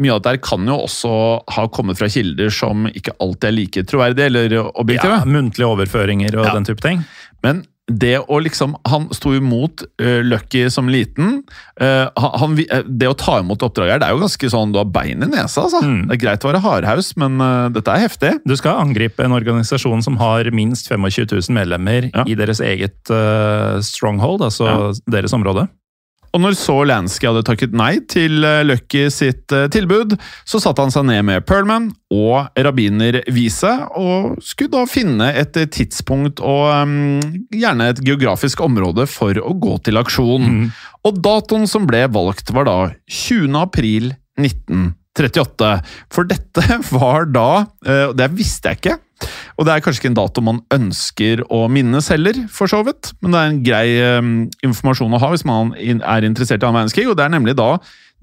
Mye 0.01 0.15
av 0.15 0.23
det 0.25 0.31
der 0.33 0.41
kan 0.43 0.65
jo 0.67 0.79
også 0.87 1.13
ha 1.55 1.67
kommet 1.69 2.01
fra 2.01 2.09
kilder 2.09 2.49
som 2.51 2.89
ikke 2.89 3.13
alltid 3.21 3.51
er 3.51 3.57
like 3.59 3.85
troverdige 3.91 4.31
eller 4.33 4.57
objektive. 4.81 5.21
Ja, 5.21 5.29
muntlige 5.29 5.69
overføringer 5.69 6.35
og 6.41 6.47
Ja. 6.49 6.55
den 6.57 6.65
type 6.65 6.81
ting. 6.81 7.05
Men 7.45 7.67
det 7.88 8.18
å 8.29 8.38
liksom 8.44 8.74
Han 8.92 9.09
sto 9.16 9.33
imot 9.37 9.83
uh, 10.03 10.20
Lucky 10.24 10.66
som 10.70 10.90
liten. 10.92 11.42
Uh, 11.81 12.09
han, 12.20 12.59
eh, 12.61 12.85
det 12.85 13.09
å 13.09 13.16
ta 13.16 13.38
imot 13.40 13.62
oppdraget 13.64 13.94
her, 13.94 14.03
det 14.03 14.09
er 14.11 14.16
jo 14.16 14.22
ganske 14.22 14.51
sånn 14.53 14.74
du 14.74 14.79
har 14.81 14.90
bein 14.92 15.24
i 15.24 15.29
nesa, 15.31 15.64
altså. 15.64 15.81
Mm. 15.81 16.03
Det 16.11 16.18
er 16.18 16.22
greit 16.27 16.44
å 16.44 16.51
være 16.53 16.62
hardhaus, 16.64 17.14
men 17.20 17.40
uh, 17.40 17.70
dette 17.72 17.94
er 17.94 18.05
heftig. 18.05 18.35
Du 18.44 18.55
skal 18.61 18.83
angripe 18.83 19.24
en 19.24 19.33
organisasjon 19.37 20.05
som 20.05 20.20
har 20.20 20.51
minst 20.53 20.90
25 20.92 21.33
000 21.33 21.57
medlemmer 21.57 22.11
Ja. 22.12 22.24
i 22.29 22.37
deres 22.38 22.61
eget 22.61 23.09
uh, 23.11 23.81
stronghold, 23.85 24.44
altså 24.51 24.68
Ja. 24.68 24.92
deres 25.09 25.33
område. 25.37 25.68
Og 26.35 26.43
når 26.43 26.57
så 26.59 26.77
Lansky 26.88 27.29
hadde 27.29 27.45
takket 27.47 27.75
nei 27.77 27.99
til 28.11 28.45
eh, 28.47 28.64
Lucky 28.67 29.07
sitt 29.12 29.53
eh, 29.55 29.69
tilbud, 29.73 30.17
så 30.49 30.61
satte 30.62 30.85
han 30.85 30.93
seg 30.93 31.07
ned 31.09 31.25
med 31.29 31.47
Perlman 31.49 31.91
og 32.14 32.51
rabbiner 32.57 33.21
Wiese, 33.33 33.73
og 33.97 34.37
skulle 34.45 34.73
da 34.77 34.85
finne 34.88 35.31
et 35.41 35.57
eh, 35.61 35.69
tidspunkt 35.73 36.43
og 36.45 36.69
um, 36.69 37.19
gjerne 37.55 37.91
et 37.93 38.03
geografisk 38.05 38.62
område 38.64 39.09
for 39.11 39.41
å 39.41 39.55
gå 39.57 39.79
til 39.88 40.01
aksjon. 40.01 40.49
Mm. 40.49 40.71
Og 41.09 41.21
datoen 41.25 41.69
som 41.71 41.88
ble 41.88 42.05
valgt 42.12 42.53
var 42.55 42.69
da 42.69 42.79
20. 43.09 43.57
april 43.61 44.12
1938. 45.26 45.70
For 46.14 46.28
dette 46.28 46.81
var 46.96 47.28
da, 47.35 47.50
eh, 47.87 48.14
det 48.16 48.31
visste 48.38 48.72
jeg 48.72 48.81
ikke, 48.83 48.98
og 49.59 49.66
det 49.66 49.74
er 49.74 49.83
kanskje 49.83 50.04
ikke 50.04 50.12
en 50.12 50.20
dato 50.20 50.44
man 50.46 50.61
ønsker 50.74 51.42
å 51.50 51.64
minnes 51.72 52.11
heller, 52.12 52.38
for 52.54 52.70
så 52.70 52.85
vidt, 52.87 53.11
men 53.22 53.35
det 53.35 53.40
er 53.40 53.50
en 53.50 53.64
grei 53.66 53.88
um, 54.20 54.31
informasjon 54.62 55.16
å 55.16 55.22
ha 55.24 55.33
hvis 55.33 55.46
man 55.48 55.74
er 55.74 56.26
interessert 56.28 56.62
i 56.62 56.68
annen 56.68 56.85
verdenskrig, 56.85 57.09
og 57.11 57.18
det 57.18 57.26
er 57.26 57.35
nemlig 57.35 57.57
da 57.59 57.72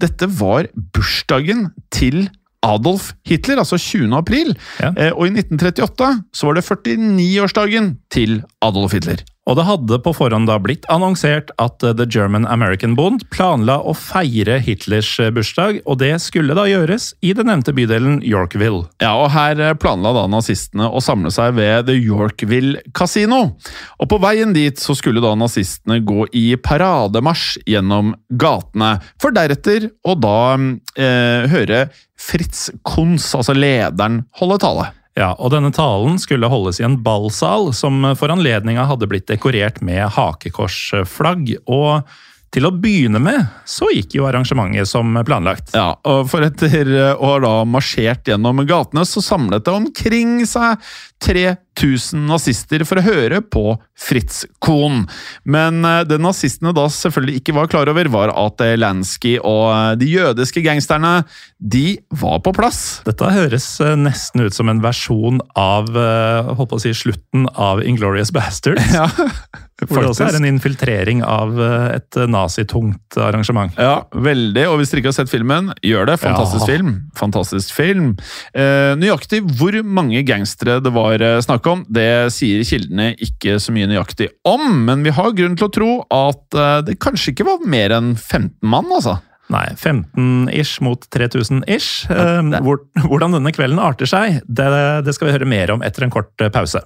dette 0.02 0.28
var 0.38 0.68
bursdagen 0.96 1.70
til 1.92 2.26
Adolf 2.66 3.12
Hitler, 3.28 3.60
altså 3.62 3.78
20. 3.78 4.10
april. 4.16 4.54
Ja. 4.80 4.90
Eh, 4.96 5.12
og 5.12 5.28
i 5.28 5.36
1938 5.36 6.10
så 6.34 6.48
var 6.48 6.58
det 6.58 6.66
49-årsdagen 6.66 7.92
til 8.12 8.40
Adolf 8.64 8.96
Hitler. 8.96 9.22
Og 9.46 9.54
det 9.54 9.66
hadde 9.68 9.98
på 10.02 10.10
forhånd 10.16 10.48
da 10.50 10.56
blitt 10.58 10.86
annonsert 10.90 11.52
at 11.62 11.84
eh, 11.86 11.94
The 11.94 12.06
German 12.10 12.48
American 12.50 12.96
Bond 12.98 13.22
planla 13.30 13.78
å 13.78 13.94
feire 13.94 14.58
Hitlers 14.62 15.12
eh, 15.22 15.30
bursdag, 15.34 15.78
og 15.86 16.00
det 16.02 16.16
skulle 16.24 16.56
da 16.58 16.64
gjøres 16.66 17.12
i 17.22 17.30
den 17.36 17.46
nevnte 17.50 17.74
bydelen 17.76 18.18
Yorkville. 18.26 18.88
Ja, 19.02 19.14
og 19.14 19.30
her 19.36 19.62
eh, 19.62 19.76
planla 19.78 20.10
da 20.16 20.26
nazistene 20.30 20.90
å 20.90 21.02
samle 21.04 21.30
seg 21.34 21.54
ved 21.60 21.86
The 21.86 21.94
Yorkville 21.94 22.82
Casino. 22.96 23.54
Og 24.02 24.10
på 24.10 24.18
veien 24.22 24.54
dit 24.56 24.82
så 24.82 24.98
skulle 24.98 25.22
da 25.22 25.36
nazistene 25.38 26.00
gå 26.02 26.26
i 26.34 26.48
parademarsj 26.58 27.62
gjennom 27.70 28.16
gatene, 28.34 28.96
for 29.22 29.34
deretter 29.36 29.92
å 30.02 30.18
da 30.18 30.38
eh, 30.58 31.46
høre 31.54 31.86
Fritz 32.18 32.72
Kunz, 32.82 33.30
altså 33.36 33.54
lederen, 33.54 34.24
holde 34.40 34.58
tale. 34.66 34.90
Ja, 35.16 35.32
og 35.40 35.50
denne 35.54 35.72
talen 35.72 36.18
skulle 36.20 36.50
holdes 36.52 36.78
i 36.80 36.84
en 36.84 36.98
ballsal 37.04 37.70
som 37.76 38.04
for 38.20 38.32
anledninga 38.32 38.84
hadde 38.84 39.08
blitt 39.08 39.28
dekorert 39.30 39.80
med 39.84 40.04
hakekorsflagg. 40.12 41.54
Og 41.72 42.04
til 42.54 42.68
å 42.68 42.72
begynne 42.72 43.20
med 43.20 43.40
så 43.68 43.88
gikk 43.92 44.18
jo 44.18 44.26
arrangementet 44.28 44.88
som 44.88 45.16
planlagt. 45.26 45.72
Ja, 45.76 45.94
og 46.08 46.28
for 46.30 46.44
etter 46.46 46.92
å 47.16 47.32
ha 47.42 47.56
marsjert 47.68 48.28
gjennom 48.28 48.60
gatene, 48.68 49.06
så 49.08 49.24
samlet 49.24 49.64
det 49.66 49.74
omkring 49.74 50.38
seg 50.48 50.84
3000 51.76 52.26
nazister 52.28 52.84
for 52.88 53.00
å 53.00 53.04
høre 53.04 53.40
på 53.44 53.76
Fritz 54.00 54.44
Kohn. 54.64 55.04
Men 55.48 55.84
eh, 55.84 56.02
det 56.08 56.18
nazistene 56.22 56.72
da 56.76 56.86
selvfølgelig 56.92 57.40
ikke 57.42 57.54
var 57.56 57.70
klar 57.72 57.90
over, 57.92 58.08
var 58.12 58.32
at 58.34 58.62
Lansky 58.80 59.36
og 59.40 59.66
eh, 59.72 59.92
de 60.00 60.10
jødiske 60.14 60.62
gangsterne, 60.64 61.18
de 61.60 61.98
var 62.20 62.40
på 62.44 62.52
plass. 62.56 63.00
Dette 63.06 63.30
høres 63.32 63.68
eh, 63.84 63.94
nesten 64.00 64.44
ut 64.46 64.56
som 64.56 64.68
en 64.72 64.82
versjon 64.84 65.40
av 65.56 65.88
holdt 65.96 66.70
på 66.70 66.78
å 66.78 66.82
si, 66.82 66.92
slutten 66.96 67.46
av 67.54 67.84
Inglorious 67.84 68.32
Bastards. 68.34 68.82
Ja, 69.76 69.84
Hvor 69.90 70.00
det 70.00 70.08
også 70.08 70.24
er 70.30 70.36
en 70.38 70.46
infiltrering 70.48 71.18
av 71.20 71.50
et 71.60 72.16
nazitungt 72.32 73.18
arrangement. 73.20 73.74
Ja, 73.76 74.06
veldig. 74.16 74.62
Og 74.70 74.78
hvis 74.80 74.88
dere 74.88 75.02
ikke 75.02 75.10
har 75.10 75.16
sett 75.18 75.28
filmen, 75.28 75.68
gjør 75.84 76.08
det. 76.08 76.14
Fantastisk 76.22 76.62
Ja. 76.64 76.68
film. 76.70 76.92
Fantastisk 77.18 77.74
film. 77.76 78.06
Eh, 78.56 78.94
nøyaktig 78.96 79.42
hvor 79.58 79.76
mange 79.84 80.22
gangstere 80.24 80.78
det 80.80 80.94
var 80.96 81.20
eh, 81.20 81.42
snakk 81.66 81.72
om, 81.72 81.84
det 81.92 82.32
sier 82.34 82.64
kildene 82.64 83.14
ikke 83.18 83.58
så 83.60 83.72
mye 83.74 83.88
nøyaktig 83.90 84.30
om, 84.46 84.84
men 84.86 85.02
vi 85.04 85.10
har 85.14 85.34
grunn 85.34 85.56
til 85.56 85.66
å 85.66 85.72
tro 85.72 85.92
at 86.10 86.54
eh, 86.54 86.82
det 86.86 86.98
kanskje 87.02 87.32
ikke 87.32 87.46
var 87.46 87.66
mer 87.66 87.94
enn 87.96 88.14
15 88.16 88.62
mann, 88.62 88.86
altså. 88.92 89.18
Nei, 89.52 89.68
15-ish 89.78 90.80
mot 90.82 91.04
3000-ish. 91.14 92.08
Ja, 92.10 92.42
Eh, 92.42 92.60
hvordan 93.08 93.36
denne 93.36 93.52
kvelden 93.54 93.78
arter 93.78 94.08
seg, 94.08 94.40
det, 94.46 94.66
det 95.06 95.14
skal 95.14 95.28
vi 95.28 95.36
høre 95.36 95.48
mer 95.48 95.70
om 95.74 95.82
etter 95.86 96.06
en 96.06 96.14
kort 96.14 96.34
eh, 96.42 96.50
pause. 96.50 96.82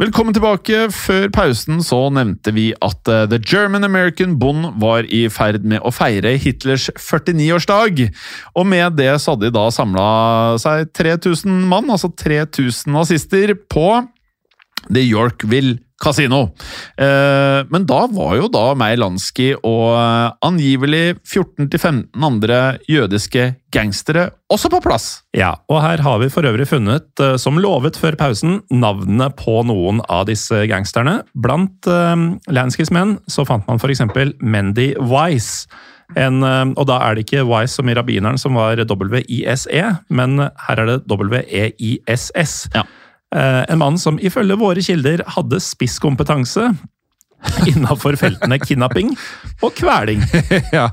Velkommen 0.00 0.32
tilbake. 0.32 0.86
Før 0.96 1.26
pausen 1.28 1.82
så 1.84 1.98
nevnte 2.08 2.54
vi 2.56 2.70
at 2.80 3.08
eh, 3.12 3.26
The 3.28 3.36
German 3.36 3.84
American 3.84 4.38
Bond 4.40 4.78
var 4.80 5.04
i 5.04 5.26
ferd 5.28 5.66
med 5.68 5.84
å 5.84 5.92
feire 5.92 6.38
Hitlers 6.40 6.86
49-årsdag. 6.96 8.06
Og 8.56 8.64
med 8.64 8.96
det 8.96 9.10
så 9.20 9.34
hadde 9.34 9.50
de 9.50 9.58
da 9.58 9.66
samla 9.68 10.06
seg 10.62 10.88
3000 10.96 11.68
mann, 11.68 11.92
altså 11.92 12.08
3000 12.16 12.96
nazister, 12.96 13.52
på 13.68 13.90
The 14.88 15.04
Yorkville 15.04 15.78
Casino. 16.00 16.42
Eh, 16.96 17.60
men 17.68 17.84
da 17.88 18.04
var 18.10 18.36
jo 18.38 18.48
da 18.52 18.70
Meilanski 18.78 19.52
og 19.58 19.86
eh, 19.92 20.32
angivelig 20.46 21.18
14-15 21.28 22.24
andre 22.24 22.60
jødiske 22.88 23.50
gangstere 23.74 24.30
også 24.50 24.70
på 24.72 24.80
plass. 24.82 25.10
Ja, 25.36 25.52
og 25.70 25.82
her 25.84 26.02
har 26.02 26.18
vi 26.22 26.30
for 26.32 26.48
øvrig 26.48 26.66
funnet, 26.70 27.12
eh, 27.20 27.36
som 27.40 27.60
lovet 27.60 28.00
før 28.00 28.16
pausen, 28.18 28.62
navnene 28.72 29.28
på 29.36 29.60
noen 29.68 30.00
av 30.08 30.26
disse 30.30 30.64
gangsterne. 30.70 31.20
Blant 31.34 31.88
Lanskis 32.50 32.92
menn 32.94 33.18
så 33.30 33.44
fant 33.48 33.66
man 33.68 33.80
f.eks. 33.80 34.04
Mendy 34.40 34.94
Wise. 34.98 35.68
En, 36.18 36.42
og 36.42 36.88
da 36.90 36.96
er 37.06 37.14
det 37.14 37.22
ikke 37.22 37.44
Wise 37.46 37.76
som 37.76 37.86
i 37.86 37.94
rabbineren, 37.94 38.40
som 38.40 38.56
var 38.58 38.80
W-I-S-E, 38.82 39.84
men 40.10 40.40
her 40.42 40.82
er 40.82 40.88
det 40.88 40.96
W-E-I-S-S. 41.06 42.56
Ja. 42.74 42.82
Eh, 43.34 43.64
En 43.70 43.78
mann 43.78 43.98
som 43.98 44.18
ifølge 44.18 44.56
våre 44.58 44.82
kilder 44.82 45.22
hadde 45.36 45.60
spisskompetanse 45.62 46.70
innafor 47.70 48.18
feltene 48.20 48.58
kidnapping 48.60 49.12
og 49.64 49.72
kveling. 49.78 50.24
ja, 50.76 50.88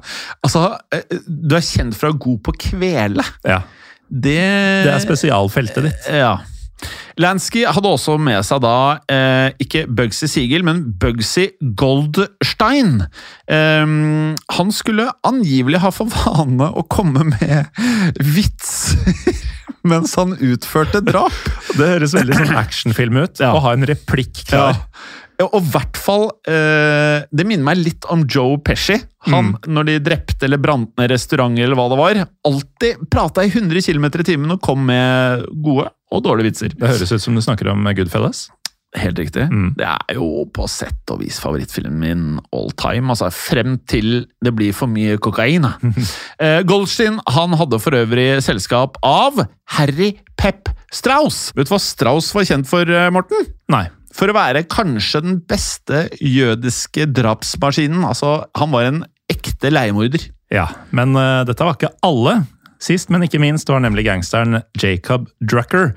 altså, 0.46 0.78
eh, 0.96 1.18
du 1.28 1.58
er 1.58 1.66
kjent 1.66 1.98
for 1.98 2.08
å 2.08 2.14
være 2.14 2.24
god 2.28 2.44
på 2.48 2.54
kvele. 2.70 3.26
Ja, 3.48 3.62
Det, 4.08 4.38
Det 4.88 4.94
er 4.94 5.04
spesialfeltet 5.04 5.90
ditt. 5.90 6.08
Ja. 6.16 6.38
Lansky 7.18 7.64
hadde 7.66 7.90
også 7.90 8.20
med 8.22 8.46
seg 8.46 8.62
da 8.62 9.00
eh, 9.10 9.50
ikke 9.60 9.88
Bugsy 9.90 10.28
Siegel, 10.30 10.62
men 10.64 10.84
Bugsy 11.02 11.48
Goldstein. 11.76 13.02
Eh, 13.50 13.88
han 14.60 14.72
skulle 14.78 15.10
angivelig 15.26 15.82
ha 15.84 15.90
for 15.92 16.14
vane 16.14 16.70
å 16.70 16.86
komme 16.88 17.26
med 17.34 17.66
vitser 18.38 19.34
mens 19.92 20.16
han 20.20 20.36
utførte 20.40 21.02
drap. 21.06 21.38
Det 21.78 21.94
høres 21.96 22.16
veldig 22.18 22.42
sånn 22.42 22.60
actionfilm 22.60 23.22
ut. 23.24 23.40
Ja. 23.44 23.54
Å 23.56 23.64
ha 23.68 23.78
en 23.78 23.88
replikk 23.88 24.46
klar. 24.50 24.78
Ja, 25.38 25.46
og 25.46 25.60
i 25.60 25.70
hvert 25.70 26.00
fall 26.02 26.24
eh, 26.50 27.20
Det 27.30 27.44
minner 27.46 27.68
meg 27.68 27.78
litt 27.78 28.08
om 28.10 28.24
Joe 28.26 28.58
Pesci. 28.58 28.96
Han, 29.28 29.52
når 29.70 29.90
de 29.90 29.98
drepte 30.02 30.48
eller 30.48 30.58
brant 30.62 30.90
ned 30.98 31.12
restauranter 31.12 31.66
eller 31.68 31.78
hva 31.78 31.86
det 31.92 32.00
var, 32.00 32.20
alltid 32.48 33.04
prata 33.12 33.44
i 33.44 33.52
100 33.52 33.84
km 33.86 34.08
i 34.08 34.26
timen 34.26 34.56
og 34.56 34.62
kom 34.64 34.86
med 34.88 35.44
gode 35.66 35.90
og 36.16 36.24
dårlige 36.24 36.48
vitser. 36.50 36.74
Det 36.74 36.88
høres 36.88 37.12
ut 37.12 37.22
som 37.22 37.36
du 37.36 37.44
snakker 37.44 37.70
om 37.74 37.84
Goodfellas. 37.98 38.48
Helt 38.98 39.20
riktig. 39.22 39.46
Mm. 39.52 39.74
Det 39.78 39.88
er 39.88 40.18
jo 40.18 40.46
på 40.54 40.68
sett 40.72 41.14
og 41.14 41.22
vis 41.22 41.38
favorittfilmen 41.44 42.00
min 42.02 42.24
all 42.56 42.72
time. 42.80 43.12
altså 43.14 43.30
Frem 43.34 43.78
til 43.90 44.26
det 44.44 44.54
blir 44.58 44.74
for 44.76 44.90
mye 44.92 45.20
kokain. 45.22 45.68
eh, 46.44 46.62
Goldstein 46.68 47.20
han 47.36 47.58
hadde 47.60 47.82
for 47.84 47.98
øvrig 47.98 48.30
selskap 48.46 48.98
av 49.06 49.44
Harry 49.78 50.16
Pep 50.40 50.72
Strauss. 50.94 51.52
Vet 51.56 51.70
du 51.70 51.76
hva 51.76 51.82
Strauss 51.84 52.32
var 52.36 52.48
kjent 52.48 52.70
for, 52.70 52.90
eh, 52.90 53.12
Morten? 53.14 53.48
Nei. 53.72 53.88
For 54.18 54.32
å 54.32 54.38
være 54.38 54.66
kanskje 54.72 55.22
den 55.22 55.40
beste 55.46 56.08
jødiske 56.24 57.06
drapsmaskinen. 57.14 58.02
Altså, 58.08 58.40
han 58.58 58.74
var 58.74 58.88
en 58.88 59.04
ekte 59.30 59.70
leiemorder. 59.70 60.24
Ja, 60.54 60.70
men 60.96 61.14
uh, 61.20 61.44
dette 61.46 61.66
var 61.68 61.76
ikke 61.76 61.94
alle. 62.08 62.40
Sist, 62.82 63.12
men 63.14 63.26
ikke 63.26 63.42
minst, 63.42 63.70
var 63.70 63.84
nemlig 63.84 64.08
gangsteren 64.08 64.62
Jacob 64.80 65.28
Drucker. 65.44 65.92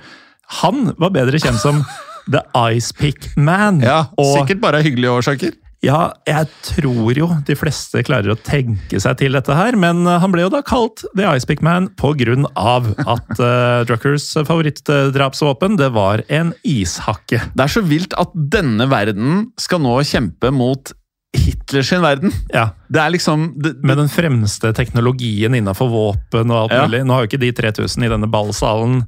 Han 0.61 0.91
var 0.99 1.15
bedre 1.15 1.41
kjent 1.41 1.63
som 1.63 1.85
The 2.31 2.43
Icepick 2.75 3.31
Man. 3.37 3.83
og 3.85 4.37
Sikkert 4.39 4.61
bare 4.63 4.83
hyggelige 4.87 5.11
årsaker. 5.19 5.53
ja, 5.83 6.13
jeg 6.29 6.47
tror 6.63 7.17
jo 7.17 7.27
de 7.49 7.55
fleste 7.57 8.03
klarer 8.05 8.35
å 8.35 8.39
tenke 8.45 9.01
seg 9.01 9.17
til 9.23 9.33
dette 9.33 9.55
her, 9.57 9.75
men 9.81 10.03
eh, 10.07 10.19
han 10.21 10.31
ble 10.35 10.43
jo 10.45 10.51
da 10.53 10.61
kalt 10.63 11.03
The 11.17 11.25
Icepick 11.37 11.63
Man 11.65 11.89
på 11.97 12.13
grunn 12.21 12.45
av 12.55 12.91
at 13.01 13.31
uh, 13.41 13.81
Druckers 13.89 14.29
favorittdrapsvåpen, 14.47 15.77
det 15.81 15.89
var 15.95 16.23
en 16.29 16.53
ishakke. 16.67 17.41
Det 17.55 17.65
er 17.65 17.73
så 17.73 17.83
vilt 17.87 18.15
at 18.21 18.33
denne 18.35 18.87
verden 18.91 19.47
skal 19.61 19.83
nå 19.85 19.99
kjempe 20.07 20.53
mot 20.55 20.93
Hitlers 21.37 21.87
sin 21.93 22.03
verden. 22.03 22.33
Ja, 22.51 22.73
Det 22.91 22.99
er 22.99 23.13
liksom 23.15 23.53
det, 23.63 23.77
Med 23.87 24.01
den 24.01 24.09
fremste 24.11 24.73
teknologien 24.75 25.55
innenfor 25.55 25.87
våpen 25.93 26.51
og 26.51 26.65
alt 26.65 26.73
Ja. 26.75 26.87
mulig. 26.89 27.05
Nå 27.07 27.15
har 27.15 27.23
jo 27.23 27.29
ikke 27.31 27.39
de 27.45 27.53
3000 27.55 28.05
i 28.05 28.09
denne 28.11 28.27
ballsalen 28.31 29.05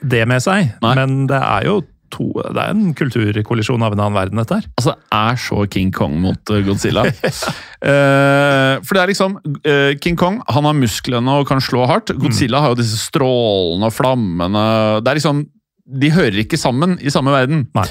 det 0.00 0.22
med 0.28 0.40
seg, 0.40 0.70
Nei. 0.80 0.94
men 0.94 1.26
det 1.26 1.36
er 1.42 1.66
jo 1.66 1.80
to, 2.14 2.28
det 2.40 2.62
er 2.62 2.72
en 2.72 2.94
kulturkollisjon 2.96 3.84
av 3.84 3.94
en 3.94 4.02
annen 4.04 4.16
verden, 4.16 4.40
dette 4.40 4.60
her. 4.60 4.68
Altså, 4.78 4.94
det 4.96 5.20
er 5.20 5.40
så 5.44 5.60
King 5.74 5.92
Kong 5.94 6.16
mot 6.22 6.54
eh, 6.54 6.64
Godzilla. 6.66 7.06
Eh, 7.84 8.78
for 8.80 8.96
det 8.96 9.00
er 9.02 9.10
liksom 9.10 9.34
eh, 9.68 9.90
King 10.00 10.14
Kong 10.16 10.38
han 10.48 10.64
har 10.64 10.76
musklene 10.78 11.34
og 11.36 11.44
kan 11.50 11.58
slå 11.60 11.82
hardt. 11.90 12.14
Godzilla 12.16 12.62
har 12.64 12.72
jo 12.72 12.78
disse 12.78 12.96
strålene 12.96 13.90
og 13.90 13.92
flammene. 13.92 14.62
Det 15.04 15.12
er 15.12 15.18
liksom 15.18 15.42
De 16.00 16.08
hører 16.14 16.38
ikke 16.40 16.56
sammen 16.56 16.94
i 17.04 17.12
samme 17.12 17.34
verden. 17.34 17.66
Nei. 17.76 17.84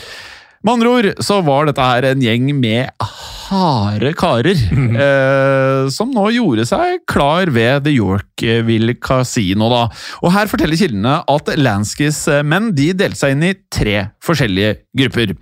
Med 0.63 0.77
andre 0.77 0.91
ord 0.95 1.07
så 1.23 1.41
var 1.43 1.67
dette 1.67 1.83
her 1.83 2.05
en 2.07 2.21
gjeng 2.23 2.45
med 2.55 3.03
harde 3.03 4.13
karer 4.15 4.55
eh, 4.55 5.89
som 5.91 6.13
nå 6.15 6.23
gjorde 6.31 6.63
seg 6.69 7.01
klar 7.09 7.51
ved 7.53 7.83
The 7.83 7.91
Yorkville 7.97 8.95
Casino. 9.03 9.67
da. 9.73 9.81
Og 10.23 10.31
Her 10.33 10.47
forteller 10.51 10.79
kildene 10.79 11.17
at 11.29 11.51
Lanskys 11.59 12.21
eh, 12.31 12.45
menn 12.47 12.71
de 12.77 12.93
delte 12.95 13.19
seg 13.19 13.35
inn 13.35 13.43
i 13.49 13.53
tre 13.75 13.97
forskjellige 14.23 14.77
grupper. 15.03 15.35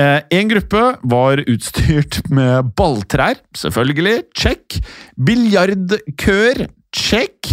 Eh, 0.00 0.18
en 0.40 0.50
gruppe 0.54 0.86
var 1.12 1.44
utstyrt 1.44 2.22
med 2.32 2.72
balltrær, 2.80 3.36
selvfølgelig, 3.60 4.22
check. 4.40 4.80
Biljardkøer, 5.20 6.66
check. 6.96 7.52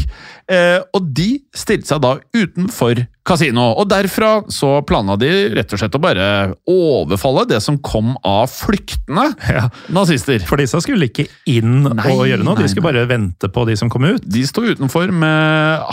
Eh, 0.52 0.80
og 0.96 1.12
de 1.16 1.34
stilte 1.56 1.92
seg 1.92 2.02
da 2.04 2.18
utenfor 2.36 3.04
kasino. 3.28 3.70
Og 3.80 3.88
derfra 3.92 4.44
så 4.52 4.82
planla 4.88 5.16
de 5.20 5.30
rett 5.56 5.74
og 5.74 5.80
slett 5.80 5.96
å 5.96 6.02
bare 6.04 6.28
overfalle 6.70 7.46
det 7.50 7.62
som 7.64 7.78
kom 7.84 8.14
av 8.28 8.50
flyktende 8.52 9.30
Ja. 9.50 9.70
nazister. 9.90 10.40
For 10.48 10.58
disse 10.58 10.80
skulle 10.84 11.08
ikke 11.10 11.28
inn 11.48 11.84
Nei, 11.84 12.12
og 12.12 12.26
gjøre 12.28 12.44
noe, 12.44 12.56
nei, 12.56 12.64
de 12.64 12.70
skulle 12.70 12.90
bare 12.92 13.06
vente 13.08 13.50
på 13.52 13.66
de 13.68 13.76
som 13.80 13.90
kom 13.90 14.04
ut. 14.06 14.24
De 14.28 14.44
sto 14.48 14.62
utenfor 14.62 15.12
med 15.12 15.84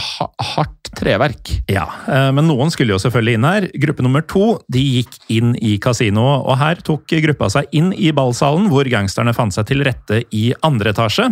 hardt 0.55 0.91
treverk. 0.97 1.53
Ja, 1.71 1.87
eh, 2.09 2.31
Men 2.33 2.49
noen 2.49 2.71
skulle 2.71 2.95
jo 2.95 2.99
selvfølgelig 3.03 3.35
inn 3.39 3.45
her. 3.45 3.69
Gruppe 3.79 4.03
nummer 4.03 4.23
to 4.27 4.61
de 4.71 4.83
gikk 5.03 5.19
inn 5.31 5.55
i 5.63 5.79
kasinoet, 5.79 6.47
og 6.47 6.59
her 6.59 6.75
tok 6.83 7.07
gruppa 7.07 7.51
seg 7.51 7.67
inn 7.73 7.93
i 7.93 8.11
ballsalen, 8.13 8.69
hvor 8.69 8.85
gangsterne 8.91 9.35
fant 9.35 9.55
seg 9.55 9.67
til 9.67 9.85
rette 9.87 10.25
i 10.33 10.53
andre 10.67 10.93
etasje. 10.93 11.29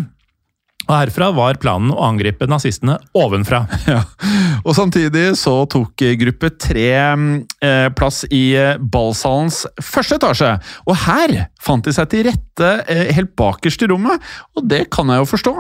Og 0.89 0.95
Herfra 0.97 1.28
var 1.36 1.59
planen 1.61 1.93
å 1.93 2.01
angripe 2.09 2.49
nazistene 2.49 2.99
ovenfra. 3.16 3.66
Ja. 3.89 4.03
Og 4.66 4.74
samtidig 4.76 5.30
så 5.39 5.62
tok 5.70 6.03
gruppe 6.20 6.51
tre 6.61 6.91
eh, 6.93 7.86
plass 7.97 8.24
i 8.34 8.43
eh, 8.59 8.74
ballsalens 8.76 9.62
første 9.80 10.18
etasje. 10.18 10.51
Og 10.84 10.99
her 11.07 11.34
fant 11.63 11.85
de 11.85 11.95
seg 11.95 12.09
til 12.13 12.27
rette 12.29 12.71
eh, 12.89 13.09
helt 13.17 13.35
bakerst 13.39 13.83
i 13.85 13.89
rommet, 13.91 14.23
og 14.57 14.67
det 14.71 14.85
kan 14.95 15.11
jeg 15.11 15.23
jo 15.23 15.29
forstå. 15.29 15.55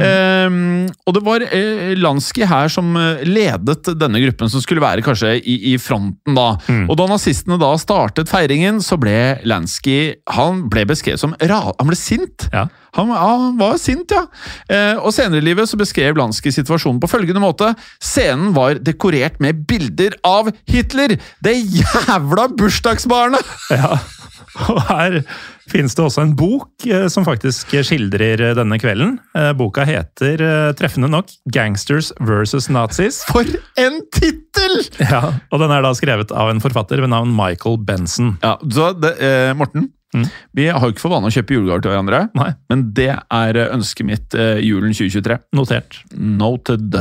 Eh, 0.00 0.58
og 1.06 1.16
det 1.16 1.24
var 1.26 1.46
eh, 1.48 1.92
Lansky 2.00 2.46
her 2.48 2.72
som 2.72 2.92
eh, 2.98 3.24
ledet 3.28 3.92
denne 4.00 4.22
gruppen, 4.24 4.50
som 4.52 4.64
skulle 4.64 4.84
være 4.84 5.04
kanskje 5.04 5.36
i, 5.40 5.58
i 5.72 5.78
fronten 5.80 6.36
da. 6.38 6.48
Og 6.88 6.96
da 6.98 7.08
nazistene 7.10 7.58
da 7.60 7.72
startet 7.80 8.30
feiringen, 8.32 8.80
så 8.84 8.98
ble 9.00 9.38
Lansky 9.48 10.14
Han 10.36 10.66
ble 10.72 10.86
beskrevet 10.88 11.20
som 11.20 11.36
ra... 11.40 11.64
Han 11.78 11.90
ble 11.90 11.98
sint. 11.98 12.48
Ja. 12.52 12.66
Han, 12.96 13.08
han 13.16 13.56
var 13.56 13.78
sint, 13.80 14.12
ja. 14.12 14.26
Eh, 14.68 14.98
og 15.00 15.14
senere 15.16 15.40
i 15.40 15.46
livet 15.46 15.70
så 15.70 15.78
beskrev 15.80 16.18
Lansky 16.18 16.52
situasjonen 16.52 17.00
på 17.00 17.08
følgende 17.08 17.40
måte. 17.40 17.70
Scenen 18.02 18.52
var 18.56 18.80
dekorert 18.84 19.38
med 19.40 19.64
bilder 19.68 20.18
av 20.28 20.50
Hitler! 20.68 21.16
Det 21.44 21.54
jævla 21.56 22.50
bursdagsbarnet! 22.52 23.54
Ja, 23.72 23.96
og 24.68 24.82
her 24.90 25.22
finnes 25.70 25.94
det 25.96 26.04
også 26.04 26.22
en 26.26 26.34
bok 26.36 26.86
eh, 26.86 27.06
som 27.12 27.24
faktisk 27.26 27.74
skildrer 27.86 28.40
eh, 28.50 28.54
denne 28.58 28.78
kvelden. 28.82 29.16
Eh, 29.38 29.52
Boka 29.58 29.86
heter 29.88 30.42
treffende 30.78 31.10
nok 31.12 31.30
'Gangsters 31.52 32.12
versus 32.20 32.68
Nazis'. 32.72 33.22
For 33.30 33.46
en 33.80 34.00
tittel! 34.12 34.78
Ja, 35.00 35.34
og 35.50 35.60
den 35.62 35.70
er 35.74 35.82
da 35.84 35.94
skrevet 35.96 36.32
av 36.32 36.50
en 36.52 36.60
forfatter 36.62 37.00
ved 37.00 37.10
navn 37.12 37.32
Michael 37.36 37.78
Benson. 37.84 38.36
Ja, 38.42 38.56
så 38.68 38.92
det, 38.98 39.16
eh, 39.20 39.52
Morten, 39.54 39.90
Mm. 40.12 40.26
vi 40.52 40.66
har 40.68 40.78
jo 40.78 40.92
ikke 40.92 41.00
for 41.00 41.08
vane 41.14 41.24
å 41.24 41.32
kjøpe 41.32 41.54
julegaver 41.54 41.80
til 41.80 41.90
hverandre, 41.94 42.18
Nei, 42.36 42.50
men 42.68 42.82
det 42.92 43.14
er 43.32 43.58
ønsket 43.72 44.04
mitt 44.04 44.34
eh, 44.36 44.58
julen 44.60 44.92
2023. 44.92 45.38
notert. 45.56 46.02
Noted. 46.12 46.92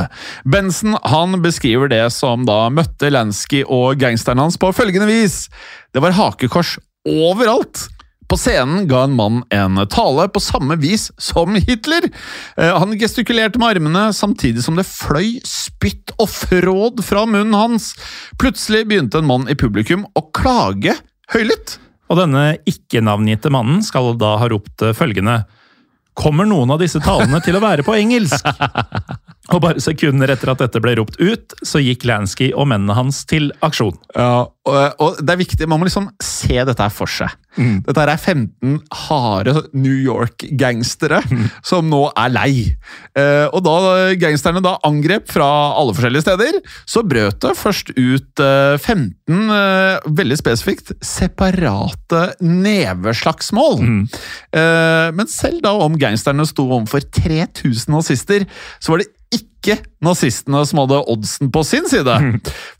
Benson 0.48 0.96
han 1.04 1.42
beskriver 1.44 1.90
det 1.92 2.06
som 2.16 2.46
da 2.48 2.70
møtte 2.72 3.12
Lansky 3.12 3.66
og 3.68 4.00
gangsteren 4.00 4.40
hans 4.40 4.56
på 4.56 4.72
følgende 4.72 5.10
vis. 5.12 5.50
Det 5.92 6.02
var 6.02 6.16
hakekors 6.16 6.78
overalt. 7.06 7.90
På 8.32 8.38
scenen 8.40 8.86
ga 8.88 9.04
en 9.04 9.16
mann 9.18 9.42
en 9.52 9.76
tale 9.92 10.30
på 10.32 10.40
samme 10.40 10.78
vis 10.80 11.10
som 11.20 11.56
Hitler. 11.56 12.06
Eh, 12.56 12.80
Han 12.80 12.96
gestikulerte 13.00 13.60
med 13.60 13.76
armene 13.76 14.04
samtidig 14.16 14.64
som 14.64 14.78
det 14.80 14.88
fløy 14.88 15.42
spytt 15.44 16.14
og 16.16 16.30
fråd 16.32 17.04
fra 17.04 17.26
munnen 17.28 17.58
hans. 17.60 17.90
Plutselig 18.40 18.86
begynte 18.88 19.20
en 19.20 19.28
mann 19.28 19.50
i 19.52 19.58
publikum 19.60 20.06
å 20.16 20.24
klage 20.32 20.96
høylytt. 21.36 21.76
Og 22.08 22.22
denne 22.22 22.46
ikke-navngitte 22.68 23.52
mannen 23.52 23.84
skal 23.84 24.14
da 24.20 24.38
ha 24.40 24.48
ropt 24.52 24.84
følgende 24.96 25.42
Kommer 26.16 26.48
noen 26.48 26.72
av 26.72 26.80
disse 26.80 27.00
talene 27.04 27.40
til 27.44 27.56
å 27.56 27.64
være 27.64 27.84
på 27.88 27.96
engelsk? 28.00 28.48
Og 29.52 29.62
bare 29.64 29.84
sekunder 29.84 30.32
etter 30.32 30.54
at 30.54 30.64
dette 30.64 30.82
ble 30.84 30.96
ropt 31.00 31.20
ut, 31.22 31.56
så 31.66 31.82
gikk 31.84 32.06
Lansky 32.08 32.52
og 32.56 32.70
mennene 32.72 32.96
hans 32.98 33.24
til 33.30 33.52
aksjon. 33.66 33.98
Ja, 34.16 34.48
og, 34.48 35.02
og 35.02 35.22
det 35.22 35.34
er 35.34 35.40
viktig, 35.42 35.68
man 35.70 35.82
må 35.82 35.88
liksom 35.88 36.12
se 36.22 36.60
dette 36.62 36.84
her 36.84 36.94
for 36.94 37.10
seg. 37.10 37.34
Mm. 37.58 37.82
Dette 37.84 38.00
her 38.00 38.12
er 38.14 38.20
15 38.22 38.76
harde 39.08 39.56
New 39.76 39.96
York-gangstere 39.98 41.20
som 41.68 41.90
nå 41.92 42.04
er 42.14 42.32
lei. 42.32 42.54
Eh, 43.18 43.48
og 43.50 43.64
da 43.66 44.12
gangsterne 44.22 44.62
da 44.64 44.78
angrep 44.88 45.28
fra 45.34 45.48
alle 45.80 45.96
forskjellige 45.98 46.26
steder, 46.28 46.60
så 46.88 47.04
brøt 47.04 47.42
det 47.44 47.56
først 47.60 47.92
ut 47.98 48.44
eh, 48.46 48.78
15 48.78 49.56
eh, 49.58 50.12
veldig 50.22 50.38
spesifikt 50.40 50.94
separate 51.04 52.24
neveslagsmål. 52.46 53.82
Eh, 53.82 55.08
men 55.18 55.32
selv 55.32 55.64
da 55.66 55.74
om 55.82 55.98
gangsterne 56.00 56.46
sto 56.48 56.70
overfor 56.70 57.04
3000 57.18 57.92
nazister, 57.98 58.48
så 58.80 58.94
var 58.94 59.04
det 59.04 59.12
ikke 59.32 59.78
nazistene 60.04 60.64
som 60.66 60.82
hadde 60.82 61.00
oddsen 61.12 61.52
på 61.54 61.62
sin 61.68 61.86
side. 61.90 62.16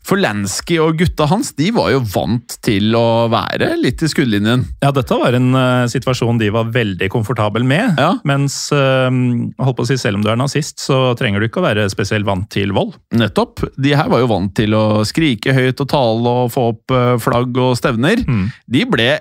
For 0.06 0.18
Lansky 0.20 0.78
og 0.82 0.98
gutta 1.00 1.28
hans 1.30 1.52
de 1.58 1.70
var 1.74 1.92
jo 1.94 2.02
vant 2.12 2.56
til 2.66 2.96
å 2.98 3.28
være 3.32 3.72
litt 3.80 4.02
i 4.02 4.10
skuddlinjen. 4.10 4.64
Ja, 4.82 4.90
dette 4.94 5.18
var 5.20 5.36
en 5.38 5.52
uh, 5.54 5.88
situasjon 5.90 6.40
de 6.42 6.50
var 6.54 6.72
veldig 6.74 7.08
komfortabel 7.12 7.64
med. 7.68 8.00
Ja. 8.02 8.16
Mens 8.28 8.56
uh, 8.74 9.08
holdt 9.08 9.78
på 9.78 9.86
å 9.86 9.90
si, 9.92 9.98
selv 10.00 10.20
om 10.20 10.26
du 10.26 10.32
er 10.32 10.40
nazist, 10.40 10.82
så 10.82 11.12
trenger 11.18 11.40
du 11.40 11.48
ikke 11.48 11.62
å 11.62 11.68
være 11.68 11.88
spesielt 11.92 12.28
vant 12.28 12.48
til 12.52 12.74
vold. 12.76 12.96
Nettopp. 13.14 13.64
De 13.78 13.94
her 13.96 14.10
var 14.12 14.24
jo 14.24 14.32
vant 14.32 14.54
til 14.58 14.74
å 14.76 14.86
skrike 15.08 15.54
høyt 15.56 15.80
og 15.84 15.92
tale 15.92 16.36
og 16.42 16.54
få 16.54 16.70
opp 16.74 16.96
uh, 16.96 17.14
flagg 17.22 17.62
og 17.62 17.76
stevner. 17.78 18.26
De 18.66 18.88
ble 18.88 19.12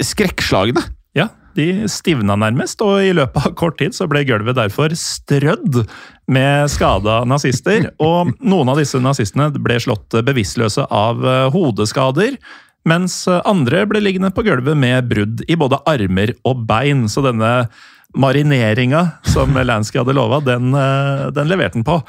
skrekkslagne. 0.00 0.80
Ja, 1.54 1.62
de 1.62 1.88
stivna 1.88 2.36
nærmest, 2.36 2.82
og 2.82 3.02
i 3.02 3.12
løpet 3.14 3.46
av 3.46 3.54
kort 3.54 3.78
tid 3.78 3.94
så 3.94 4.08
ble 4.10 4.24
gulvet 4.26 4.56
derfor 4.58 4.90
strødd 4.98 5.84
med 6.26 6.70
skada 6.70 7.22
nazister. 7.24 7.92
Og 8.02 8.34
noen 8.40 8.72
av 8.72 8.78
disse 8.80 8.98
nazistene 8.98 9.50
ble 9.54 9.78
slått 9.80 10.14
bevisstløse 10.24 10.86
av 10.90 11.24
eh, 11.24 11.48
hodeskader. 11.54 12.38
Mens 12.84 13.24
andre 13.28 13.86
ble 13.88 14.02
liggende 14.02 14.32
på 14.34 14.44
gulvet 14.44 14.76
med 14.76 15.08
brudd 15.08 15.44
i 15.48 15.56
både 15.56 15.80
armer 15.88 16.34
og 16.44 16.66
bein. 16.68 17.06
Så 17.08 17.24
denne 17.24 17.52
marineringa 18.14 19.06
som 19.26 19.54
Lansky 19.68 20.00
hadde 20.00 20.16
lova, 20.16 20.40
den, 20.44 20.74
eh, 20.74 21.28
den 21.34 21.50
leverte 21.50 21.80
han 21.80 21.86
på. 21.86 22.00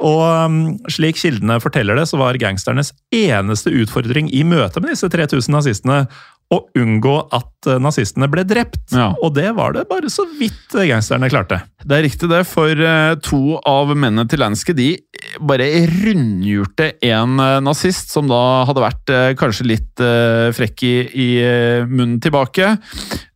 Og 0.00 0.22
um, 0.24 0.60
slik 0.88 1.18
kildene 1.20 1.58
forteller 1.60 1.98
det, 1.98 2.06
så 2.08 2.20
var 2.20 2.38
gangsternes 2.40 2.94
eneste 3.12 3.72
utfordring 3.82 4.30
i 4.32 4.44
møte 4.48 4.80
med 4.80 4.94
disse 4.94 5.10
3000 5.12 5.52
nazistene 5.52 5.98
å 6.50 6.58
unngå 6.78 7.14
at 7.30 7.68
eh, 7.70 7.78
nazistene 7.82 8.26
ble 8.30 8.42
drept. 8.48 8.82
Ja. 8.90 9.12
Og 9.22 9.34
det 9.36 9.52
var 9.54 9.74
det 9.76 9.86
bare 9.90 10.10
så 10.10 10.24
vidt 10.38 10.74
eh, 10.74 10.88
gangsterne 10.90 11.30
klarte. 11.30 11.60
Det 11.84 11.96
er 11.96 12.04
riktig 12.08 12.30
det, 12.32 12.42
for 12.50 12.74
eh, 12.74 13.14
to 13.22 13.60
av 13.68 13.92
mennene 13.94 14.26
til 14.30 14.42
Lansky 14.42 14.74
de 14.76 14.90
bare 15.46 15.68
rundhjulte 16.02 16.92
en 17.06 17.38
eh, 17.38 17.58
nazist 17.62 18.10
som 18.14 18.26
da 18.30 18.42
hadde 18.68 18.82
vært 18.82 19.14
eh, 19.14 19.30
kanskje 19.38 19.68
litt 19.70 20.02
eh, 20.02 20.50
frekk 20.56 20.86
i, 20.88 20.94
i 21.06 21.28
eh, 21.44 21.86
munnen 21.86 22.18
tilbake. 22.22 22.74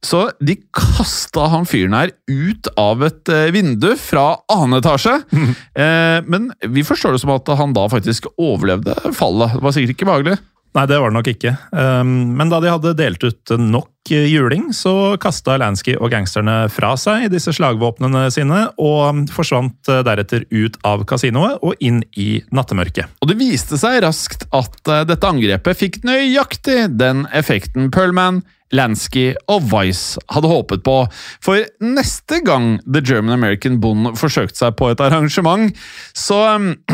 Så 0.04 0.26
de 0.42 0.58
kasta 0.74 1.46
han 1.52 1.68
fyren 1.68 1.94
her 1.96 2.12
ut 2.28 2.68
av 2.80 3.04
et 3.06 3.30
eh, 3.32 3.50
vindu 3.54 3.92
fra 4.00 4.32
annen 4.52 4.80
etasje. 4.82 5.20
Eh, 5.74 6.20
men 6.30 6.46
vi 6.70 6.84
forstår 6.86 7.14
det 7.14 7.20
som 7.24 7.32
at 7.34 7.48
han 7.58 7.72
da 7.74 7.88
faktisk 7.90 8.28
overlevde 8.40 8.94
fallet. 9.16 9.56
Det 9.56 9.62
var 9.64 9.74
sikkert 9.74 9.94
ikke 9.96 10.06
behagelig. 10.06 10.36
Nei, 10.74 10.88
det 10.90 10.96
var 10.98 11.12
det 11.12 11.14
nok 11.14 11.28
ikke. 11.30 11.52
Um, 11.70 12.08
men 12.34 12.50
da 12.50 12.58
de 12.62 12.72
hadde 12.72 12.96
delt 12.98 13.22
ut 13.22 13.52
nok 13.62 14.10
eh, 14.10 14.26
juling, 14.26 14.72
så 14.74 15.14
kasta 15.22 15.54
Lansky 15.62 15.94
og 15.94 16.10
gangsterne 16.10 16.64
fra 16.72 16.96
seg 16.98 17.28
disse 17.30 17.54
slagvåpnene 17.54 18.24
sine, 18.34 18.64
og 18.82 19.30
forsvant 19.34 19.92
eh, 19.92 20.02
deretter 20.06 20.48
ut 20.50 20.80
av 20.82 21.06
kasinoet 21.06 21.62
og 21.62 21.78
inn 21.78 22.02
i 22.18 22.42
nattemørket. 22.50 23.20
Og 23.22 23.30
det 23.30 23.38
viste 23.38 23.78
seg 23.78 24.00
raskt 24.02 24.48
at 24.50 24.82
eh, 24.90 25.06
dette 25.12 25.30
angrepet 25.30 25.78
fikk 25.78 26.02
nøyaktig 26.02 26.88
den 26.98 27.28
effekten 27.30 27.92
Perlman, 27.94 28.42
Lansky 28.74 29.28
og 29.46 29.68
Vice 29.70 30.18
hadde 30.34 30.50
håpet 30.50 30.82
på. 30.82 31.04
For 31.44 31.62
neste 31.86 32.40
gang 32.42 32.80
The 32.82 32.98
German 33.04 33.36
American 33.36 33.78
Bond 33.78 34.16
forsøkte 34.18 34.58
seg 34.58 34.74
på 34.80 34.90
et 34.90 35.02
arrangement, 35.04 35.70
så 36.10 36.40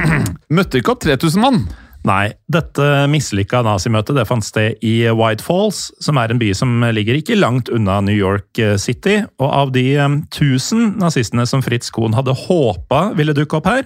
møtte 0.56 0.82
ikke 0.82 0.98
opp 0.98 1.06
3000 1.08 1.48
mann. 1.48 1.64
Nei, 2.08 2.30
dette 2.48 2.84
mislykka 3.12 3.60
nazimøtet 3.66 4.16
det 4.16 4.24
fant 4.28 4.44
sted 4.44 4.80
i 4.86 4.94
White 5.12 5.44
Falls, 5.44 5.90
som 6.00 6.16
er 6.16 6.32
en 6.32 6.40
by 6.40 6.48
som 6.56 6.80
ligger 6.96 7.18
ikke 7.18 7.36
langt 7.36 7.68
unna 7.68 7.98
New 8.04 8.16
York 8.16 8.56
City. 8.80 9.18
Og 9.36 9.50
av 9.50 9.74
de 9.74 9.84
tusen 10.32 10.80
1000 10.80 10.96
nazistene 11.00 11.46
som 11.48 11.62
Fritz 11.64 11.90
Kohn 11.92 12.16
hadde 12.16 12.36
håpa 12.46 13.10
ville 13.18 13.36
dukke 13.36 13.60
opp 13.60 13.68
her, 13.68 13.84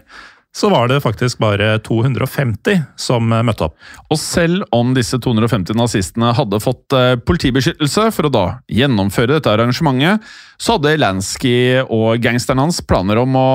så 0.56 0.70
var 0.70 0.88
det 0.88 1.00
faktisk 1.02 1.40
bare 1.42 1.78
250 1.82 2.82
som 3.00 3.32
eh, 3.32 3.42
møtte 3.46 3.66
opp. 3.66 3.74
Og 4.12 4.20
selv 4.20 4.62
om 4.74 4.92
disse 4.94 5.18
250 5.18 5.74
nazistene 5.78 6.30
hadde 6.36 6.62
fått 6.62 6.94
eh, 6.94 7.14
politibeskyttelse 7.18 8.06
for 8.14 8.28
å 8.28 8.34
da 8.34 8.44
gjennomføre 8.70 9.34
dette 9.34 9.50
arrangementet, 9.50 10.22
så 10.62 10.76
hadde 10.76 10.94
Lansky 11.02 11.56
og 11.82 12.22
gangsteren 12.22 12.62
hans 12.62 12.78
planer 12.86 13.18
om 13.24 13.34
å 13.38 13.48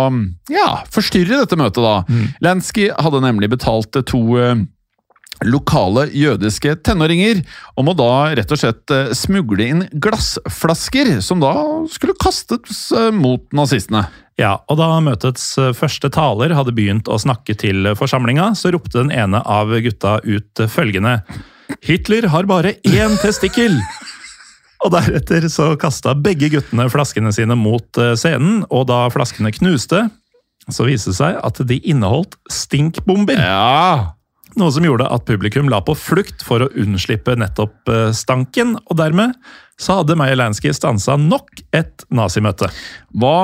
ja, 0.51 0.81
forstyrre 0.91 1.39
dette 1.45 1.59
møtet. 1.59 1.79
da. 1.79 2.25
Lansky 2.43 2.89
hadde 2.91 3.23
nemlig 3.23 3.53
betalt 3.55 3.95
to 4.11 4.21
eh, 4.35 4.59
lokale 5.47 6.09
jødiske 6.11 6.81
tenåringer 6.83 7.45
om 7.79 7.87
å 7.87 7.95
da 7.95 8.13
rett 8.35 8.51
og 8.51 8.59
slett 8.59 8.91
smugle 9.15 9.69
inn 9.71 9.85
glassflasker, 10.03 11.21
som 11.23 11.39
da 11.39 11.53
skulle 11.87 12.19
kastes 12.19 12.89
mot 13.15 13.45
nazistene. 13.55 14.03
Ja, 14.39 14.53
og 14.71 14.79
da 14.79 14.87
møtets 15.03 15.51
eh, 15.59 15.73
første 15.75 16.07
taler 16.15 16.55
hadde 16.55 16.73
begynt 16.75 17.09
å 17.11 17.19
snakke 17.19 17.57
til 17.59 17.91
forsamlinga, 17.99 18.53
så 18.55 18.71
ropte 18.71 19.01
den 19.01 19.11
ene 19.11 19.41
av 19.43 19.73
gutta 19.83 20.19
ut 20.23 20.63
følgende 20.71 21.19
Hitler 21.85 22.29
har 22.31 22.47
bare 22.49 22.77
én 22.87 23.17
testikkel! 23.21 23.75
Og 24.85 24.93
deretter 24.93 25.43
så 25.51 25.73
kasta 25.75 26.13
begge 26.15 26.47
guttene 26.53 26.85
flaskene 26.91 27.33
sine 27.35 27.57
mot 27.59 27.99
eh, 27.99 28.15
scenen, 28.15 28.61
og 28.71 28.87
da 28.87 29.01
flaskene 29.11 29.51
knuste, 29.51 30.05
så 30.71 30.85
viste 30.87 31.11
det 31.11 31.17
seg 31.17 31.35
at 31.43 31.59
de 31.67 31.81
inneholdt 31.83 32.37
stinkbomber. 32.53 33.41
Ja, 33.43 34.15
Noe 34.57 34.73
som 34.73 34.85
gjorde 34.85 35.05
at 35.13 35.27
publikum 35.27 35.69
la 35.69 35.77
på 35.85 35.93
flukt 35.97 36.41
for 36.45 36.65
å 36.65 36.69
unnslippe 36.79 37.35
nettopp 37.37 37.91
eh, 37.93 38.09
stanken, 38.17 38.77
og 38.89 38.97
dermed 38.97 39.35
så 39.79 39.99
hadde 40.01 40.17
Meyer 40.19 40.35
Lansky 40.35 40.73
stansa 40.75 41.13
nok 41.21 41.61
et 41.77 42.03
nazimøte. 42.11 42.67
Hva 43.15 43.35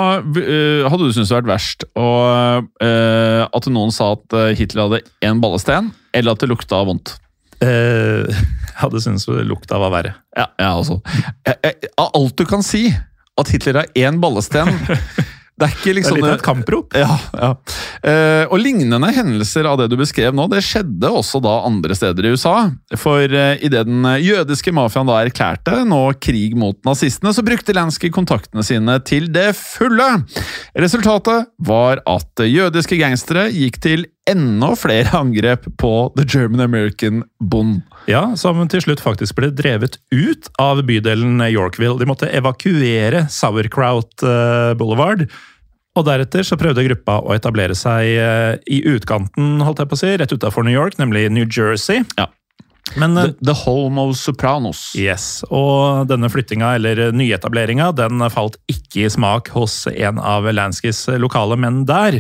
eh, 0.41 0.81
hadde 0.89 1.05
du 1.05 1.13
syntes 1.15 1.31
vært 1.31 1.47
verst? 1.47 1.85
Og, 1.95 2.65
eh, 2.83 3.43
at 3.45 3.69
noen 3.71 3.93
sa 3.95 4.13
at 4.17 4.35
Hitler 4.57 4.87
hadde 4.87 5.03
én 5.23 5.39
ballesten, 5.43 5.93
eller 6.15 6.35
at 6.35 6.43
det 6.43 6.49
lukta 6.51 6.81
vondt? 6.89 7.15
Eh, 7.63 8.25
jeg 8.27 8.75
hadde 8.83 9.03
syntes 9.05 9.29
lukta 9.47 9.79
var 9.79 9.93
verre. 9.93 10.15
Ja, 10.35 10.49
jeg 10.59 10.81
også. 10.81 10.99
Eh, 11.47 11.71
Av 12.01 12.11
alt 12.17 12.35
du 12.41 12.43
kan 12.49 12.65
si 12.65 12.89
at 13.35 13.51
Hitler 13.51 13.81
har 13.83 13.93
én 13.99 14.19
ballesten 14.23 14.69
Det 15.55 15.67
er 15.69 15.75
ikke 15.75 15.93
liksom... 15.95 16.17
Det 16.19 16.19
er 16.19 16.19
liksom 16.19 16.19
litt 16.19 16.27
av 16.27 16.35
et 16.35 16.45
kamprop. 16.45 16.95
Ja, 16.99 17.15
ja. 17.39 17.49
Eh, 18.03 18.43
og 18.49 18.59
lignende 18.59 19.11
hendelser 19.15 19.69
av 19.69 19.77
det 19.79 19.87
du 19.91 19.95
beskrev 19.99 20.35
nå, 20.35 20.49
det 20.51 20.59
skjedde 20.65 21.11
også 21.15 21.39
da 21.43 21.53
andre 21.67 21.95
steder 21.95 22.27
i 22.27 22.33
USA. 22.35 22.55
For 22.99 23.23
eh, 23.23 23.63
idet 23.63 23.85
den 23.87 24.03
jødiske 24.19 24.73
mafiaen 24.75 25.07
da 25.07 25.21
erklærte 25.23 25.77
nå 25.87 26.01
krig 26.19 26.57
mot 26.59 26.75
nazistene, 26.87 27.31
så 27.31 27.45
brukte 27.45 27.75
Lansky 27.75 28.11
kontaktene 28.11 28.65
sine 28.67 28.97
til 29.07 29.29
det 29.31 29.53
fulle. 29.55 30.09
Resultatet 30.75 31.47
var 31.63 32.03
at 32.03 32.43
jødiske 32.43 32.99
gangstere 32.99 33.47
gikk 33.55 33.79
til 33.83 34.07
enda 34.29 34.71
flere 34.77 35.11
angrep 35.17 35.67
på 35.77 35.93
The 36.17 36.25
German 36.27 36.61
American 36.61 37.23
Bond. 37.39 37.81
Ja, 38.09 38.35
Som 38.37 38.61
til 38.69 38.83
slutt 38.83 39.01
faktisk 39.01 39.37
ble 39.37 39.51
drevet 39.53 39.97
ut 40.13 40.49
av 40.61 40.83
bydelen 40.85 41.41
Yorkville. 41.49 41.97
De 42.01 42.09
måtte 42.09 42.29
evakuere 42.29 43.25
Sauerkraut 43.33 44.25
eh, 44.25 44.73
Boulevard. 44.77 45.25
Og 45.95 46.03
deretter 46.03 46.43
så 46.43 46.57
prøvde 46.59 46.83
gruppa 46.89 47.21
å 47.23 47.35
etablere 47.37 47.75
seg 47.77 48.15
eh, 48.19 48.55
i 48.67 48.81
utkanten, 48.91 49.61
holdt 49.63 49.81
jeg 49.81 49.91
på 49.91 49.97
å 49.97 50.01
si, 50.01 50.15
rett 50.19 50.33
utafor 50.33 50.65
New 50.67 50.75
York, 50.75 50.97
nemlig 50.99 51.29
New 51.31 51.47
Jersey. 51.47 52.03
Ja. 52.19 52.27
Men 52.99 53.15
eh, 53.17 53.31
The, 53.31 53.51
the 53.51 53.55
Home 53.63 54.01
of 54.01 54.17
Sopranos. 54.19 54.89
Yes, 54.99 55.45
og 55.47 56.09
denne 56.11 56.29
flyttinga, 56.33 56.75
eller 56.77 57.07
nyetableringa, 57.15 57.93
den 57.97 58.25
falt 58.33 58.59
ikke 58.71 59.05
i 59.05 59.13
smak 59.13 59.53
hos 59.55 59.85
en 59.93 60.19
av 60.19 60.49
Lanskys 60.51 61.05
lokale 61.21 61.57
menn 61.61 61.85
der. 61.89 62.19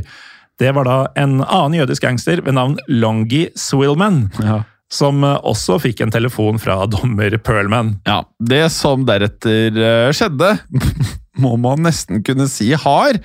Det 0.61 0.71
var 0.75 0.87
da 0.87 0.97
en 1.19 1.41
annen 1.43 1.79
jødisk 1.81 2.05
gangster 2.05 2.39
ved 2.45 2.55
navn 2.55 2.77
Longy 2.87 3.49
Swillman, 3.59 4.29
Ja. 4.43 4.61
som 4.91 5.23
også 5.25 5.79
fikk 5.83 6.01
en 6.05 6.11
telefon 6.13 6.59
fra 6.61 6.85
dommer 6.93 7.35
Perlman. 7.43 7.95
Ja, 8.07 8.21
Det 8.39 8.69
som 8.71 9.03
deretter 9.07 9.75
eh, 9.75 10.11
skjedde, 10.15 10.53
må 11.43 11.57
man 11.59 11.83
nesten 11.83 12.23
kunne 12.23 12.47
si 12.47 12.69
har 12.71 13.17
eh, 13.17 13.21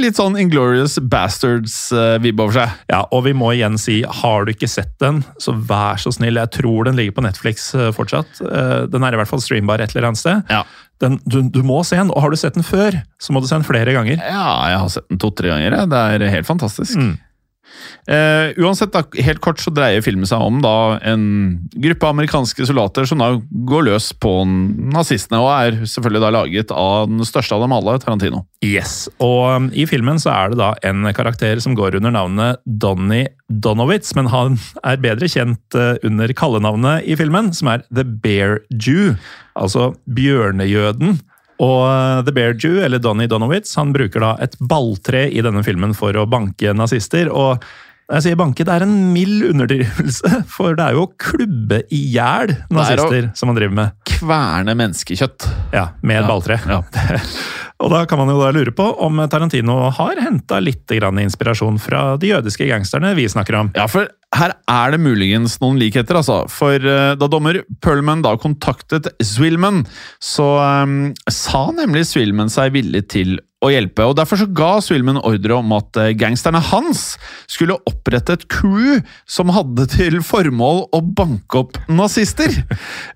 litt 0.00 0.16
sånn 0.16 0.36
Inglorious 0.40 0.98
Bastards-vibb 1.02 2.40
over 2.40 2.54
seg. 2.56 2.74
Ja, 2.90 3.02
og 3.12 3.24
vi 3.26 3.32
må 3.36 3.52
igjen 3.56 3.78
si, 3.80 4.00
har 4.22 4.44
du 4.46 4.52
ikke 4.54 4.68
sett 4.70 4.92
den, 5.02 5.22
så 5.42 5.52
vær 5.54 6.00
så 6.00 6.12
snill. 6.14 6.38
Jeg 6.40 6.52
tror 6.56 6.86
den 6.88 6.96
ligger 6.98 7.16
på 7.18 7.24
Netflix 7.26 7.70
eh, 7.74 7.90
fortsatt. 7.96 8.40
Eh, 8.44 8.86
Den 8.90 9.04
er 9.04 9.16
i 9.16 9.20
hvert 9.20 9.28
fall 9.30 9.42
streambar 9.44 9.80
et 9.84 9.94
eller 9.94 10.10
annet 10.10 10.22
sted. 10.22 10.42
Ja. 10.52 10.62
Den, 11.00 11.18
du, 11.24 11.40
du 11.48 11.62
må 11.64 11.80
se 11.86 11.96
den, 11.96 12.10
og 12.12 12.20
har 12.24 12.30
du 12.32 12.36
sett 12.36 12.54
den 12.58 12.64
før, 12.66 12.98
så 13.20 13.32
må 13.32 13.40
du 13.40 13.48
se 13.48 13.56
den 13.56 13.64
flere 13.64 13.94
ganger. 13.96 14.20
ja, 14.20 14.46
jeg 14.72 14.80
har 14.82 14.88
sett 14.92 15.08
den 15.08 15.20
to-tre 15.22 15.48
ganger. 15.52 15.78
Det 15.88 16.00
er 16.20 16.26
helt 16.36 16.48
fantastisk. 16.48 16.96
Mm. 17.00 17.14
Eh, 18.10 18.56
uansett, 18.58 18.92
da, 18.94 19.04
helt 19.22 19.42
kort 19.44 19.60
så 19.62 19.72
dreier 19.74 20.02
filmen 20.04 20.28
seg 20.28 20.42
om 20.42 20.58
da 20.64 20.98
en 21.06 21.24
gruppe 21.70 22.08
amerikanske 22.08 22.66
soldater 22.66 23.06
som 23.08 23.22
da 23.22 23.32
går 23.68 23.86
løs 23.90 24.10
på 24.20 24.32
nazistene, 24.46 25.40
og 25.42 25.50
er 25.52 25.78
selvfølgelig 25.84 26.22
da 26.24 26.32
laget 26.34 26.74
av 26.74 27.10
den 27.10 27.22
største 27.28 27.56
av 27.56 27.64
dem 27.64 27.76
alle, 27.76 27.98
Tarantino. 28.02 28.42
Yes, 28.64 29.04
og 29.22 29.44
um, 29.54 29.70
i 29.70 29.86
filmen 29.90 30.20
så 30.22 30.32
er 30.34 30.52
det 30.52 30.60
da 30.60 30.72
en 30.90 31.06
karakter 31.16 31.62
som 31.62 31.76
går 31.78 32.00
under 32.00 32.14
navnet 32.16 32.60
Donny 32.66 33.24
Donowitz, 33.50 34.14
men 34.18 34.30
han 34.32 34.58
er 34.82 35.02
bedre 35.02 35.30
kjent 35.30 35.78
uh, 35.78 35.94
under 36.06 36.34
kallenavnet 36.36 37.06
i 37.06 37.18
filmen, 37.20 37.52
som 37.56 37.70
er 37.72 37.86
The 37.94 38.04
Bear 38.04 38.60
Jew, 38.74 39.14
altså 39.54 39.92
bjørnejøden. 40.10 41.20
Og 41.60 41.84
eh, 41.90 42.22
The 42.24 42.32
Bear 42.36 42.54
Jew, 42.56 42.78
eller 42.84 43.02
Donny 43.02 43.26
Donowitz, 43.30 43.74
han 43.76 43.92
bruker 43.92 44.24
da 44.24 44.32
et 44.40 44.56
balltre 44.60 45.26
i 45.28 45.42
denne 45.44 45.62
filmen 45.66 45.92
for 45.96 46.16
å 46.16 46.26
banke 46.30 46.72
nazister. 46.76 47.28
og 47.30 47.62
jeg 48.10 48.24
sier 48.24 48.38
banke, 48.40 48.64
det 48.66 48.72
er 48.74 48.82
en 48.82 48.94
mild 49.14 49.44
underdrivelse, 49.52 50.40
for 50.56 50.74
det 50.74 50.82
er 50.88 50.96
jo 50.96 51.04
å 51.06 51.12
klubbe 51.20 51.82
i 51.94 52.00
hjel 52.16 52.56
nazister 52.74 53.28
som 53.38 53.52
han 53.52 53.60
driver 53.60 53.76
med. 53.76 53.92
Kverne 54.10 54.74
menneskekjøtt. 54.80 55.46
Ja, 55.76 55.84
med 56.02 56.18
et 56.18 56.24
Ja, 56.24 56.30
balltre. 56.32 56.56
ja. 56.66 56.80
Og 57.80 57.92
da 57.92 58.04
kan 58.08 58.20
man 58.20 58.30
jo 58.32 58.40
da 58.40 58.52
lure 58.52 58.72
på 58.76 58.86
om 59.04 59.22
Tarantino 59.32 59.76
har 59.96 60.20
henta 60.20 60.60
litt 60.60 60.90
inspirasjon 60.90 61.78
fra 61.80 62.16
de 62.20 62.34
jødiske 62.34 62.68
gangsterne 62.68 63.14
vi 63.16 63.28
snakker 63.28 63.56
om. 63.56 63.70
Ja, 63.76 63.86
for 63.88 64.08
her 64.36 64.54
er 64.70 64.92
det 64.92 65.00
muligens 65.02 65.56
noen 65.62 65.78
likheter, 65.80 66.20
altså. 66.20 66.44
For 66.52 66.76
eh, 66.76 67.14
da 67.18 67.28
dommer 67.30 67.62
Perlman 67.82 68.22
da 68.22 68.36
kontaktet 68.38 69.08
Swillman, 69.24 69.84
så 70.22 70.52
um, 70.84 70.98
sa 71.26 71.70
nemlig 71.74 72.04
Swillman 72.10 72.52
seg 72.52 72.76
villig 72.76 73.08
til 73.10 73.38
å 73.60 73.72
hjelpe. 73.72 74.06
og 74.06 74.16
Derfor 74.20 74.40
så 74.40 74.48
ga 74.56 74.70
Swillman 74.84 75.20
ordre 75.20 75.58
om 75.58 75.74
at 75.76 75.98
eh, 76.00 76.12
gangsterne 76.18 76.62
hans 76.70 77.14
skulle 77.50 77.80
opprette 77.88 78.38
et 78.38 78.46
crew 78.52 79.00
som 79.28 79.52
hadde 79.52 79.88
til 79.96 80.20
formål 80.24 80.86
å 80.96 81.02
banke 81.04 81.64
opp 81.64 81.80
nazister. 81.90 82.54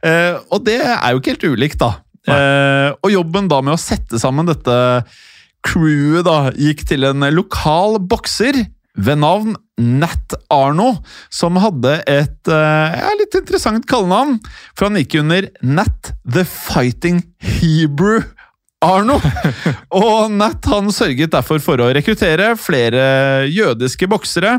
uh, 0.05 0.41
og 0.53 0.65
det 0.67 0.81
er 0.83 1.13
jo 1.13 1.23
ikke 1.23 1.37
helt 1.37 1.49
ulikt, 1.55 1.81
da. 1.85 2.04
Eh, 2.31 2.91
og 3.05 3.13
jobben 3.13 3.51
da 3.51 3.61
med 3.65 3.77
å 3.77 3.81
sette 3.81 4.21
sammen 4.21 4.49
dette 4.49 4.77
crewet 5.65 6.27
da, 6.27 6.39
gikk 6.57 6.85
til 6.89 7.07
en 7.09 7.25
lokal 7.33 7.99
bokser 8.01 8.65
ved 8.95 9.21
navn 9.21 9.57
Nat 9.75 10.37
Arno, 10.55 10.93
som 11.35 11.59
hadde 11.59 11.97
et 12.07 12.51
eh, 12.53 13.07
litt 13.19 13.35
interessant 13.35 13.87
kallenavn. 13.91 14.37
For 14.77 14.87
han 14.87 15.01
gikk 15.01 15.19
under 15.25 15.49
Nat 15.67 16.13
the 16.23 16.45
Fighting 16.47 17.25
Hebrew 17.43 18.23
Arno. 18.85 19.17
Og 20.01 20.33
Nat 20.35 20.67
han 20.71 20.91
sørget 20.95 21.33
derfor 21.33 21.61
for 21.65 21.81
å 21.83 21.89
rekruttere 21.97 22.53
flere 22.61 23.05
jødiske 23.51 24.09
boksere, 24.11 24.59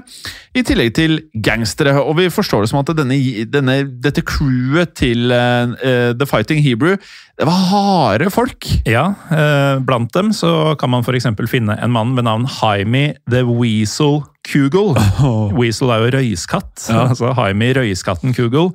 i 0.56 0.64
tillegg 0.66 0.94
til 0.98 1.18
gangstere. 1.44 1.94
Og 2.02 2.16
vi 2.20 2.30
forstår 2.34 2.64
det 2.66 2.72
som 2.72 2.82
at 2.82 2.92
denne, 2.98 3.18
denne, 3.52 3.78
dette 4.04 4.24
crewet 4.26 4.96
til 5.00 5.32
eh, 5.36 6.12
The 6.18 6.28
Fighting 6.30 6.64
Hebrew, 6.66 6.96
det 7.36 7.48
var 7.50 7.66
harde 7.70 8.30
folk. 8.32 8.64
Ja, 8.88 9.10
eh, 9.36 9.82
Blant 9.84 10.14
dem 10.16 10.32
så 10.36 10.74
kan 10.80 10.94
man 10.94 11.04
f.eks. 11.04 11.28
finne 11.52 11.76
en 11.84 11.92
mann 11.96 12.14
ved 12.16 12.24
navn 12.30 12.48
Jaime 12.62 13.10
the 13.28 13.44
Weasel 13.44 14.22
Kugel. 14.48 14.94
Weasel 15.60 15.92
er 15.92 16.06
jo 16.06 16.14
røyskatt, 16.20 16.88
Ja. 16.88 17.08
altså 17.10 17.34
Jaime 17.36 17.74
røyskatten 17.76 18.36
Kugel. 18.38 18.72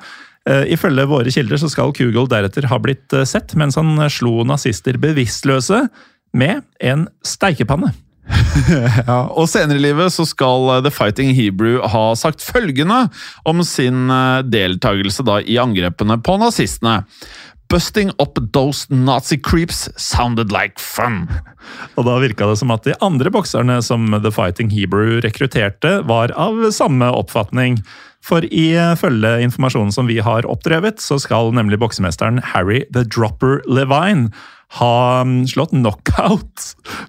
Eh, 0.48 0.72
Ifølge 0.72 1.08
våre 1.08 1.32
kilder 1.32 1.60
så 1.60 1.68
skal 1.68 1.92
Kugel 1.96 2.28
deretter 2.30 2.68
ha 2.70 2.78
blitt 2.80 3.12
eh, 3.12 3.26
sett 3.28 3.52
mens 3.60 3.76
han 3.76 3.92
eh, 3.98 4.12
slo 4.12 4.40
nazister 4.48 4.96
bevisstløse 5.00 5.84
med 6.36 6.64
en 6.80 7.08
steikepanne. 7.26 7.92
Ja, 9.06 9.24
og 9.34 9.48
senere 9.50 9.78
i 9.80 9.82
livet 9.82 10.12
så 10.14 10.24
skal 10.28 10.84
The 10.84 10.90
Fighting 10.94 11.32
Hebrew 11.34 11.80
ha 11.92 12.02
sagt 12.18 12.44
følgende 12.44 13.08
om 13.48 13.62
sin 13.66 14.10
deltakelse 14.46 15.24
da 15.26 15.40
i 15.42 15.56
angrepene 15.58 16.18
på 16.22 16.36
nazistene. 16.38 17.00
Busting 17.70 18.10
up 18.18 18.38
those 18.52 18.86
Nazi 18.90 19.38
creeps 19.38 19.88
sounded 19.96 20.50
like 20.54 20.78
fun. 20.82 21.28
Og 21.96 22.06
da 22.06 22.18
virka 22.22 22.48
det 22.50 22.58
som 22.58 22.70
at 22.74 22.86
de 22.86 22.96
andre 23.02 23.30
bokserne 23.34 23.80
som 23.86 24.06
The 24.14 24.32
Fighting 24.34 24.70
Hebrew 24.74 25.20
rekrutterte, 25.24 26.00
var 26.06 26.34
av 26.38 26.58
samme 26.74 27.10
oppfatning. 27.14 27.80
For 28.24 28.44
ifølge 28.44 29.36
informasjonen 29.46 29.94
som 29.94 30.08
vi 30.10 30.18
har 30.20 30.48
oppdrevet, 30.48 31.00
så 31.00 31.16
skal 31.22 31.54
nemlig 31.56 31.80
boksemesteren 31.80 32.42
Harry 32.52 32.82
the 32.92 33.04
Dropper 33.08 33.62
Levine 33.64 34.28
ha 34.78 35.22
mm, 35.26 35.48
slått 35.50 35.72
knockout 35.74 36.66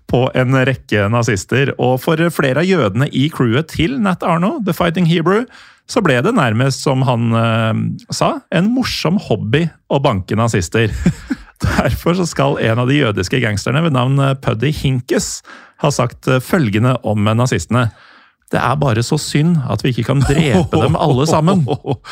på 0.09 0.24
en 0.34 0.55
rekke 0.66 1.09
nazister. 1.14 1.74
Og 1.78 1.99
for 2.01 2.22
flere 2.34 2.64
av 2.64 2.70
jødene 2.70 3.09
i 3.12 3.28
crewet 3.34 3.70
til 3.76 3.99
Nat 4.01 4.24
Arno, 4.26 4.57
The 4.66 4.74
Fighting 4.74 5.09
Hebrew, 5.09 5.45
så 5.91 6.01
ble 6.03 6.18
det 6.24 6.34
nærmest, 6.38 6.82
som 6.86 7.03
han 7.05 7.36
eh, 7.36 7.82
sa, 8.14 8.38
en 8.55 8.72
morsom 8.74 9.20
hobby 9.28 9.66
å 9.91 9.99
banke 10.01 10.38
nazister. 10.39 10.93
Derfor 11.62 12.24
skal 12.26 12.57
en 12.64 12.82
av 12.82 12.89
de 12.89 13.01
jødiske 13.01 13.41
gangsterne 13.43 13.84
ved 13.86 13.93
navn 13.97 14.18
eh, 14.24 14.38
Puddy 14.41 14.72
Hinkes 14.74 15.41
ha 15.84 15.91
sagt 15.93 16.30
eh, 16.32 16.41
følgende 16.41 16.95
om 17.07 17.28
nazistene. 17.28 17.89
Det 18.52 18.60
er 18.60 18.80
bare 18.82 19.04
så 19.06 19.18
synd 19.22 19.58
at 19.72 19.84
vi 19.84 19.93
ikke 19.93 20.10
kan 20.10 20.24
drepe 20.24 20.82
dem 20.82 20.97
alle 20.99 21.28
sammen. 21.30 21.64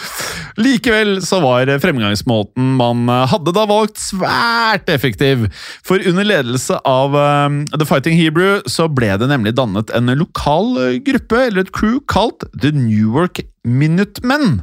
Likevel 0.63 1.19
så 1.25 1.41
var 1.43 1.71
fremgangsmåten 1.83 2.75
man 2.79 3.09
hadde 3.09 3.53
da 3.55 3.65
valgt 3.69 3.99
svært 3.99 4.89
effektiv. 4.91 5.47
For 5.85 5.99
under 6.07 6.27
ledelse 6.27 6.79
av 6.87 7.15
um, 7.15 7.61
The 7.73 7.87
Fighting 7.87 8.15
Hebrew 8.17 8.59
så 8.69 8.87
ble 8.91 9.11
det 9.19 9.29
nemlig 9.31 9.55
dannet 9.57 9.91
en 9.95 10.11
lokal 10.19 10.75
eh, 10.79 10.97
gruppe, 11.03 11.45
eller 11.47 11.65
et 11.65 11.73
crew, 11.75 11.99
kalt 12.09 12.45
The 12.53 12.71
Newark 12.75 13.41
Minutemen. 13.67 14.61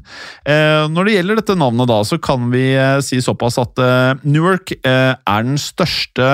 Eh, 0.49 0.85
når 0.93 1.09
det 1.09 1.17
gjelder 1.17 1.41
dette 1.41 1.59
navnet, 1.59 1.89
da, 1.91 2.01
så 2.07 2.19
kan 2.23 2.51
vi 2.55 2.71
eh, 2.75 2.99
si 3.05 3.21
såpass 3.25 3.59
at 3.63 3.83
eh, 3.83 4.23
Newark 4.27 4.75
eh, 4.79 5.13
er 5.15 5.47
den 5.47 5.61
største 5.61 6.31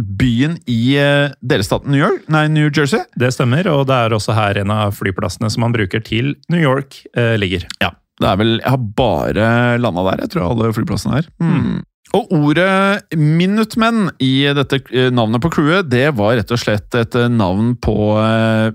byen 0.00 0.56
i 0.70 0.96
eh, 0.96 1.32
delstaten 1.44 1.92
New 1.92 2.00
York, 2.00 2.24
nei, 2.32 2.46
New 2.52 2.70
Jersey. 2.72 3.04
Det 3.18 3.32
stemmer, 3.34 3.68
og 3.70 3.86
det 3.90 3.98
er 3.98 4.16
også 4.16 4.36
her 4.36 4.62
en 4.62 4.72
av 4.72 4.96
flyplassene 4.96 5.50
som 5.52 5.66
man 5.66 5.74
bruker 5.76 6.02
til 6.04 6.34
New 6.52 6.60
York, 6.62 7.02
eh, 7.16 7.36
ligger. 7.40 7.66
Ja, 7.82 7.92
det 8.20 8.28
er 8.28 8.36
vel 8.40 8.58
Jeg 8.60 8.70
har 8.70 8.84
bare 8.96 9.48
landa 9.80 10.04
der, 10.10 10.24
jeg 10.24 10.34
tror 10.34 10.52
alle 10.52 10.72
flyplassene 10.76 11.20
her. 11.20 11.32
Mm. 11.42 11.82
Og 12.12 12.28
ordet 12.36 13.16
Minutemen 13.16 14.10
i 14.20 14.44
dette 14.56 14.82
eh, 14.92 15.12
navnet 15.12 15.40
på 15.44 15.52
crewet, 15.52 15.88
det 15.92 16.10
var 16.16 16.36
rett 16.40 16.52
og 16.52 16.60
slett 16.60 16.96
et 16.96 17.16
eh, 17.16 17.28
navn 17.32 17.74
på 17.76 17.94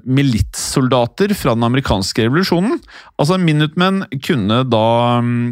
militssoldater 0.05 1.33
fra 1.37 1.57
den 1.57 1.65
amerikanske 1.65 2.27
revolusjonen. 2.27 2.77
Altså, 3.17 3.41
Minutemen 3.41 4.03
kunne 4.21 4.61
da 4.69 4.87
mm, 5.25 5.43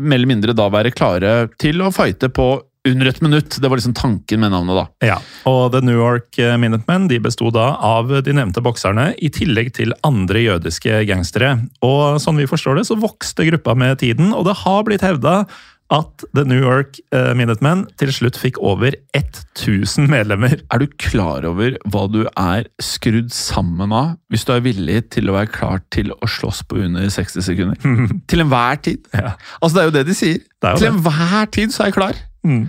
mer 0.00 0.16
eller 0.16 0.32
mindre 0.32 0.56
da 0.56 0.68
være 0.72 0.96
klare 0.96 1.34
til 1.60 1.84
å 1.84 1.92
fighte 1.92 2.32
på 2.32 2.54
under 2.88 3.10
et 3.10 3.20
minutt. 3.20 3.58
Det 3.60 3.68
var 3.68 3.80
liksom 3.80 3.94
tanken 3.94 4.40
med 4.40 4.54
navnet, 4.54 4.78
da. 4.78 5.08
Ja, 5.12 5.18
og 5.48 5.72
The 5.74 5.82
New 5.84 5.98
York 5.98 6.38
eh, 6.40 6.56
Minutemen 6.60 7.08
de 7.10 7.20
besto 7.22 7.50
da 7.54 7.74
av 7.76 8.12
de 8.24 8.36
nevnte 8.36 8.62
bokserne, 8.64 9.10
i 9.20 9.32
tillegg 9.32 9.74
til 9.76 9.92
andre 10.06 10.46
jødiske 10.46 11.02
gangstere. 11.10 11.56
Og 11.86 12.20
sånn 12.22 12.40
vi 12.40 12.48
forstår 12.50 12.80
det, 12.80 12.88
så 12.88 12.98
vokste 13.00 13.48
gruppa 13.50 13.76
med 13.78 14.00
tiden, 14.04 14.32
og 14.36 14.48
det 14.48 14.62
har 14.64 14.86
blitt 14.88 15.04
hevda 15.04 15.42
at 15.90 16.24
The 16.36 16.44
New 16.46 16.60
York 16.62 17.00
eh, 17.14 17.32
Minutemen 17.34 17.82
til 17.98 18.12
slutt 18.14 18.38
fikk 18.38 18.60
over 18.62 18.94
1000 19.16 20.06
medlemmer. 20.10 20.60
Er 20.70 20.82
du 20.82 20.86
klar 21.02 21.44
over 21.48 21.74
hva 21.90 22.04
du 22.10 22.22
er 22.30 22.68
skrudd 22.82 23.32
sammen 23.34 23.90
av 23.90 24.14
hvis 24.30 24.46
du 24.46 24.54
er 24.54 24.62
villig 24.64 25.00
til 25.16 25.30
å 25.30 25.34
være 25.34 25.50
klar 25.50 25.82
til 25.90 26.14
å 26.14 26.30
slåss 26.30 26.62
på 26.70 26.78
under 26.86 27.10
60 27.10 27.46
sekunder? 27.50 28.00
til 28.30 28.46
enhver 28.46 28.78
tid. 28.86 29.02
Ja. 29.10 29.34
Altså, 29.58 29.74
det 29.74 29.82
er 29.82 29.90
jo 29.90 29.96
det 29.98 30.06
de 30.12 30.18
sier. 30.22 30.42
Det 30.62 30.76
til 30.78 30.92
enhver 30.92 31.50
tid 31.58 31.74
så 31.74 31.84
er 31.84 31.90
jeg 31.90 31.98
klar. 31.98 32.26
Mm. 32.46 32.66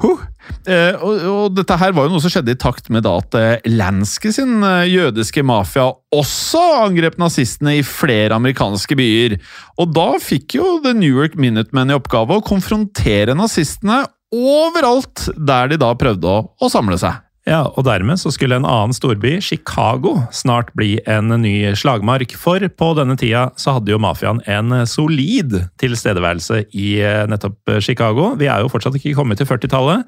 Huh. 0.00 0.20
Eh, 0.64 0.96
og, 0.96 1.24
og 1.28 1.56
dette 1.58 1.76
her 1.76 1.92
var 1.92 2.06
jo 2.06 2.14
noe 2.14 2.22
som 2.24 2.32
skjedde 2.32 2.54
i 2.54 2.58
takt 2.60 2.88
med 2.92 3.04
da 3.04 3.18
at 3.20 3.36
Lanske 3.36 3.74
Lansky 3.76 4.32
sin 4.32 4.64
eh, 4.64 4.88
jødiske 4.88 5.44
mafia 5.46 5.90
også 6.16 6.62
angrep 6.86 7.18
nazistene 7.20 7.76
i 7.78 7.84
flere 7.86 8.38
amerikanske 8.38 8.96
byer. 8.96 9.36
Og 9.80 9.92
da 9.96 10.08
fikk 10.22 10.56
jo 10.56 10.78
The 10.84 10.94
New 10.96 11.20
York 11.20 11.36
Minutemen 11.40 11.92
i 11.92 11.98
oppgave 11.98 12.38
å 12.38 12.44
konfrontere 12.46 13.36
nazistene 13.36 14.02
overalt 14.32 15.28
der 15.36 15.72
de 15.72 15.80
da 15.80 15.92
prøvde 15.98 16.32
å, 16.32 16.46
å 16.56 16.72
samle 16.72 16.98
seg. 17.00 17.20
Ja, 17.50 17.64
og 17.74 17.82
dermed 17.82 18.20
så 18.20 18.30
skulle 18.30 18.60
en 18.60 18.66
annen 18.68 18.94
storby, 18.94 19.40
Chicago, 19.42 20.20
snart 20.30 20.68
bli 20.78 21.00
en 21.10 21.32
ny 21.42 21.72
slagmark. 21.74 22.36
For 22.38 22.62
på 22.62 22.90
denne 22.94 23.16
tida 23.18 23.48
så 23.58 23.74
hadde 23.74 23.90
jo 23.90 23.98
mafiaen 24.02 24.38
en 24.46 24.74
solid 24.86 25.56
tilstedeværelse 25.82 26.62
i 26.70 26.92
eh, 27.02 27.24
nettopp 27.30 27.72
Chicago. 27.82 28.36
Vi 28.38 28.46
er 28.46 28.62
jo 28.62 28.70
fortsatt 28.70 29.00
ikke 29.00 29.16
kommet 29.18 29.40
til 29.42 29.50
40-tallet. 29.50 30.06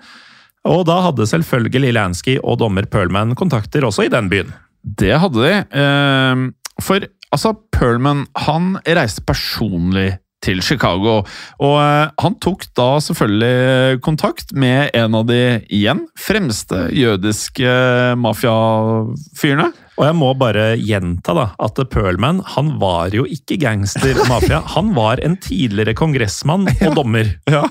Og 0.70 0.84
da 0.86 1.01
hadde 1.09 1.26
selvfølgelig 1.26 1.97
Lansky 1.97 2.36
og 2.38 2.61
dommer 2.62 2.86
Perlman 2.86 3.34
kontakter 3.34 3.82
også 3.88 4.07
i 4.07 4.12
den 4.12 4.30
byen. 4.30 4.55
Det 4.82 5.16
hadde 5.18 5.43
de. 5.43 5.55
eh, 5.82 6.45
For 6.78 7.09
altså, 7.34 7.57
Perlman 7.74 8.28
han 8.47 8.76
reiste 8.86 9.26
personlig 9.26 10.12
til 10.43 10.62
Chicago. 10.64 11.20
Og 11.62 11.76
eh, 11.80 12.11
han 12.22 12.38
tok 12.43 12.66
da 12.78 12.88
selvfølgelig 13.05 14.03
kontakt 14.05 14.53
med 14.55 14.90
en 14.99 15.18
av 15.18 15.26
de 15.30 15.43
igjen 15.72 16.07
fremste 16.18 16.88
jødiske 16.97 17.72
mafiafyrene. 18.20 19.70
Og 19.99 20.07
jeg 20.07 20.16
må 20.16 20.30
bare 20.40 20.72
gjenta 20.80 21.34
da, 21.36 21.47
at 21.61 21.80
Perlman 21.93 22.40
han 22.55 22.70
var 22.80 23.12
jo 23.14 23.26
ikke 23.28 23.59
gangster 23.61 24.16
og 24.22 24.30
mafia. 24.30 24.62
Han 24.76 24.93
var 24.97 25.20
en 25.24 25.36
tidligere 25.36 25.95
kongressmann 25.97 26.64
og 26.70 26.95
dommer. 26.97 27.28
Ja, 27.51 27.66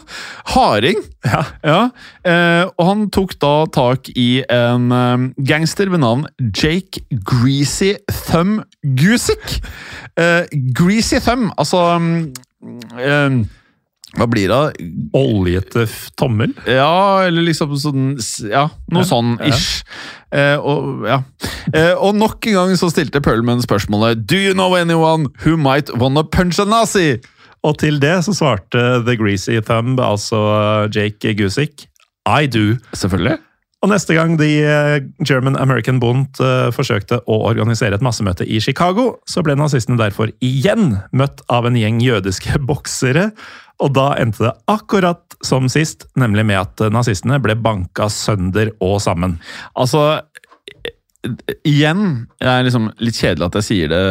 Harding. 0.54 1.02
Ja. 1.26 1.42
Ja, 1.66 1.80
eh, 2.28 2.66
og 2.70 2.88
han 2.88 3.04
tok 3.14 3.34
da 3.42 3.54
tak 3.74 4.10
i 4.18 4.44
en 4.50 4.92
eh, 4.96 5.26
gangster 5.50 5.90
ved 5.94 6.02
navn 6.04 6.28
Jake 6.40 7.04
Greasy 7.26 7.94
Thumb 8.28 8.62
Gusick. 8.98 9.60
Eh, 10.18 10.46
Greasy 10.78 11.22
Thumb, 11.22 11.50
altså 11.58 11.84
eh, 12.98 13.42
Hva 14.18 14.26
blir 14.28 14.50
det 14.52 14.56
av 14.56 14.72
Oljete 15.16 15.86
tommel? 16.20 16.52
Ja, 16.68 17.24
eller 17.24 17.46
liksom 17.48 17.76
sånn 17.80 18.08
Ja, 18.50 18.66
noe 18.92 19.06
Ja, 19.06 19.08
sånn 19.08 19.38
ja. 19.40 19.52
ish. 19.54 19.86
Eh, 20.36 20.58
og, 20.60 21.06
ja. 21.08 21.22
eh, 21.74 21.94
og 21.96 22.16
nok 22.20 22.48
en 22.52 22.58
gang 22.58 22.74
så 22.80 22.90
stilte 22.92 23.22
Perlman 23.24 23.64
spørsmålet 23.64 24.26
Do 24.28 24.40
you 24.40 24.56
know 24.56 24.76
anyone 24.76 25.30
who 25.46 25.56
might 25.60 25.92
wanna 25.96 26.24
punch 26.24 26.60
a 26.60 26.66
nazi? 26.68 27.22
Og 27.64 27.78
til 27.78 28.00
det 28.02 28.18
så 28.26 28.34
svarte 28.34 28.82
The 29.06 29.16
Greasy 29.20 29.60
Thumb, 29.62 30.00
altså 30.02 30.40
Jake 30.90 31.36
Gusick, 31.38 31.86
I 32.26 32.48
do. 32.50 32.76
Selvfølgelig. 32.98 33.38
Og 33.82 33.90
neste 33.90 34.14
gang 34.14 34.36
de 34.38 34.48
eh, 34.62 35.00
German 35.26 35.56
American 35.58 35.98
Bund 36.02 36.38
eh, 36.42 36.68
forsøkte 36.74 37.18
å 37.26 37.38
organisere 37.50 37.98
et 37.98 38.04
massemøte 38.06 38.46
i 38.46 38.60
Chicago, 38.62 39.16
så 39.30 39.42
ble 39.46 39.56
nazistene 39.58 39.98
derfor 39.98 40.30
igjen 40.46 41.00
møtt 41.18 41.42
av 41.50 41.66
en 41.70 41.78
gjeng 41.78 41.98
jødiske 42.02 42.60
boksere. 42.70 43.32
Og 43.82 43.94
da 43.96 44.12
endte 44.22 44.46
det 44.46 44.56
akkurat 44.72 45.38
som 45.46 45.70
sist, 45.72 46.06
nemlig 46.20 46.46
med 46.52 46.62
at 46.62 46.84
nazistene 46.94 47.40
ble 47.42 47.56
banka 47.58 48.10
sønder 48.14 48.74
og 48.84 49.00
sammen. 49.04 49.40
Altså 49.74 50.22
Igjen, 51.68 52.26
det 52.42 52.50
er 52.50 52.64
liksom 52.66 52.88
litt 52.98 53.18
kjedelig 53.20 53.46
at 53.46 53.58
jeg 53.60 53.66
sier 53.68 53.92
det 53.92 54.06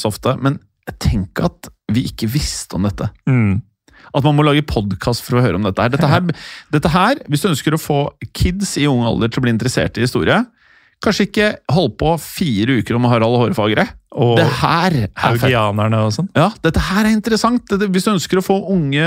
så 0.00 0.10
ofte, 0.10 0.32
men 0.42 0.56
tenk 1.02 1.38
at 1.46 1.68
vi 1.94 2.02
ikke 2.08 2.26
visste 2.30 2.74
om 2.74 2.86
dette. 2.88 3.06
Mm. 3.30 3.60
At 4.16 4.26
man 4.26 4.34
må 4.34 4.42
lage 4.46 4.64
podkast 4.66 5.22
for 5.22 5.38
å 5.38 5.44
høre 5.44 5.60
om 5.60 5.66
dette 5.66 5.82
her. 5.82 5.92
Dette 5.94 6.10
her, 6.10 6.24
dette 6.74 6.90
her, 6.90 7.20
hvis 7.30 7.44
du 7.44 7.50
ønsker 7.52 7.76
å 7.76 7.80
få 7.80 8.00
kids 8.34 8.74
i 8.80 8.88
ung 8.90 9.04
alder 9.06 9.30
til 9.30 9.42
å 9.42 9.46
bli 9.46 9.54
interessert 9.54 9.98
i 9.98 10.02
historie, 10.02 10.40
kanskje 11.04 11.28
ikke 11.28 11.52
holdt 11.72 11.96
på 12.00 12.16
fire 12.22 12.80
uker 12.80 12.96
om 12.98 13.06
Harald 13.10 13.38
Hårfagre. 13.42 13.86
Og 14.16 14.38
Det 14.38 14.46
her 14.62 14.94
er 14.96 15.08
haugianerne 15.20 15.98
og 16.06 16.12
sånn. 16.14 16.28
Ja, 16.36 16.48
dette 16.64 16.80
her 16.80 17.04
er 17.04 17.12
interessant. 17.12 17.66
Dette, 17.68 17.88
hvis 17.92 18.06
du 18.06 18.14
ønsker 18.14 18.40
å 18.40 18.44
få 18.44 18.56
unge, 18.72 19.04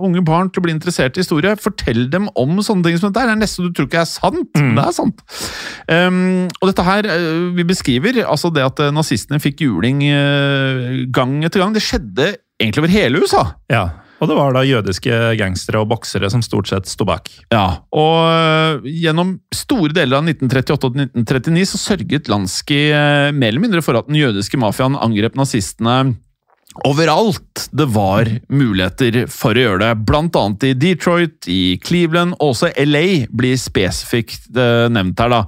unge 0.00 0.22
barn 0.24 0.48
til 0.48 0.62
å 0.62 0.64
bli 0.64 0.72
interessert 0.72 1.18
i 1.18 1.24
historie, 1.24 1.52
fortell 1.60 2.06
dem 2.12 2.30
om 2.40 2.56
sånne 2.64 2.86
ting 2.86 2.96
som 2.96 3.10
dette. 3.10 3.26
Det 3.28 3.36
er 3.36 3.42
nesten 3.42 3.68
du 3.68 3.76
tror 3.76 3.90
ikke 3.90 4.00
er 4.00 4.08
sant, 4.08 4.48
men 4.56 4.78
det 4.78 4.86
er 4.86 4.96
sant. 4.96 5.24
Um, 5.92 6.20
og 6.56 6.70
dette 6.70 6.86
her 6.88 7.10
uh, 7.12 7.50
vi 7.58 7.68
beskriver, 7.68 8.22
altså 8.24 8.48
det 8.54 8.64
at 8.64 8.80
uh, 8.80 8.92
nazistene 8.96 9.42
fikk 9.44 9.66
juling 9.66 10.06
uh, 10.08 11.02
gang 11.12 11.42
etter 11.44 11.60
gang, 11.60 11.76
det 11.76 11.84
skjedde 11.84 12.32
egentlig 12.60 12.86
over 12.86 12.96
hele 12.96 13.20
USA. 13.20 13.44
Ja. 13.72 13.90
Og 14.20 14.28
det 14.28 14.36
var 14.36 14.52
da 14.52 14.62
jødiske 14.68 15.18
gangstere 15.40 15.80
og 15.80 15.88
boksere 15.94 16.28
som 16.32 16.42
stort 16.44 16.68
sett 16.68 16.88
sto 16.90 17.06
bak. 17.08 17.30
Ja, 17.52 17.80
og 17.96 18.16
øh, 18.28 18.88
gjennom 19.00 19.38
store 19.54 19.94
deler 19.96 20.20
av 20.20 20.28
1938 20.28 20.90
og 20.90 20.98
1939 21.24 21.68
så 21.72 21.80
sørget 21.80 22.28
Lansky 22.28 22.82
øh, 22.92 23.30
mer 23.32 23.52
eller 23.54 23.64
mindre 23.64 23.84
for 23.84 23.96
at 23.96 24.10
den 24.10 24.20
jødiske 24.20 24.60
mafiaen 24.60 24.98
angrep 25.00 25.38
nazistene 25.40 26.16
overalt 26.86 27.64
det 27.74 27.86
var 27.90 28.28
muligheter 28.46 29.24
for 29.32 29.58
å 29.58 29.64
gjøre 29.64 29.80
det. 29.82 30.04
Blant 30.06 30.36
annet 30.38 30.68
i 30.68 30.74
Detroit, 30.78 31.48
i 31.50 31.76
Cleveland, 31.82 32.36
og 32.38 32.52
også 32.52 32.70
LA 32.86 33.26
blir 33.26 33.58
spesifikt 33.58 34.52
øh, 34.54 34.86
nevnt 34.92 35.18
her. 35.18 35.32
da. 35.34 35.40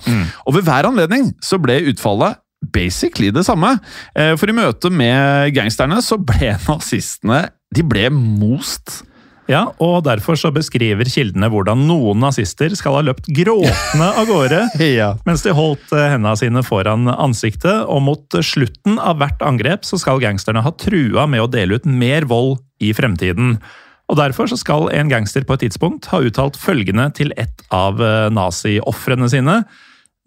Og 0.49 0.57
ved 0.57 0.67
hver 0.67 0.89
anledning 0.91 1.31
så 1.45 1.61
ble 1.63 1.79
utfallet 1.93 2.41
basically 2.75 3.31
det 3.35 3.45
samme. 3.47 3.77
Eh, 4.15 4.35
For 4.39 4.51
i 4.51 4.57
møte 4.57 4.91
med 4.91 5.53
gangsterne 5.57 6.03
så 6.05 6.19
ble 6.19 6.57
nazistene 6.69 7.45
de 7.73 7.85
ble 7.87 8.09
most. 8.13 9.03
Ja, 9.51 9.65
og 9.83 10.05
derfor 10.07 10.39
så 10.39 10.53
beskriver 10.55 11.09
kildene 11.11 11.49
hvordan 11.51 11.83
noen 11.89 12.21
nazister 12.23 12.73
skal 12.79 12.95
ha 12.99 13.03
løpt 13.09 13.27
gråtende 13.35 14.07
av 14.07 14.29
gårde 14.29 14.61
mens 15.29 15.43
de 15.43 15.55
holdt 15.57 15.91
eh, 15.97 16.13
hendene 16.15 16.37
sine 16.39 16.63
foran 16.65 17.11
ansiktet, 17.11 17.83
og 17.91 18.05
mot 18.07 18.39
slutten 18.47 19.01
av 19.03 19.19
hvert 19.21 19.43
angrep 19.45 19.87
så 19.89 19.99
skal 20.01 20.23
gangsterne 20.23 20.63
ha 20.63 20.75
trua 20.79 21.27
med 21.27 21.43
å 21.43 21.51
dele 21.51 21.81
ut 21.81 21.89
mer 21.89 22.29
vold 22.31 22.61
i 22.83 22.93
fremtiden. 22.97 23.57
Og 24.11 24.19
Derfor 24.21 24.51
så 24.51 24.59
skal 24.61 24.91
en 24.93 25.11
gangster 25.11 25.45
på 25.49 25.57
et 25.57 25.67
tidspunkt 25.67 26.11
ha 26.13 26.21
uttalt 26.23 26.59
følgende 26.61 27.09
til 27.17 27.33
et 27.41 27.67
av 27.73 27.97
naziofrene 27.97 28.37
nazi-ofrene 28.37 29.29
sine. 29.33 29.55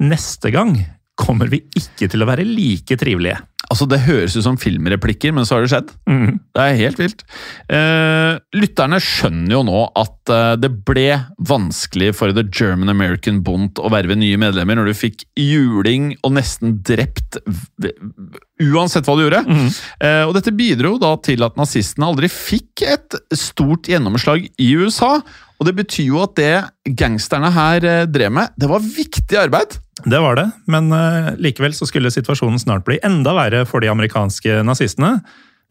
Neste 0.01 0.51
gang 0.51 0.73
kommer 1.19 1.51
vi 1.51 1.63
ikke 1.77 2.09
til 2.11 2.23
å 2.23 2.29
være 2.29 2.47
like 2.47 2.97
trivelige. 2.99 3.39
Altså, 3.65 3.87
Det 3.89 4.03
høres 4.05 4.35
ut 4.37 4.45
som 4.45 4.57
filmreplikker, 4.61 5.33
men 5.33 5.45
så 5.47 5.55
har 5.55 5.65
det 5.65 5.71
skjedd. 5.71 5.93
Mm. 6.09 6.37
Det 6.53 6.61
er 6.63 6.79
helt 6.83 6.99
vilt. 7.01 7.23
Eh, 7.71 8.37
lytterne 8.59 8.99
skjønner 9.01 9.55
jo 9.55 9.61
nå 9.65 9.79
at 9.97 10.33
eh, 10.33 10.51
det 10.61 10.71
ble 10.85 11.07
vanskelig 11.49 12.11
for 12.19 12.35
The 12.35 12.45
German 12.45 12.93
American 12.93 13.41
Bond 13.45 13.81
å 13.81 13.91
verve 13.93 14.17
nye 14.19 14.37
medlemmer 14.41 14.77
når 14.77 14.91
du 14.91 14.99
fikk 14.99 15.25
juling 15.39 16.13
og 16.21 16.35
nesten 16.37 16.77
drept 16.85 17.39
uansett 18.61 19.07
hva 19.07 19.17
du 19.17 19.25
gjorde. 19.25 19.41
Eh, 19.99 20.23
og 20.27 20.35
dette 20.37 20.53
bidro 20.55 20.95
da 21.01 21.15
til 21.25 21.43
at 21.47 21.57
nazistene 21.59 22.11
aldri 22.11 22.29
fikk 22.31 22.85
et 22.85 23.17
stort 23.35 23.89
gjennomslag 23.89 24.45
i 24.61 24.69
USA. 24.77 25.17
Og 25.59 25.69
det 25.69 25.75
betyr 25.77 26.09
jo 26.09 26.21
at 26.25 26.35
det 26.37 26.95
gangsterne 26.99 27.51
her 27.55 27.87
eh, 27.87 28.05
drev 28.11 28.33
med, 28.33 28.53
det 28.59 28.69
var 28.69 28.83
viktig 28.83 29.39
arbeid. 29.39 29.77
Det 30.05 30.19
var 30.21 30.37
det, 30.37 30.49
men 30.71 30.91
eh, 30.93 31.33
likevel 31.41 31.73
så 31.75 31.87
skulle 31.89 32.11
situasjonen 32.13 32.59
snart 32.61 32.85
bli 32.87 32.99
enda 33.05 33.33
verre 33.37 33.63
for 33.69 33.83
de 33.83 33.91
amerikanske 33.91 34.61
nazistene. 34.67 35.17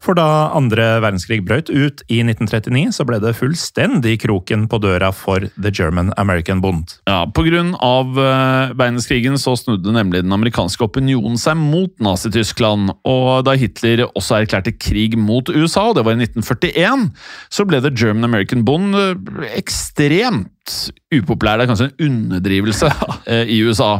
For 0.05 0.13
da 0.17 0.51
andre 0.53 0.99
verdenskrig 1.01 1.39
brøt 1.47 1.71
ut 1.73 2.03
i 2.13 2.19
1939, 2.21 2.93
så 2.93 3.05
ble 3.09 3.17
det 3.23 3.33
fullstendig 3.39 4.19
kroken 4.21 4.67
på 4.69 4.77
døra 4.83 5.09
for 5.15 5.47
The 5.57 5.71
German 5.73 6.11
American 6.21 6.61
Bund. 6.61 6.93
Ja, 7.09 7.23
av 7.25 8.19
eh, 8.21 8.75
verdenskrigen 8.77 9.39
så 9.41 9.55
snudde 9.57 9.95
nemlig 9.95 10.21
den 10.21 10.35
amerikanske 10.35 10.85
opinionen 10.85 11.39
seg 11.41 11.57
mot 11.57 11.93
Nazi-Tyskland. 11.97 12.93
Og 13.01 13.45
da 13.47 13.57
Hitler 13.57 14.05
også 14.11 14.43
erklærte 14.43 14.75
krig 14.77 15.17
mot 15.17 15.49
USA, 15.49 15.89
og 15.89 15.97
det 15.97 16.05
var 16.05 16.13
i 16.13 16.21
1941, 16.27 17.09
så 17.49 17.65
ble 17.65 17.81
The 17.81 17.93
German 17.95 18.29
American 18.29 18.65
Bond 18.67 18.93
eh, 18.99 19.51
ekstremt 19.57 20.79
upopulær. 21.13 21.57
Det 21.57 21.65
er 21.65 21.73
kanskje 21.73 21.89
en 21.89 22.09
underdrivelse 22.11 22.93
eh, 23.31 23.55
i 23.57 23.63
USA. 23.65 23.95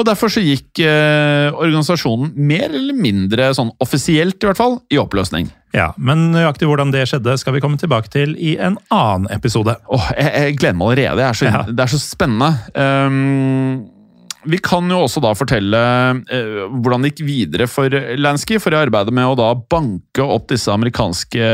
Og 0.00 0.06
Derfor 0.08 0.32
så 0.32 0.40
gikk 0.40 0.80
eh, 0.80 1.50
organisasjonen 1.52 2.32
mer 2.48 2.70
eller 2.72 2.96
mindre 2.96 3.50
sånn 3.56 3.68
offisielt 3.84 4.40
i 4.40 4.48
hvert 4.48 4.56
fall, 4.60 4.78
i 4.88 4.96
oppløsning. 5.00 5.50
Ja, 5.76 5.90
Men 6.00 6.30
nøyaktig 6.32 6.66
hvordan 6.66 6.90
det 6.94 7.04
skjedde, 7.10 7.36
skal 7.38 7.54
vi 7.54 7.60
komme 7.62 7.78
tilbake 7.78 8.10
til 8.10 8.32
i 8.40 8.56
en 8.58 8.78
annen 8.90 9.28
episode. 9.34 9.76
Åh, 9.92 10.08
jeg, 10.16 10.32
jeg 10.34 10.58
gleder 10.58 10.78
meg 10.80 10.88
allerede. 10.88 11.28
Er 11.28 11.36
så, 11.38 11.50
Ja. 11.50 11.62
det 11.68 11.84
er 11.84 11.92
så 11.92 12.00
spennende. 12.02 12.48
Um, 12.74 13.90
vi 14.48 14.56
kan 14.64 14.88
jo 14.88 15.02
også 15.04 15.20
da 15.20 15.34
fortelle 15.36 15.80
eh, 16.32 16.62
hvordan 16.80 17.04
det 17.04 17.10
gikk 17.12 17.26
videre 17.28 17.66
for 17.68 17.92
Lansky. 18.16 18.56
For 18.62 18.72
i 18.72 18.78
arbeidet 18.80 19.12
med 19.14 19.28
å 19.28 19.36
da 19.36 19.50
banke 19.54 20.24
opp 20.24 20.48
disse 20.48 20.72
amerikanske 20.72 21.50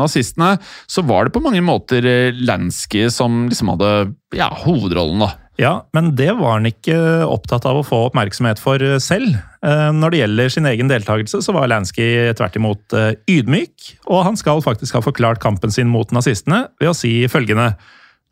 nazistene, 0.00 0.56
så 0.90 1.06
var 1.06 1.28
det 1.28 1.36
på 1.36 1.44
mange 1.44 1.62
måter 1.64 2.02
Lansky 2.42 3.06
som 3.14 3.44
liksom 3.46 3.70
hadde 3.76 3.92
ja, 4.34 4.50
hovedrollen, 4.64 5.22
da. 5.22 5.30
Ja, 5.60 5.84
men 5.94 6.16
det 6.18 6.32
var 6.34 6.56
han 6.56 6.66
ikke 6.66 6.96
opptatt 7.30 7.66
av 7.70 7.78
å 7.78 7.84
få 7.86 8.00
oppmerksomhet 8.08 8.58
for 8.58 8.82
selv. 9.02 9.36
Eh, 9.62 9.90
Når 9.94 10.10
det 10.10 10.22
gjelder 10.22 10.48
sin 10.50 10.66
egen 10.66 10.90
deltakelse, 10.90 11.42
så 11.46 11.54
var 11.54 11.70
Lansky 11.70 12.08
tvert 12.34 12.58
imot 12.58 12.96
eh, 12.98 13.12
ydmyk, 13.30 13.92
og 14.10 14.24
han 14.26 14.38
skal 14.40 14.64
faktisk 14.64 14.98
ha 14.98 15.04
forklart 15.04 15.42
kampen 15.44 15.70
sin 15.74 15.92
mot 15.92 16.10
nazistene 16.10 16.64
ved 16.82 16.90
å 16.90 16.96
si 16.98 17.20
følgende 17.30 17.76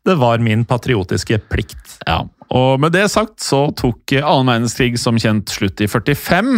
Det 0.03 0.15
var 0.19 0.41
min 0.43 0.65
patriotiske 0.67 1.37
plikt. 1.47 1.99
Ja, 2.07 2.25
og 2.53 2.81
med 2.83 2.93
det 2.93 3.05
sagt 3.09 3.41
så 3.41 3.65
tok 3.77 4.13
annen 4.19 4.51
verdenskrig 4.51 4.97
som 5.01 5.17
kjent 5.21 5.49
slutt 5.49 5.81
i 5.81 5.87
45, 5.89 6.49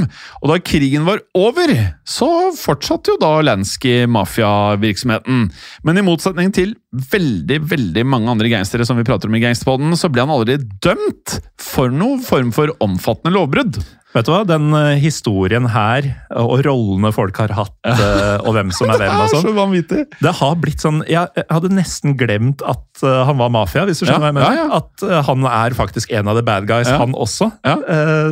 og 0.42 0.50
da 0.52 0.58
krigen 0.60 1.06
var 1.08 1.22
over, 1.38 1.72
så 2.04 2.30
fortsatte 2.58 3.14
jo 3.14 3.20
da 3.22 3.34
Lansky 3.46 4.04
mafiavirksomheten. 4.12 5.46
Men 5.88 6.02
i 6.02 6.06
motsetning 6.06 6.52
til 6.56 6.74
veldig, 7.14 7.62
veldig 7.72 8.06
mange 8.08 8.34
andre 8.34 8.52
gangstere 8.52 8.88
som 8.88 9.00
vi 9.00 9.08
prater 9.08 9.32
om 9.32 9.38
i 9.38 9.44
Gangsterpodden, 9.44 9.96
så 10.00 10.10
ble 10.12 10.26
han 10.26 10.34
aldri 10.36 10.58
dømt 10.84 11.38
for 11.62 11.94
noen 11.94 12.26
form 12.26 12.52
for 12.56 12.74
omfattende 12.84 13.36
lovbrudd. 13.38 13.80
Vet 14.16 14.28
du 14.28 14.32
hva, 14.32 14.44
Den 14.48 14.70
eh, 14.78 14.96
historien 15.04 15.68
her, 15.74 16.06
og 16.40 16.62
rollene 16.64 17.12
folk 17.16 17.36
har 17.42 17.52
hatt, 17.58 17.74
eh, 17.92 18.38
og 18.46 18.54
hvem 18.56 18.72
som 18.76 18.94
er 18.94 19.02
hvem 19.02 19.16
og 19.26 19.34
sånn 19.34 19.50
vanvittig! 19.58 20.06
Det 20.24 20.34
har 20.40 20.56
blitt 20.62 20.84
sånn 20.84 21.02
Jeg 21.10 21.44
hadde 21.52 21.72
nesten 21.76 22.16
glemt 22.20 22.64
at 22.64 23.04
eh, 23.04 23.18
han 23.28 23.40
var 23.42 23.52
mafia, 23.52 23.84
hvis 23.90 24.00
du 24.00 24.06
skjønner 24.06 24.16
Ja, 24.16 24.24
hva 24.24 24.32
jeg 24.32 24.38
mener. 24.40 24.56
ja, 24.56 24.64
ja. 24.64 24.80
At 24.80 25.28
han 25.28 25.50
er 25.52 25.76
faktisk 25.76 26.16
en 26.16 26.32
av 26.32 26.40
the 26.40 26.46
bad 26.48 26.70
guys, 26.70 26.88
han 26.88 27.16
også. 27.16 27.50
Ja. 27.68 27.76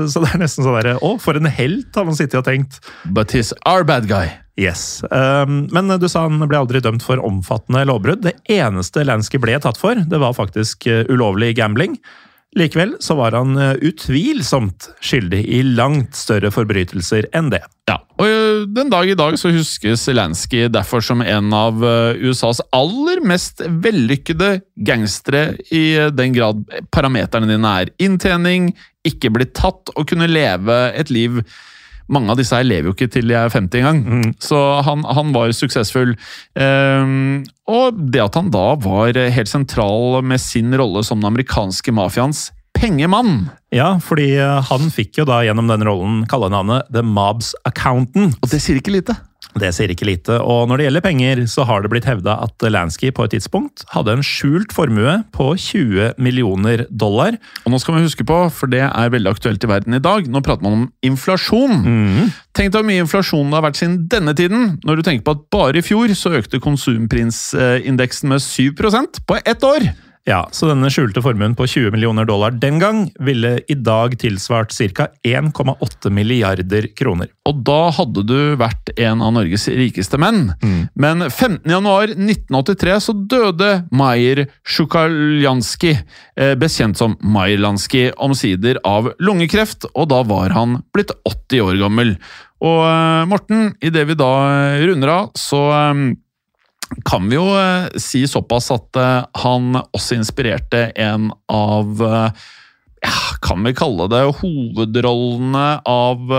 Så 0.10 0.24
det 0.24 0.32
er 0.34 0.42
nesten 0.42 0.66
sånn 0.66 0.78
derre 0.80 0.96
Å, 1.04 1.14
for 1.22 1.38
en 1.40 1.50
helt, 1.52 1.92
har 1.96 2.08
man 2.08 2.16
sittet 2.18 2.40
og 2.40 2.48
tenkt. 2.48 2.80
But 3.04 3.36
he's 3.36 3.52
our 3.68 3.84
bad 3.88 4.08
guy. 4.08 4.32
Yes. 4.60 5.02
Men 5.12 5.90
du 6.00 6.06
sa 6.12 6.28
han 6.28 6.44
ble 6.46 6.60
aldri 6.60 6.82
dømt 6.84 7.04
for 7.06 7.20
omfattende 7.26 7.84
lovbrudd. 7.90 8.24
Det 8.26 8.36
eneste 8.54 9.04
Lansky 9.08 9.42
ble 9.42 9.58
tatt 9.64 9.80
for, 9.82 9.98
det 10.00 10.20
var 10.22 10.36
faktisk 10.38 10.88
ulovlig 11.12 11.56
gambling. 11.60 11.98
Likevel 12.60 12.96
så 13.02 13.16
var 13.18 13.34
han 13.38 13.58
eh, 13.58 13.76
utvilsomt 13.90 14.92
skyldig 15.02 15.42
i 15.58 15.62
langt 15.66 16.18
større 16.18 16.52
forbrytelser 16.54 17.28
enn 17.34 17.50
det. 17.54 17.64
Ja, 17.90 17.98
og 18.22 18.70
Den 18.76 18.92
dag 18.94 19.10
i 19.10 19.18
dag 19.18 19.36
så 19.42 19.52
huskes 19.52 20.06
Zelenskyj 20.06 20.70
derfor 20.72 21.04
som 21.04 21.24
en 21.26 21.50
av 21.58 21.82
USAs 21.84 22.62
aller 22.72 23.20
mest 23.26 23.60
vellykkede 23.84 24.62
gangstere, 24.88 25.58
i 25.74 25.98
den 26.16 26.38
grad 26.38 26.64
parameterne 26.96 27.50
dine 27.50 27.74
er 27.82 27.92
inntjening, 28.00 28.72
ikke 29.04 29.34
bli 29.36 29.50
tatt 29.52 29.92
og 29.98 30.08
kunne 30.08 30.30
leve 30.32 30.78
et 30.96 31.12
liv 31.12 31.42
mange 32.14 32.34
av 32.34 32.40
disse 32.40 32.56
her 32.56 32.68
lever 32.68 32.90
jo 32.90 32.96
ikke 32.96 33.10
til 33.12 33.30
de 33.30 33.38
er 33.38 33.52
50 33.52 33.82
engang. 33.82 34.34
Så 34.44 34.60
han, 34.86 35.04
han 35.04 35.34
var 35.36 35.54
suksessfull. 35.56 36.16
Um, 36.56 37.44
og 37.70 38.00
det 38.14 38.24
at 38.24 38.40
han 38.40 38.52
da 38.54 38.74
var 38.84 39.18
helt 39.18 39.52
sentral 39.52 40.22
med 40.26 40.42
sin 40.44 40.74
rolle 40.78 41.04
som 41.06 41.22
den 41.22 41.32
amerikanske 41.32 41.94
mafiaens 41.96 42.52
pengemann. 42.74 43.50
Ja, 43.74 43.96
fordi 44.04 44.34
eh, 44.38 44.60
han 44.70 44.90
fikk 44.94 45.22
jo 45.22 45.28
da 45.30 45.42
gjennom 45.46 45.70
den 45.72 45.86
rollen 45.88 46.24
kallenavnet 46.30 46.90
The 46.94 47.04
Mobs 47.06 47.54
Accountant. 47.68 48.36
Og 48.42 48.52
det 48.52 48.60
sier 48.64 48.80
ikke 48.82 48.96
lite. 48.98 49.16
Det 49.54 49.70
sier 49.76 49.92
ikke 49.94 50.08
lite, 50.08 50.40
og 50.42 50.66
når 50.70 50.80
det 50.80 50.86
gjelder 50.88 51.04
penger, 51.06 51.42
så 51.52 51.66
har 51.70 51.84
det 51.84 51.92
blitt 51.94 52.08
hevda 52.10 52.40
at 52.46 52.66
Lansky 52.74 53.12
på 53.14 53.26
et 53.28 53.36
tidspunkt 53.36 53.84
hadde 53.94 54.16
en 54.16 54.24
skjult 54.26 54.74
formue 54.74 55.20
på 55.36 55.50
20 55.60 56.16
millioner 56.18 56.86
dollar. 56.90 57.38
Og 57.64 57.74
nå 57.74 57.80
skal 57.82 57.98
vi 57.98 58.06
huske 58.08 58.26
på, 58.26 58.40
for 58.56 58.72
det 58.72 58.82
er 58.88 59.14
veldig 59.14 59.30
aktuelt 59.36 59.64
i 59.64 59.70
verden 59.70 60.00
i 60.00 60.02
dag, 60.04 60.26
nå 60.26 60.42
prater 60.46 60.66
man 60.66 60.80
om 60.80 60.88
inflasjon. 61.06 61.84
Tenk 62.54 62.74
deg 62.74 62.80
hvor 62.80 62.88
mye 62.88 63.04
inflasjon 63.06 63.52
det 63.52 63.60
har 63.60 63.68
vært 63.68 63.82
siden 63.82 64.00
denne 64.10 64.34
tiden, 64.38 64.80
når 64.88 65.00
du 65.00 65.06
tenker 65.06 65.28
på 65.28 65.38
at 65.38 65.46
bare 65.54 65.84
i 65.84 65.86
fjor 65.86 66.16
så 66.18 66.34
økte 66.40 66.62
konsumprisindeksen 66.64 68.34
med 68.34 68.42
7% 68.42 69.22
på 69.28 69.40
ett 69.44 69.70
år. 69.70 69.92
Ja, 70.24 70.46
så 70.56 70.70
denne 70.70 70.88
skjulte 70.88 71.20
formuen 71.20 71.52
på 71.60 71.66
20 71.68 71.92
millioner 71.92 72.24
dollar 72.24 72.54
den 72.56 72.78
gang 72.80 73.02
ville 73.20 73.58
i 73.68 73.76
dag 73.76 74.14
tilsvart 74.22 74.72
ca. 74.96 75.10
1,8 75.28 76.12
milliarder 76.16 76.88
kroner. 76.96 77.28
Og 77.44 77.60
da 77.68 77.90
hadde 77.92 78.24
du 78.30 78.38
vært 78.60 78.94
en 78.96 79.20
av 79.20 79.34
Norges 79.36 79.68
rikeste 79.68 80.16
menn. 80.22 80.54
Men 80.96 81.26
15.1.1983 81.28 82.96
så 83.04 83.18
døde 83.34 83.74
Maier 83.92 84.46
Sjukaljanski, 84.64 85.98
bekjent 86.56 87.02
som 87.04 87.18
Majerlanskij, 87.20 88.14
omsider 88.16 88.80
av 88.88 89.12
lungekreft, 89.20 89.90
og 89.92 90.08
da 90.16 90.24
var 90.32 90.56
han 90.56 90.80
blitt 90.96 91.12
80 91.28 91.68
år 91.68 91.84
gammel. 91.84 92.16
Og 92.64 92.80
eh, 92.88 93.24
Morten, 93.28 93.74
idet 93.84 94.06
vi 94.08 94.16
da 94.16 94.32
eh, 94.48 94.84
runder 94.88 95.12
av, 95.12 95.32
så 95.36 95.66
eh, 95.76 96.04
kan 97.10 97.30
vi 97.30 97.36
jo 97.40 97.46
eh, 97.58 97.88
si 98.02 98.24
såpass 98.30 98.72
at 98.76 99.00
eh, 99.02 99.26
han 99.44 99.74
også 99.94 100.18
inspirerte 100.20 100.92
en 101.00 101.32
av 101.50 102.02
eh, 102.06 102.44
ja, 103.04 103.16
Kan 103.44 103.64
vi 103.66 103.74
kalle 103.76 104.06
det 104.12 104.22
hovedrollene 104.40 105.66
av 105.90 106.30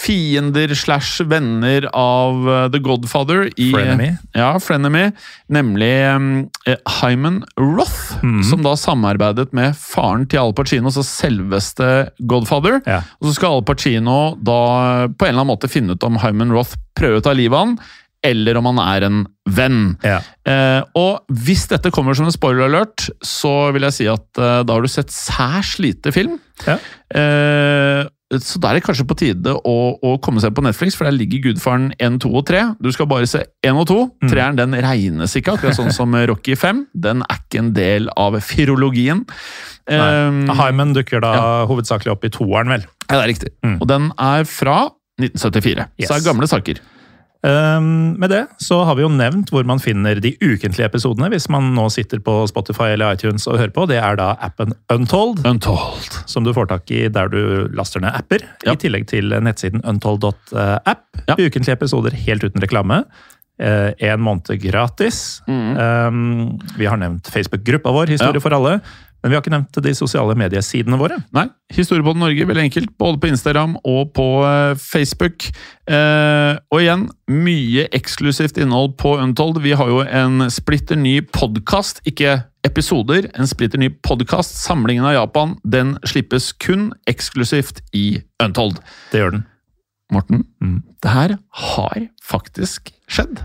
Fiender 0.00 0.70
slash 0.78 1.18
venner 1.28 1.84
av 1.92 2.46
The 2.72 2.78
Godfather 2.80 3.48
i 3.60 3.66
Frenemy. 3.74 4.12
Ja, 4.38 4.52
Frenemy. 4.62 5.10
Nemlig 5.52 5.90
eh, 6.06 6.76
Hyman 7.00 7.40
Roth, 7.58 8.14
Mhm. 8.22 8.42
som 8.46 8.62
da 8.62 8.76
samarbeidet 8.78 9.50
med 9.52 9.74
faren 9.76 10.26
til 10.30 10.38
Al 10.40 10.52
Pacino, 10.56 10.88
så 10.94 11.02
selveste 11.04 12.10
Godfather. 12.22 12.80
Ja. 12.86 13.02
Og 13.20 13.28
så 13.30 13.34
skal 13.40 13.58
Al 13.58 13.64
Pacino 13.66 14.36
da 14.40 15.08
på 15.10 15.26
en 15.26 15.34
eller 15.34 15.40
annen 15.42 15.50
måte 15.52 15.68
finne 15.72 15.98
ut 15.98 16.06
om 16.06 16.16
Hyman 16.22 16.52
Roth 16.54 16.76
prøver 16.96 17.18
å 17.20 17.24
ta 17.26 17.34
livet 17.36 17.58
av 17.58 17.66
han, 17.66 17.78
eller 18.26 18.58
om 18.60 18.68
han 18.70 18.80
er 18.84 19.06
en 19.06 19.20
venn. 19.48 19.82
Ja. 20.04 20.20
Eh, 20.44 20.80
og 20.98 21.24
hvis 21.46 21.66
dette 21.70 21.92
kommer 21.94 22.16
som 22.16 22.28
en 22.28 22.34
spoiler 22.34 22.66
alert, 22.68 23.08
så 23.24 23.70
vil 23.74 23.86
jeg 23.88 23.96
si 23.96 24.08
at 24.10 24.40
eh, 24.40 24.62
da 24.66 24.76
har 24.76 24.84
du 24.84 24.90
sett 24.92 25.12
særs 25.14 25.78
lite 25.82 26.12
film. 26.14 26.36
Ja. 26.66 26.76
Eh, 27.16 28.02
så 28.30 28.60
da 28.62 28.70
er 28.70 28.78
det 28.78 28.84
kanskje 28.86 29.08
på 29.10 29.16
tide 29.18 29.56
å, 29.66 29.76
å 30.06 30.10
komme 30.22 30.38
seg 30.42 30.52
på 30.54 30.62
Netflix, 30.62 30.94
for 30.94 31.08
der 31.08 31.16
ligger 31.16 31.40
Gudfaren 31.48 31.88
1, 31.96 32.20
2 32.22 32.30
og 32.30 32.44
3. 32.46 32.60
Du 32.78 32.90
skal 32.94 33.08
bare 33.10 33.26
se 33.26 33.40
1 33.66 33.80
og 33.80 33.88
2. 33.90 33.96
Mm. 34.20 34.28
Treeren 34.30 34.60
den 34.60 34.76
regnes 34.84 35.34
ikke, 35.40 35.56
akkurat 35.56 35.80
sånn 35.80 35.90
som 35.98 36.14
Rocky 36.30 36.54
5. 36.60 36.84
Den 37.08 37.24
er 37.26 37.40
ikke 37.42 37.64
en 37.64 37.72
del 37.74 38.06
av 38.20 38.38
firologien. 38.44 39.24
Nei. 39.90 39.98
Eh, 39.98 40.54
Hyman 40.60 40.94
dukker 40.94 41.24
da 41.24 41.34
hovedsakelig 41.66 42.12
opp 42.14 42.28
i 42.28 42.34
toeren, 42.36 42.70
vel. 42.76 42.86
ja, 43.08 43.16
det 43.16 43.22
er 43.24 43.30
riktig. 43.32 43.52
Mm. 43.66 43.76
Og 43.80 43.90
den 43.90 44.12
er 44.14 44.46
fra 44.46 44.78
1974. 45.20 45.90
Yes. 45.98 46.06
Så 46.06 46.14
det 46.14 46.22
er 46.22 46.28
gamle 46.30 46.48
saker. 46.48 46.80
Ehm, 47.46 48.18
med 48.20 48.28
det 48.30 48.42
så 48.60 48.82
har 48.84 48.98
vi 48.98 49.02
jo 49.06 49.08
nevnt 49.08 49.48
hvor 49.48 49.64
man 49.64 49.80
finner 49.80 50.18
de 50.20 50.34
ukentlige 50.44 50.84
episodene 50.90 51.30
hvis 51.32 51.46
man 51.52 51.70
nå 51.72 51.86
sitter 51.92 52.20
på 52.20 52.34
Spotify 52.50 52.90
eller 52.92 53.14
iTunes 53.16 53.46
og 53.48 53.56
hører 53.56 53.72
på. 53.72 53.86
Det 53.88 53.96
er 53.96 54.18
da 54.20 54.34
appen 54.44 54.74
Untold, 54.92 55.40
Untold. 55.48 56.20
som 56.28 56.44
du 56.44 56.52
får 56.56 56.68
tak 56.74 56.90
i 56.92 57.06
der 57.08 57.32
du 57.32 57.40
laster 57.72 58.04
ned 58.04 58.12
apper. 58.12 58.44
Ja. 58.66 58.74
I 58.76 58.80
tillegg 58.82 59.08
til 59.08 59.32
nettsiden 59.40 59.80
untold.app. 59.88 61.06
Ja. 61.26 61.36
Ukentlige 61.38 61.78
episoder 61.78 62.12
helt 62.26 62.44
uten 62.44 62.60
reklame. 62.60 63.04
Eh, 63.60 63.90
en 64.08 64.20
måned 64.24 64.52
gratis. 64.62 65.40
Mm. 65.48 65.76
Ehm, 65.76 66.58
vi 66.76 66.86
har 66.88 66.96
nevnt 67.00 67.28
Facebook-gruppa 67.28 67.92
vår, 67.92 68.06
Historie 68.16 68.36
Ja. 68.36 68.40
for 68.40 68.52
alle. 68.56 68.80
Men 69.22 69.30
vi 69.30 69.36
har 69.36 69.42
ikke 69.42 69.52
nevnt 69.52 69.78
de 69.84 69.92
sosiale 69.94 70.34
mediesidene 70.38 70.96
våre. 71.00 71.18
Nei, 71.36 71.46
Historiepodden 71.76 72.22
Norge, 72.24 72.46
veldig 72.48 72.62
enkelt. 72.70 72.92
Både 72.98 73.20
på 73.20 73.28
Instagram 73.28 73.74
og 73.84 74.14
på 74.16 74.26
eh, 74.48 74.74
Facebook. 74.80 75.44
Eh, 75.90 76.54
og 76.72 76.80
igjen, 76.80 77.04
mye 77.28 77.84
eksklusivt 77.96 78.56
innhold 78.62 78.96
på 79.00 79.16
Untold. 79.20 79.60
Vi 79.64 79.74
har 79.76 79.92
jo 79.92 80.00
en 80.06 80.46
splitter 80.50 80.96
ny 80.96 81.18
podkast, 81.36 82.00
ikke 82.08 82.38
episoder. 82.64 83.28
En 83.36 83.48
splitter 83.50 83.80
ny 83.80 83.90
podkast. 84.04 84.56
Samlingen 84.64 85.04
av 85.08 85.14
Japan, 85.18 85.56
den 85.64 85.96
slippes 86.08 86.50
kun 86.60 86.90
eksklusivt 87.10 87.82
i 87.96 88.22
Untold. 88.42 88.80
Det 89.12 89.20
gjør 89.22 89.36
den. 89.38 89.46
Morten, 90.10 90.44
Mm. 90.60 90.82
det 91.02 91.10
her 91.14 91.36
har 91.54 92.08
faktisk 92.24 92.90
skjedd. 93.06 93.44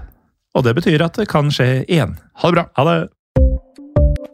Og 0.55 0.63
det 0.63 0.73
betyr 0.76 1.03
at 1.03 1.13
det 1.19 1.28
kan 1.28 1.51
skje 1.51 1.84
igjen. 1.86 2.15
Ha 2.41 2.49
det 2.49 2.55
bra. 2.55 2.63
Ha 2.80 2.84
det! 2.89 3.09